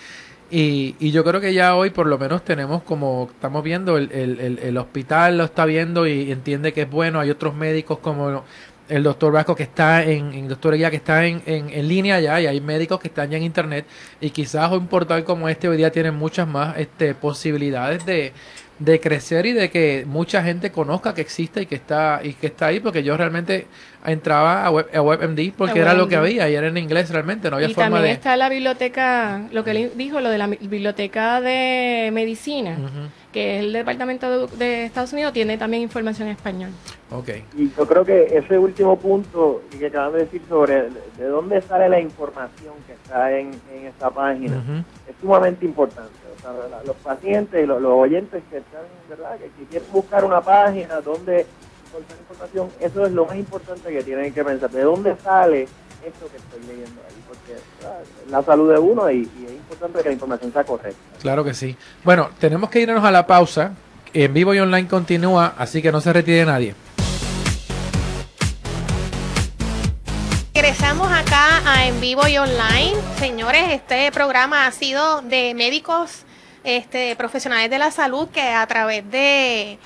Y, 0.56 0.96
y 1.00 1.10
yo 1.10 1.24
creo 1.24 1.42
que 1.42 1.52
ya 1.52 1.76
hoy 1.76 1.90
por 1.90 2.06
lo 2.06 2.20
menos 2.20 2.46
tenemos 2.46 2.84
como 2.84 3.28
estamos 3.32 3.64
viendo, 3.64 3.98
el, 3.98 4.12
el, 4.12 4.60
el, 4.60 4.78
hospital 4.78 5.36
lo 5.40 5.46
está 5.46 5.66
viendo 5.66 6.06
y 6.06 6.32
entiende 6.32 6.74
que 6.74 6.84
es 6.84 6.90
bueno. 6.92 7.20
Hay 7.20 7.32
otros 7.32 7.56
médicos 7.56 7.98
como 7.98 8.44
el 8.88 9.02
doctor 9.02 9.34
Vasco 9.34 9.56
que 9.56 9.64
está 9.64 10.04
en, 10.04 10.48
doctor 10.48 10.76
Eguía 10.76 10.92
que 10.92 10.98
está 10.98 11.26
en, 11.26 11.42
en, 11.48 11.72
en 11.72 11.88
línea 11.88 12.20
ya 12.20 12.40
y 12.40 12.46
hay 12.46 12.62
médicos 12.62 13.00
que 13.00 13.08
están 13.08 13.32
ya 13.32 13.38
en 13.38 13.44
internet 13.44 13.88
y 14.22 14.30
quizás 14.30 14.72
un 14.72 14.86
portal 14.86 15.24
como 15.24 15.50
este 15.50 15.68
hoy 15.68 15.78
día 15.78 15.92
tiene 15.92 16.12
muchas 16.12 16.48
más 16.48 16.78
este, 16.78 17.16
posibilidades 17.16 18.06
de, 18.06 18.32
de 18.80 19.00
crecer 19.00 19.46
y 19.46 19.54
de 19.54 19.70
que 19.70 20.04
mucha 20.08 20.44
gente 20.44 20.72
conozca 20.72 21.14
que 21.14 21.22
existe 21.22 21.62
y 21.62 21.66
que 21.66 21.76
está 21.76 22.22
y 22.24 22.34
que 22.34 22.48
está 22.48 22.68
ahí 22.68 22.80
porque 22.80 23.04
yo 23.04 23.16
realmente 23.16 23.68
entraba 24.06 24.66
a, 24.66 24.72
Web, 24.72 24.88
a 24.94 25.02
WebMD 25.02 25.54
porque 25.56 25.80
era 25.80 25.94
lo 25.94 26.08
que 26.08 26.16
había 26.16 26.50
y 26.50 26.56
era 26.56 26.68
en 26.68 26.78
inglés 26.78 27.10
realmente 27.12 27.50
no 27.50 27.58
había 27.58 27.70
y 27.70 27.74
forma 27.74 27.98
también 27.98 28.06
de 28.06 28.12
está 28.12 28.36
la 28.36 28.50
biblioteca 28.50 29.48
lo 29.52 29.64
que 29.64 29.72
él 29.72 29.92
dijo 29.96 30.20
lo 30.20 30.30
de 30.30 30.38
la 30.38 30.48
biblioteca 30.48 31.40
de 31.40 32.10
medicina 32.12 32.78
que 33.32 33.60
es 33.60 33.66
el 33.66 33.74
departamento 33.74 34.48
de, 34.48 34.58
de 34.58 34.86
Estados 34.86 35.14
Unidos 35.14 35.34
tiene 35.34 35.58
también 35.58 35.84
información 35.84 36.28
en 36.28 36.36
español 36.36 36.72
Ok. 37.16 37.30
Y 37.56 37.70
yo 37.78 37.88
creo 37.88 38.04
que 38.04 38.24
ese 38.36 38.58
último 38.58 38.98
punto 38.98 39.62
que 39.78 39.86
acaban 39.86 40.14
de 40.14 40.20
decir 40.20 40.42
sobre 40.50 40.90
de 41.18 41.26
dónde 41.26 41.62
sale 41.62 41.88
la 41.88 42.00
información 42.00 42.74
que 42.88 42.94
está 42.94 43.32
en, 43.38 43.52
en 43.72 43.86
esta 43.86 44.10
página 44.10 44.56
es 45.08 45.16
sumamente 45.22 45.64
importante. 45.64 46.23
Los 46.86 46.96
pacientes 46.98 47.64
y 47.64 47.66
los, 47.66 47.82
los 47.82 47.94
oyentes 47.94 48.44
que 48.50 48.58
están, 48.58 48.82
¿verdad? 49.10 49.38
Que, 49.38 49.46
que 49.46 49.66
quieren 49.70 49.92
buscar 49.92 50.26
una 50.26 50.42
página 50.42 51.00
donde 51.02 51.46
encontrar 51.88 52.20
información, 52.20 52.70
eso 52.80 53.06
es 53.06 53.12
lo 53.12 53.26
más 53.26 53.36
importante 53.36 53.90
que 53.92 54.04
tienen 54.04 54.34
que 54.34 54.44
pensar. 54.44 54.70
¿De 54.70 54.82
dónde 54.82 55.16
sale 55.24 55.64
esto 56.06 56.28
que 56.30 56.38
estoy 56.38 56.60
leyendo 56.62 57.02
ahí? 57.08 57.24
Porque 57.28 57.54
¿verdad? 57.80 58.02
es 58.26 58.32
la 58.32 58.44
salud 58.44 58.74
de 58.74 58.80
uno 58.80 59.10
y, 59.10 59.30
y 59.40 59.46
es 59.46 59.52
importante 59.52 60.00
que 60.00 60.10
la 60.10 60.14
información 60.14 60.52
sea 60.52 60.64
correcta. 60.64 61.00
Claro 61.22 61.44
que 61.44 61.54
sí. 61.54 61.78
Bueno, 62.04 62.30
tenemos 62.40 62.70
que 62.70 62.82
irnos 62.82 63.04
a 63.04 63.12
la 63.12 63.26
pausa. 63.26 63.74
En 64.14 64.34
vivo 64.34 64.54
y 64.54 64.60
online 64.60 64.88
continúa, 64.88 65.56
así 65.58 65.82
que 65.82 65.92
no 65.92 66.00
se 66.00 66.14
retire 66.14 66.46
nadie. 66.46 66.76
Regresamos 70.54 71.12
acá 71.12 71.62
a 71.66 71.88
En 71.88 72.00
Vivo 72.00 72.28
y 72.28 72.38
Online. 72.38 72.94
Señores, 73.18 73.64
este 73.72 74.12
programa 74.12 74.66
ha 74.66 74.72
sido 74.72 75.22
de 75.22 75.54
médicos 75.56 76.26
este, 76.64 77.16
profesionales 77.16 77.70
de 77.70 77.78
la 77.80 77.92
salud 77.92 78.28
que 78.30 78.42
a 78.42 78.66
través 78.68 79.10
de, 79.12 79.78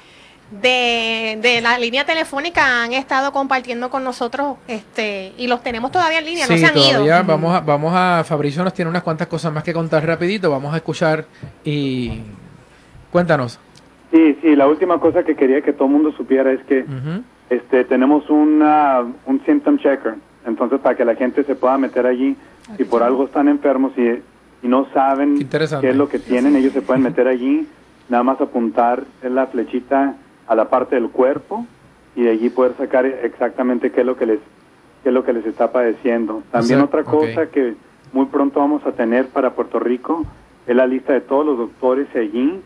de, 0.51 1.39
de 1.41 1.61
la 1.61 1.77
línea 1.79 2.05
telefónica 2.05 2.83
han 2.83 2.93
estado 2.93 3.31
compartiendo 3.31 3.89
con 3.89 4.03
nosotros 4.03 4.57
este, 4.67 5.33
y 5.37 5.47
los 5.47 5.61
tenemos 5.63 5.91
todavía 5.91 6.19
en 6.19 6.25
línea, 6.25 6.45
no 6.47 6.53
Sí, 6.53 6.59
se 6.59 6.65
han 6.65 6.73
todavía 6.73 7.17
ido. 7.17 7.25
vamos 7.25 7.55
a, 7.55 7.59
vamos 7.61 7.93
a, 7.95 8.23
Fabricio 8.23 8.63
nos 8.63 8.73
tiene 8.73 8.89
unas 8.89 9.03
cuantas 9.03 9.27
cosas 9.27 9.51
más 9.53 9.63
que 9.63 9.73
contar 9.73 10.05
rapidito, 10.05 10.49
vamos 10.51 10.73
a 10.73 10.77
escuchar 10.77 11.25
y 11.63 12.21
cuéntanos. 13.11 13.59
Sí, 14.11 14.37
sí, 14.41 14.55
la 14.55 14.67
última 14.67 14.99
cosa 14.99 15.23
que 15.23 15.35
quería 15.35 15.61
que 15.61 15.73
todo 15.73 15.85
el 15.85 15.91
mundo 15.93 16.13
supiera 16.15 16.51
es 16.51 16.61
que 16.63 16.85
este, 17.49 17.83
tenemos 17.85 18.29
una, 18.29 19.01
un 19.25 19.41
symptom 19.45 19.77
checker, 19.77 20.15
entonces 20.45 20.79
para 20.79 20.95
que 20.95 21.03
la 21.03 21.15
gente 21.15 21.43
se 21.43 21.55
pueda 21.55 21.77
meter 21.77 22.05
allí, 22.05 22.37
si 22.77 22.83
por 22.85 23.03
algo 23.03 23.25
están 23.25 23.49
enfermos 23.49 23.91
y, 23.97 24.21
y 24.61 24.67
no 24.67 24.87
saben 24.93 25.37
Qué 25.81 25.89
es 25.89 25.95
lo 25.95 26.09
que 26.09 26.19
tienen, 26.19 26.55
ellos 26.55 26.73
se 26.73 26.81
pueden 26.81 27.03
meter 27.03 27.27
allí, 27.27 27.67
nada 28.09 28.23
más 28.23 28.41
apuntar 28.41 29.03
la 29.23 29.47
flechita 29.47 30.15
a 30.47 30.55
la 30.55 30.69
parte 30.69 30.95
del 30.95 31.09
cuerpo 31.09 31.65
y 32.15 32.23
de 32.23 32.31
allí 32.31 32.49
poder 32.49 32.75
sacar 32.77 33.05
exactamente 33.05 33.91
qué 33.91 34.01
es 34.01 34.05
lo 34.05 34.17
que 34.17 34.25
les 34.25 34.39
qué 35.03 35.09
es 35.09 35.13
lo 35.13 35.23
que 35.23 35.33
les 35.33 35.45
está 35.45 35.71
padeciendo. 35.71 36.41
También 36.51 36.79
sea, 36.79 36.85
otra 36.85 37.03
cosa 37.03 37.47
que 37.47 37.75
muy 38.13 38.25
pronto 38.25 38.59
vamos 38.59 38.85
a 38.85 38.93
tener 38.93 39.27
para 39.27 39.51
Puerto 39.53 39.79
Rico 39.79 40.25
es 40.65 40.75
la 40.75 40.87
lista 40.87 41.13
de 41.13 41.21
todos 41.21 41.45
los 41.45 41.57
doctores 41.57 42.07
allí 42.15 42.59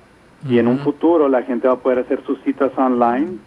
y 0.48 0.58
en 0.58 0.68
un 0.68 0.80
futuro 0.80 1.28
la 1.28 1.44
gente 1.44 1.68
va 1.68 1.76
a 1.76 1.80
poder 1.80 2.00
hacer 2.00 2.24
sus 2.26 2.42
citas 2.42 2.72
online 2.78 3.38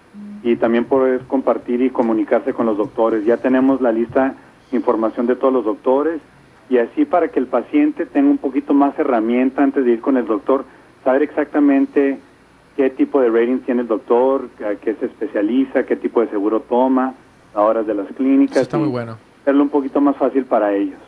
y 0.43 0.57
también 0.57 0.85
poder 0.85 1.23
compartir 1.23 1.81
y 1.81 1.91
comunicarse 1.91 2.53
con 2.53 2.67
los 2.67 2.77
doctores. 2.77 3.25
Ya 3.25 3.39
tenemos 3.39 3.81
la 3.81 3.91
lista 3.91 4.35
información 4.71 5.27
de 5.27 5.37
todos 5.37 5.53
los 5.53 5.65
doctores 5.65 6.21
y 6.69 6.79
así 6.79 7.05
para 7.05 7.29
que 7.29 7.39
el 7.39 7.47
paciente 7.47 8.07
tenga 8.07 8.31
un 8.31 8.39
poquito 8.39 8.75
más 8.75 8.99
herramienta 8.99 9.63
antes 9.63 9.85
de 9.85 9.93
ir 9.93 10.01
con 10.01 10.17
el 10.17 10.27
doctor, 10.27 10.65
saber 11.03 11.23
exactamente 11.23 12.19
qué 12.77 12.91
tipo 12.91 13.21
de 13.21 13.29
rating 13.29 13.59
tiene 13.59 13.83
el 13.83 13.89
doctor, 13.89 14.49
a 14.65 14.75
qué 14.77 14.95
se 14.95 15.07
especializa, 15.07 15.85
qué 15.85 15.97
tipo 15.97 16.21
de 16.21 16.29
seguro 16.29 16.61
toma, 16.61 17.15
las 17.55 17.63
horas 17.63 17.87
de 17.87 17.95
las 17.95 18.07
clínicas. 18.09 18.57
Eso 18.57 18.63
está 18.63 18.79
muy 18.79 18.89
bueno. 18.89 19.19
Hacerlo 19.43 19.63
un 19.63 19.69
poquito 19.69 20.01
más 20.01 20.17
fácil 20.17 20.45
para 20.45 20.75
ellos. 20.75 20.99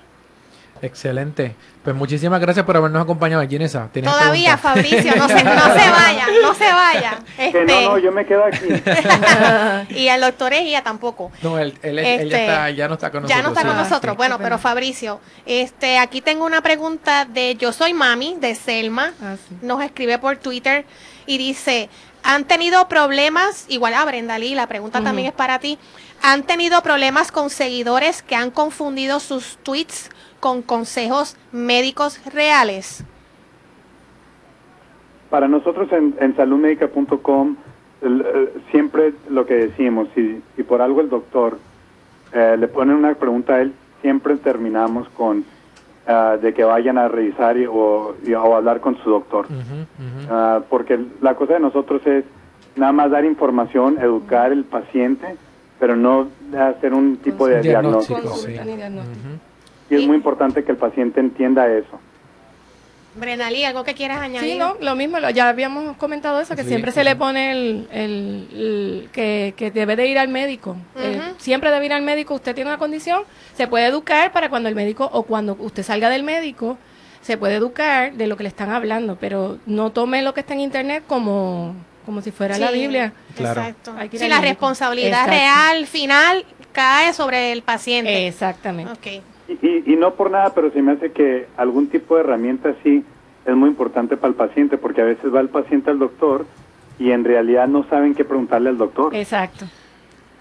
Excelente. 0.83 1.55
Pues 1.83 1.95
muchísimas 1.95 2.41
gracias 2.41 2.67
por 2.67 2.77
habernos 2.77 3.01
acompañado, 3.03 3.47
Ginesa. 3.49 3.89
¿tienes 3.93 4.11
Todavía, 4.11 4.57
preguntas? 4.57 4.61
Fabricio, 4.93 5.17
no 5.17 5.29
se, 5.29 5.45
no 5.45 5.63
se 5.63 5.91
vaya, 5.91 6.27
no 6.43 6.55
se 6.55 6.65
vaya. 6.73 7.19
Que 7.37 7.47
Este, 7.47 7.65
no, 7.65 7.81
no, 7.83 7.99
yo 7.99 8.11
me 8.13 8.27
quedo 8.27 8.45
aquí. 8.45 8.67
y 9.95 10.09
el 10.09 10.21
doctor 10.21 10.53
Ejía 10.53 10.83
tampoco. 10.83 11.31
No, 11.43 11.59
él, 11.59 11.79
él- 11.83 11.99
él 12.01 12.05
ya, 12.05 12.37
Este, 12.37 12.41
está, 12.47 12.71
ya 12.71 12.89
no 12.89 12.95
está 12.95 13.11
con 13.11 13.23
nosotros. 13.23 13.37
Ya 13.39 13.43
no 13.43 13.49
está 13.51 13.61
sí. 13.61 13.67
con 13.69 13.77
Ah, 13.77 13.83
nosotros. 13.83 14.13
sí, 14.13 14.17
bueno, 14.17 14.39
pero. 14.39 14.59
Fabricio, 14.59 15.21
este, 15.45 15.99
aquí 15.99 16.21
tengo 16.23 16.45
una 16.45 16.61
pregunta 16.63 17.25
de 17.25 17.55
Yo 17.57 17.73
Soy 17.73 17.93
Mami, 17.93 18.37
de 18.41 18.55
Selma. 18.55 19.13
Ah, 19.23 19.37
sí. 19.49 19.57
Nos 19.63 19.83
escribe 19.83 20.19
por 20.19 20.37
Twitter 20.39 20.85
y 21.27 21.39
dice, 21.39 21.89
¿han 22.27 22.45
tenido 22.45 22.89
problemas? 22.89 23.67
Igual 23.69 23.95
a 23.95 24.05
Brenda 24.05 24.39
Lee, 24.39 24.55
la 24.55 24.67
pregunta 24.67 25.03
también 25.03 25.29
es 25.29 25.33
para 25.33 25.59
ti. 25.59 25.79
¿Han 26.23 26.43
tenido 26.43 26.83
problemas 26.83 27.31
con 27.31 27.51
seguidores 27.51 28.23
que 28.23 28.35
han 28.35 28.51
confundido 28.51 29.21
sus 29.21 29.59
tweets 29.59 30.11
con 30.41 30.63
consejos 30.63 31.37
médicos 31.53 32.21
reales? 32.33 33.05
Para 35.31 35.49
nosotros 35.49 35.91
en, 35.93 36.17
en 36.21 36.37
saludmedica.com 36.37 37.57
eh, 38.03 38.53
siempre 38.71 39.15
lo 39.29 39.47
que 39.47 39.55
decimos, 39.55 40.09
si, 40.15 40.43
si 40.55 40.63
por 40.63 40.83
algo 40.83 41.01
el 41.01 41.09
doctor 41.09 41.59
eh, 42.33 42.57
le 42.59 42.69
pone 42.69 42.95
una 42.95 43.15
pregunta 43.15 43.55
a 43.55 43.63
él, 43.63 43.73
siempre 44.03 44.37
terminamos 44.37 45.09
con 45.11 45.45
ah, 46.07 46.37
de 46.41 46.55
que 46.55 46.65
vayan 46.65 46.99
a 46.99 47.09
revisar 47.09 47.57
y- 47.57 47.67
o, 47.67 48.15
y- 48.27 48.35
o 48.35 48.55
hablar 48.57 48.81
con 48.81 48.97
su 48.99 49.11
doctor. 49.11 49.47
Ujú, 49.47 49.57
ujú. 49.83 50.27
Ah, 50.31 50.61
porque 50.69 50.99
la 51.21 51.35
cosa 51.35 51.55
de 51.55 51.61
nosotros 51.61 52.01
es 52.07 52.25
nada 52.77 52.93
más 52.93 53.11
dar 53.11 53.25
información, 53.25 53.99
educar 54.01 54.53
al 54.53 54.65
paciente, 54.65 55.37
pero 55.79 55.97
no 55.97 56.29
hacer 56.59 56.95
un 56.95 57.17
tipo 57.19 57.47
de 57.49 57.63
Diagnóstico, 57.63 58.21
diagnóstico. 58.47 59.29
Sí. 59.89 59.95
Y 59.95 59.95
es 59.97 60.03
muy 60.07 60.17
importante 60.17 60.65
que 60.65 60.73
el 60.73 60.79
paciente 60.79 61.21
entienda 61.21 61.69
eso. 61.69 61.99
Brenda 63.17 63.51
Lee, 63.51 63.65
¿algo 63.65 63.85
que 63.85 63.95
quieras 63.95 64.19
añadir? 64.21 64.53
Sí, 64.53 64.59
no, 64.59 64.77
lo 64.81 64.95
mismo, 64.97 65.19
lo- 65.21 65.31
ya 65.31 65.49
habíamos 65.49 65.97
comentado 65.97 66.41
eso, 66.41 66.55
que 66.55 66.63
Sí, 66.63 66.69
siempre 66.69 66.93
sí. 66.93 66.97
se 66.97 67.05
le 67.05 67.17
pone 67.17 67.51
el, 67.53 67.89
el- 67.93 68.49
el- 68.53 69.09
que, 69.13 69.55
que 69.57 69.71
debe 69.71 69.97
de 69.97 70.07
ir 70.07 70.19
al 70.19 70.29
médico. 70.29 70.77
Eh, 70.99 71.21
siempre 71.39 71.71
debe 71.71 71.87
ir 71.87 71.93
al 71.93 72.03
médico, 72.03 72.35
usted 72.35 72.55
tiene 72.55 72.71
una 72.71 72.79
condición, 72.79 73.23
se 73.57 73.67
puede 73.67 73.87
educar 73.87 74.33
para 74.33 74.49
cuando 74.51 74.69
el 74.69 74.75
médico 74.75 75.09
o 75.13 75.23
cuando 75.25 75.57
usted 75.59 75.83
salga 75.83 76.09
del 76.11 76.23
médico, 76.23 76.79
se 77.23 77.37
puede 77.37 77.55
educar 77.57 78.13
de 78.13 78.27
lo 78.27 78.37
que 78.37 78.45
le 78.45 78.49
están 78.49 78.71
hablando, 78.71 79.17
pero 79.21 79.59
no 79.67 79.91
tome 79.91 80.23
lo 80.23 80.33
que 80.35 80.41
está 80.41 80.55
en 80.55 80.61
internet 80.61 81.03
como, 81.09 81.75
como 82.05 82.23
si 82.23 82.31
fuera 82.31 82.57
la 82.59 82.71
Biblia. 82.71 83.13
Claro. 83.37 83.61
Exacto. 83.63 83.91
Al 83.93 84.09
la 84.13 84.19
médico. 84.29 84.41
responsabilidad 84.43 85.25
Exacto. 85.25 85.31
real 85.33 85.87
final 85.87 86.45
cae 86.73 87.13
sobre 87.13 87.51
el 87.53 87.63
paciente. 87.63 88.29
Exactamente. 88.29 88.93
Ok. 88.93 89.23
Y, 89.49 89.53
y- 89.67 89.83
y 89.93 89.97
no 89.97 90.15
por 90.15 90.31
nada, 90.31 90.53
pero 90.55 90.71
se 90.73 90.83
me 90.83 90.93
hace 90.93 91.13
que 91.13 91.47
algún 91.57 91.89
tipo 91.89 92.15
de 92.17 92.23
herramienta 92.23 92.71
así 92.71 93.05
es 93.45 93.55
muy 93.55 93.69
importante 93.69 94.17
para 94.17 94.31
el 94.31 94.35
paciente, 94.35 94.77
porque 94.77 95.03
a 95.03 95.05
veces 95.05 95.33
va 95.35 95.41
el 95.41 95.49
paciente 95.49 95.91
al 95.91 95.99
doctor 95.99 96.47
y 96.99 97.13
en 97.13 97.25
realidad 97.25 97.69
no 97.69 97.85
saben 97.89 98.15
qué 98.15 98.25
preguntarle 98.25 98.71
al 98.71 98.79
doctor. 98.79 99.15
Exacto. 99.15 99.67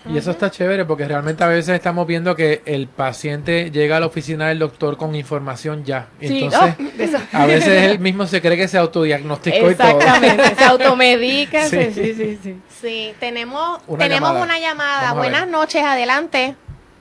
Y 0.08 0.18
eso 0.20 0.30
está 0.30 0.51
chévere 0.51 0.86
porque 0.86 1.08
realmente 1.08 1.43
a 1.43 1.47
veces 1.47 1.70
estamos 1.74 2.06
viendo 2.06 2.36
que 2.36 2.62
el 2.66 2.88
paciente 2.88 3.72
llega 3.72 3.97
a 3.97 3.99
la 3.99 4.06
oficina 4.06 4.49
del 4.49 4.60
doctor 4.60 4.97
con 4.97 5.16
información 5.16 5.84
ya. 5.84 6.10
Sí, 6.20 6.43
Entonces, 6.43 6.76
oh, 6.80 6.84
eso. 7.01 7.18
a 7.34 7.45
veces 7.47 7.91
él 7.91 7.97
mismo 7.99 8.28
se 8.28 8.39
cree 8.39 8.56
que 8.56 8.68
se 8.68 8.78
autodiagnosticó 8.78 9.72
y 9.72 9.74
todo. 9.76 9.99
Exactamente, 9.99 10.56
se 10.56 10.64
automedica, 10.66 11.64
Sí. 11.66 11.78
sí, 11.91 12.14
sí, 12.14 12.38
sí, 12.41 12.60
sí. 12.70 13.14
Tenemos, 13.20 13.80
Una 13.88 14.03
tenemos 14.03 14.30
llamada. 14.30 14.45
una 14.45 14.60
llamada. 14.60 15.01
Vamos 15.10 15.18
Buenas 15.18 15.47
noches, 15.47 15.82
adelante. 15.84 16.56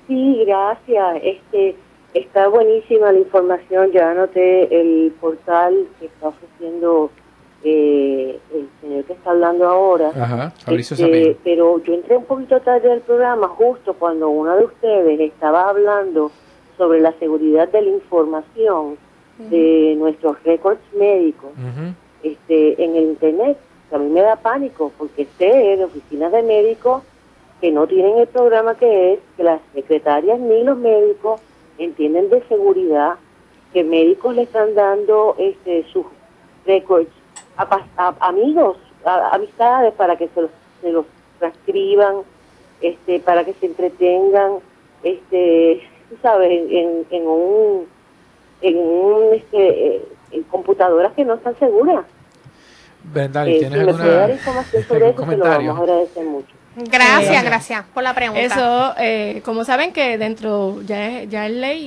Sí, 0.08 0.42
gracias. 0.46 1.22
Este, 1.22 1.76
está 2.14 2.48
buenísima 2.48 3.12
la 3.12 3.18
información. 3.18 3.90
Ya 3.92 4.10
anoté 4.10 4.80
el 4.80 5.12
portal 5.20 5.86
que 5.98 6.06
está 6.06 6.28
ofreciendo 6.28 7.10
eh, 7.64 8.38
el 8.52 8.68
señor 8.80 9.04
que 9.04 9.14
está 9.14 9.30
hablando 9.30 9.66
ahora. 9.66 10.10
Ajá, 10.14 10.52
Fabricio 10.64 10.96
Este, 10.96 11.36
pero 11.42 11.82
yo 11.82 11.94
entré 11.94 12.16
un 12.16 12.24
poquito 12.24 12.60
tarde 12.60 12.88
del 12.88 13.00
programa 13.00 13.48
justo 13.48 13.94
cuando 13.94 14.28
uno 14.28 14.56
de 14.56 14.64
ustedes 14.64 15.20
estaba 15.20 15.68
hablando 15.68 16.30
sobre 16.76 17.00
la 17.00 17.12
seguridad 17.14 17.68
de 17.68 17.82
la 17.82 17.90
información 17.90 18.96
de 19.38 19.96
nuestros 19.98 20.40
récords 20.44 20.80
médicos 20.96 21.50
este, 22.22 22.82
en 22.82 22.96
el 22.96 23.04
internet. 23.04 23.58
A 23.92 23.98
mí 23.98 24.08
me 24.10 24.20
da 24.20 24.36
pánico 24.36 24.92
porque 24.96 25.26
sé 25.38 25.76
de 25.76 25.84
oficinas 25.84 26.32
de 26.32 26.42
médicos 26.42 27.02
que 27.60 27.70
no 27.70 27.86
tienen 27.86 28.18
el 28.18 28.26
programa 28.26 28.74
que 28.74 29.14
es, 29.14 29.20
que 29.36 29.42
las 29.42 29.60
secretarias 29.72 30.38
ni 30.38 30.62
los 30.64 30.76
médicos 30.76 31.40
entienden 31.78 32.30
de 32.30 32.42
seguridad, 32.48 33.14
que 33.72 33.82
médicos 33.84 34.34
le 34.34 34.42
están 34.42 34.74
dando 34.74 35.34
este, 35.38 35.84
sus 35.92 36.06
récords 36.66 37.08
a, 37.56 37.80
a- 37.96 38.14
amigos, 38.28 38.76
a, 39.04 39.34
amistades 39.34 39.92
para 39.94 40.16
que 40.16 40.28
se 40.28 40.42
los, 40.42 40.50
se 40.80 40.92
los 40.92 41.06
transcriban, 41.38 42.16
este, 42.80 43.20
para 43.20 43.44
que 43.44 43.54
se 43.54 43.66
entretengan, 43.66 44.58
este, 45.02 45.82
tú 46.08 46.16
sabes, 46.22 46.50
en, 46.50 46.70
en, 46.76 47.06
en 47.10 47.26
un 47.26 47.86
en 48.60 48.78
un 48.78 49.34
este 49.34 49.96
eh, 49.96 50.02
en 50.30 50.42
computadoras 50.44 51.12
que 51.12 51.24
no 51.24 51.34
están 51.34 51.58
seguras. 51.58 52.06
Brenda, 53.12 53.46
Eh, 53.46 53.58
¿tienes 53.58 53.78
si 53.80 53.86
me 53.86 53.92
puede 53.92 54.04
dar 54.06 54.14
alguna, 54.22 54.34
información 54.34 54.82
sobre 54.84 55.06
algún 55.08 55.24
eso, 55.24 55.30
se 55.30 55.36
lo 55.36 55.44
vamos 55.44 55.54
a 55.54 55.56
comentario? 55.56 55.82
agradecer 55.82 56.24
mucho. 56.24 56.53
Gracias, 56.76 57.42
Eh, 57.42 57.46
gracias 57.46 57.84
por 57.94 58.02
la 58.02 58.14
pregunta. 58.14 58.40
Eso, 58.42 58.94
eh, 58.98 59.42
como 59.44 59.64
saben 59.64 59.92
que 59.92 60.18
dentro, 60.18 60.82
ya 60.82 61.08
es, 61.20 61.28
ya 61.30 61.46
es 61.46 61.52
ley 61.52 61.80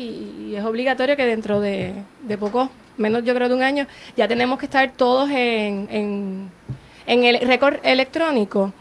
y, 0.48 0.52
y 0.52 0.56
es 0.56 0.64
obligatorio 0.64 1.16
que 1.18 1.26
dentro 1.26 1.60
de, 1.60 1.94
de 2.22 2.38
poco, 2.38 2.70
menos 2.98 3.24
yo 3.26 3.36
creo 3.36 3.50
de 3.50 3.56
un 3.56 3.64
año, 3.64 3.86
ya 4.16 4.28
tenemos 4.28 4.60
que 4.60 4.66
estar 4.66 4.92
todos 4.94 5.30
en, 5.30 5.88
en, 5.92 6.52
en 7.06 7.24
el 7.24 7.40
récord 7.48 7.76
electrónico. 7.84 8.72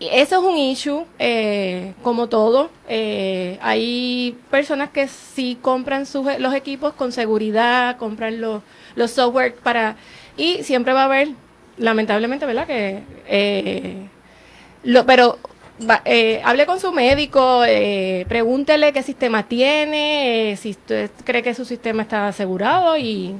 Y 0.00 0.08
eso 0.08 0.40
es 0.40 0.42
un 0.42 0.58
issue, 0.58 1.06
eh, 1.20 1.92
como 2.02 2.28
todo. 2.28 2.68
Eh, 2.88 3.56
hay 3.62 4.36
personas 4.50 4.90
que 4.90 5.06
sí 5.06 5.56
compran 5.62 6.04
sus, 6.04 6.26
los 6.40 6.52
equipos 6.52 6.94
con 6.94 7.12
seguridad, 7.12 7.96
compran 7.96 8.40
los, 8.40 8.60
los 8.96 9.12
software 9.12 9.54
para... 9.54 9.94
Y 10.36 10.64
siempre 10.64 10.92
va 10.92 11.02
a 11.02 11.04
haber, 11.04 11.28
lamentablemente, 11.78 12.44
¿verdad? 12.44 12.66
Que... 12.66 14.12
Lo, 14.84 15.04
pero 15.06 15.38
va- 15.88 16.02
eh, 16.04 16.40
hable 16.44 16.66
con 16.66 16.78
su 16.80 16.92
médico, 16.92 17.64
eh, 17.66 18.24
pregúntele 18.28 18.92
qué 18.92 19.02
sistema 19.02 19.44
tiene, 19.48 20.52
eh, 20.52 20.56
si 20.56 20.70
usted 20.70 21.10
cree 21.24 21.42
que 21.42 21.54
su 21.54 21.64
sistema 21.64 22.02
está 22.02 22.28
asegurado 22.28 22.96
y 22.96 23.34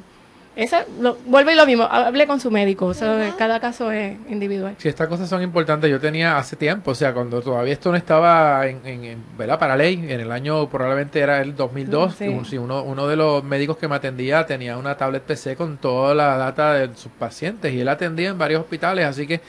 eso 0.57 0.77
lo, 1.01 1.17
vuelve 1.27 1.53
y 1.53 1.57
lo 1.57 1.67
mismo, 1.67 1.83
hable 1.83 2.29
con 2.29 2.39
su 2.41 2.49
médico, 2.49 2.93
cada 3.37 3.59
caso 3.59 3.91
es 3.91 4.17
individual. 4.31 4.77
Si 4.79 4.89
estas 4.89 5.09
cosas 5.09 5.29
son 5.29 5.43
importantes, 5.43 5.91
yo 5.91 5.99
tenía 6.01 6.39
hace 6.39 6.55
tiempo, 6.55 6.93
o 6.93 6.95
sea, 6.95 7.13
cuando 7.13 7.43
todavía 7.43 7.73
esto 7.73 7.91
no 7.91 7.97
estaba 7.97 8.65
en, 8.69 8.81
en- 8.87 9.05
en- 9.05 9.25
¿verdad? 9.37 9.59
para 9.59 9.77
ley, 9.77 9.95
en 10.09 10.21
el 10.21 10.31
año 10.31 10.69
probablemente 10.69 11.19
era 11.19 11.41
el 11.43 11.57
2002, 11.57 12.15
Sí. 12.15 12.29
un- 12.29 12.45
si 12.45 12.57
uno, 12.57 12.85
uno 12.85 13.09
de 13.09 13.17
los 13.17 13.43
médicos 13.43 13.77
que 13.79 13.89
me 13.89 13.97
atendía 13.97 14.47
tenía 14.47 14.77
una 14.79 14.97
tablet 14.97 15.25
PC 15.25 15.57
con 15.57 15.77
toda 15.77 16.15
la 16.15 16.37
data 16.37 16.75
de 16.75 16.95
sus 16.95 17.11
pacientes 17.11 17.73
y 17.75 17.81
él 17.81 17.89
atendía 17.89 18.29
en 18.29 18.39
varios 18.39 18.61
hospitales, 18.61 19.05
así 19.07 19.27
que 19.27 19.41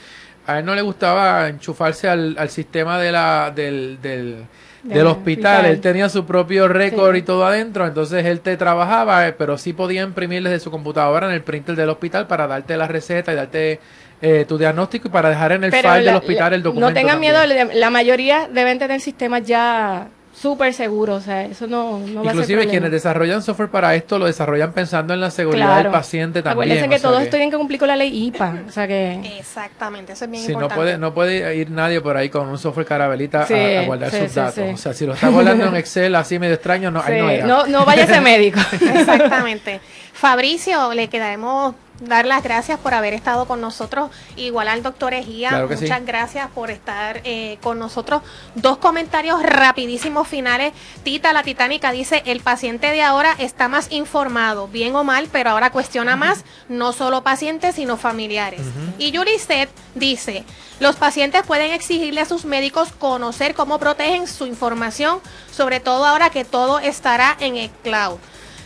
a 0.48 0.60
él 0.60 0.66
no 0.66 0.76
le 0.76 0.82
gustaba 0.82 1.48
enchufarse 1.50 2.08
al, 2.08 2.36
al 2.38 2.50
sistema 2.50 3.00
de 3.00 3.12
la, 3.12 3.52
del, 3.56 4.00
del, 4.02 4.46
Del 4.84 4.94
del 5.00 5.08
hospital. 5.08 5.62
hospital. 5.62 5.66
él 5.66 5.82
tenía 5.82 6.10
su 6.10 6.26
propio 6.26 6.68
récord 6.68 7.14
Sí. 7.14 7.20
y 7.20 7.22
todo 7.24 7.46
adentro, 7.46 7.86
entonces 7.88 8.26
él 8.26 8.42
te 8.42 8.56
trabajaba, 8.58 9.28
eh, 9.28 9.34
pero 9.34 9.58
sí 9.58 9.74
podía 9.74 10.04
imprimir 10.04 10.44
desde 10.44 10.60
su 10.60 10.70
computadora 10.72 11.28
en 11.28 11.34
el 11.34 11.42
printer 11.44 11.76
del 11.76 11.90
hospital 11.90 12.28
para 12.28 12.48
darte 12.48 12.78
la 12.78 12.88
receta 12.88 13.34
y 13.34 13.36
darte 13.36 13.80
eh, 14.22 14.46
tu 14.48 14.58
diagnóstico 14.58 15.08
y 15.08 15.12
para 15.12 15.30
dejar 15.30 15.52
en 15.54 15.64
el 15.66 15.72
Pero 15.72 15.90
file 15.92 16.06
del 16.06 16.16
hospital 16.16 16.54
el 16.54 16.64
documento. 16.64 16.88
No 16.90 16.94
tengan 16.94 17.20
miedo, 17.20 17.40
la 17.74 17.90
mayoría 17.90 18.48
deben 18.52 18.80
tener 18.80 19.02
sistemas 19.02 19.44
ya 19.44 20.08
súper 20.40 20.74
seguros, 20.74 21.24
o 21.24 21.26
sea, 21.26 21.44
eso 21.44 21.66
no, 21.66 21.98
no 22.00 22.16
va 22.24 22.32
a 22.32 22.34
ser 22.34 22.42
Inclusive 22.42 22.68
quienes 22.68 22.92
desarrollan 22.92 23.42
software 23.42 23.70
para 23.70 23.96
esto 23.96 24.20
lo 24.20 24.26
desarrollan 24.26 24.74
pensando 24.74 25.14
en 25.14 25.22
la 25.22 25.32
seguridad 25.32 25.66
Claro. 25.68 25.84
del 25.84 25.92
paciente 25.94 26.44
también. 26.44 26.72
Acuérdense 26.74 26.90
que 26.96 27.02
todos 27.02 27.24
que 27.24 27.30
tienen 27.30 27.50
que 27.52 27.58
cumplir 27.58 27.80
con 27.80 27.88
la 27.88 27.96
ley 27.96 28.26
IPA, 28.28 28.56
o 28.68 28.72
sea 28.72 28.86
que... 28.88 29.38
Exactamente, 29.40 30.12
eso 30.14 30.26
es 30.26 30.32
bien 30.32 30.44
si 30.44 30.50
no 30.50 30.54
importante. 30.56 30.76
puede, 30.84 30.98
no 30.98 31.14
puede 31.14 31.56
ir 31.56 31.72
nadie 31.72 32.02
por 32.02 32.18
ahí 32.18 32.30
con 32.30 32.48
un 32.50 32.58
software 32.58 32.86
carabelita 32.86 33.44
a- 33.44 33.48
Sí, 33.48 33.54
a, 33.54 33.84
guardar 33.84 34.12
sí, 34.12 34.18
sus 34.20 34.30
sí, 34.32 34.36
datos. 34.36 34.54
sí. 34.56 34.62
O 34.74 34.78
sea, 34.78 34.94
si 34.94 35.06
lo 35.06 35.14
está 35.14 35.30
guardando 35.30 35.66
en 35.68 35.76
Excel 35.78 36.14
así 36.16 36.38
medio 36.38 36.56
extraño, 36.56 36.92
no, 36.92 37.02
ahí 37.02 37.20
no 37.22 37.30
era. 37.30 37.46
no, 37.48 37.66
no 37.68 37.86
vaya 37.86 38.04
a 38.04 38.08
ser 38.08 38.22
médico. 38.22 38.60
Exactamente. 38.74 39.80
Fabricio, 40.14 40.94
le 40.94 41.08
queremos 41.08 41.76
dar 42.00 42.26
las 42.26 42.44
gracias 42.44 42.80
por 42.80 42.94
haber 42.94 43.14
estado 43.14 43.46
con 43.46 43.62
nosotros. 43.62 44.10
Igual 44.36 44.68
al 44.68 44.84
doctor 44.84 45.14
Ejía, 45.14 45.50
Claro 45.50 45.68
muchas 45.70 46.00
sí. 46.00 46.06
gracias 46.06 46.50
por 46.52 46.72
estar 46.72 47.22
eh, 47.24 47.58
con 47.62 47.80
nosotros. 47.80 48.22
Dos 48.56 48.78
comentarios 48.78 49.42
rapidísimos 49.44 50.28
finales. 50.28 50.74
Tita, 51.04 51.34
la 51.34 51.44
titánica, 51.44 51.92
dice, 51.92 52.24
el 52.26 52.42
paciente 52.42 52.92
de 52.92 53.02
ahora 53.02 53.36
está 53.38 53.68
más 53.68 53.92
informado, 53.92 54.68
bien 54.68 54.96
o 54.96 55.04
mal, 55.04 55.30
pero 55.32 55.52
ahora 55.52 55.72
cuestiona 55.72 56.16
más, 56.16 56.44
no 56.70 56.94
solo 56.94 57.24
pacientes, 57.24 57.76
sino 57.76 57.98
familiares. 57.98 58.62
Y 58.98 59.12
Yuricet 59.12 59.70
dice, 59.96 60.44
los 60.80 60.96
pacientes 60.98 61.44
pueden 61.44 61.72
exigirle 61.72 62.22
a 62.22 62.26
sus 62.26 62.46
médicos 62.46 62.90
conocer 63.00 63.56
cómo 63.56 63.80
protegen 63.80 64.28
su 64.28 64.46
información, 64.46 65.20
sobre 65.52 65.80
todo 65.80 66.06
ahora 66.06 66.30
que 66.30 66.44
todo 66.46 66.80
estará 66.80 67.36
en 67.40 67.56
el 67.56 67.70
cloud. 67.70 68.18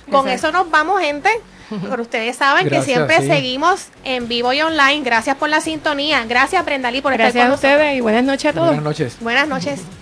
Con 0.09 0.27
Exacto. 0.27 0.47
eso 0.47 0.51
nos 0.51 0.71
vamos, 0.71 1.01
gente. 1.01 1.29
Pero 1.89 2.01
ustedes 2.01 2.35
saben 2.35 2.65
Gracias, 2.65 2.85
que 2.85 2.93
siempre 2.93 3.21
sí. 3.21 3.27
seguimos 3.27 3.87
en 4.03 4.27
vivo 4.27 4.53
y 4.53 4.61
online. 4.61 5.01
Gracias 5.03 5.35
por 5.35 5.49
la 5.49 5.61
sintonía. 5.61 6.23
Gracias, 6.25 6.63
Brendalí, 6.65 7.01
por 7.01 7.13
Gracias 7.13 7.29
estar 7.35 7.41
a 7.41 7.45
con 7.45 7.51
nosotros. 7.51 7.73
ustedes 7.73 7.97
y 7.97 8.01
buenas 8.01 8.23
noches 8.23 8.45
a 8.45 8.53
todos. 8.53 8.67
Buenas 8.67 8.83
noches. 8.83 9.17
Buenas 9.19 9.47
noches. 9.47 9.98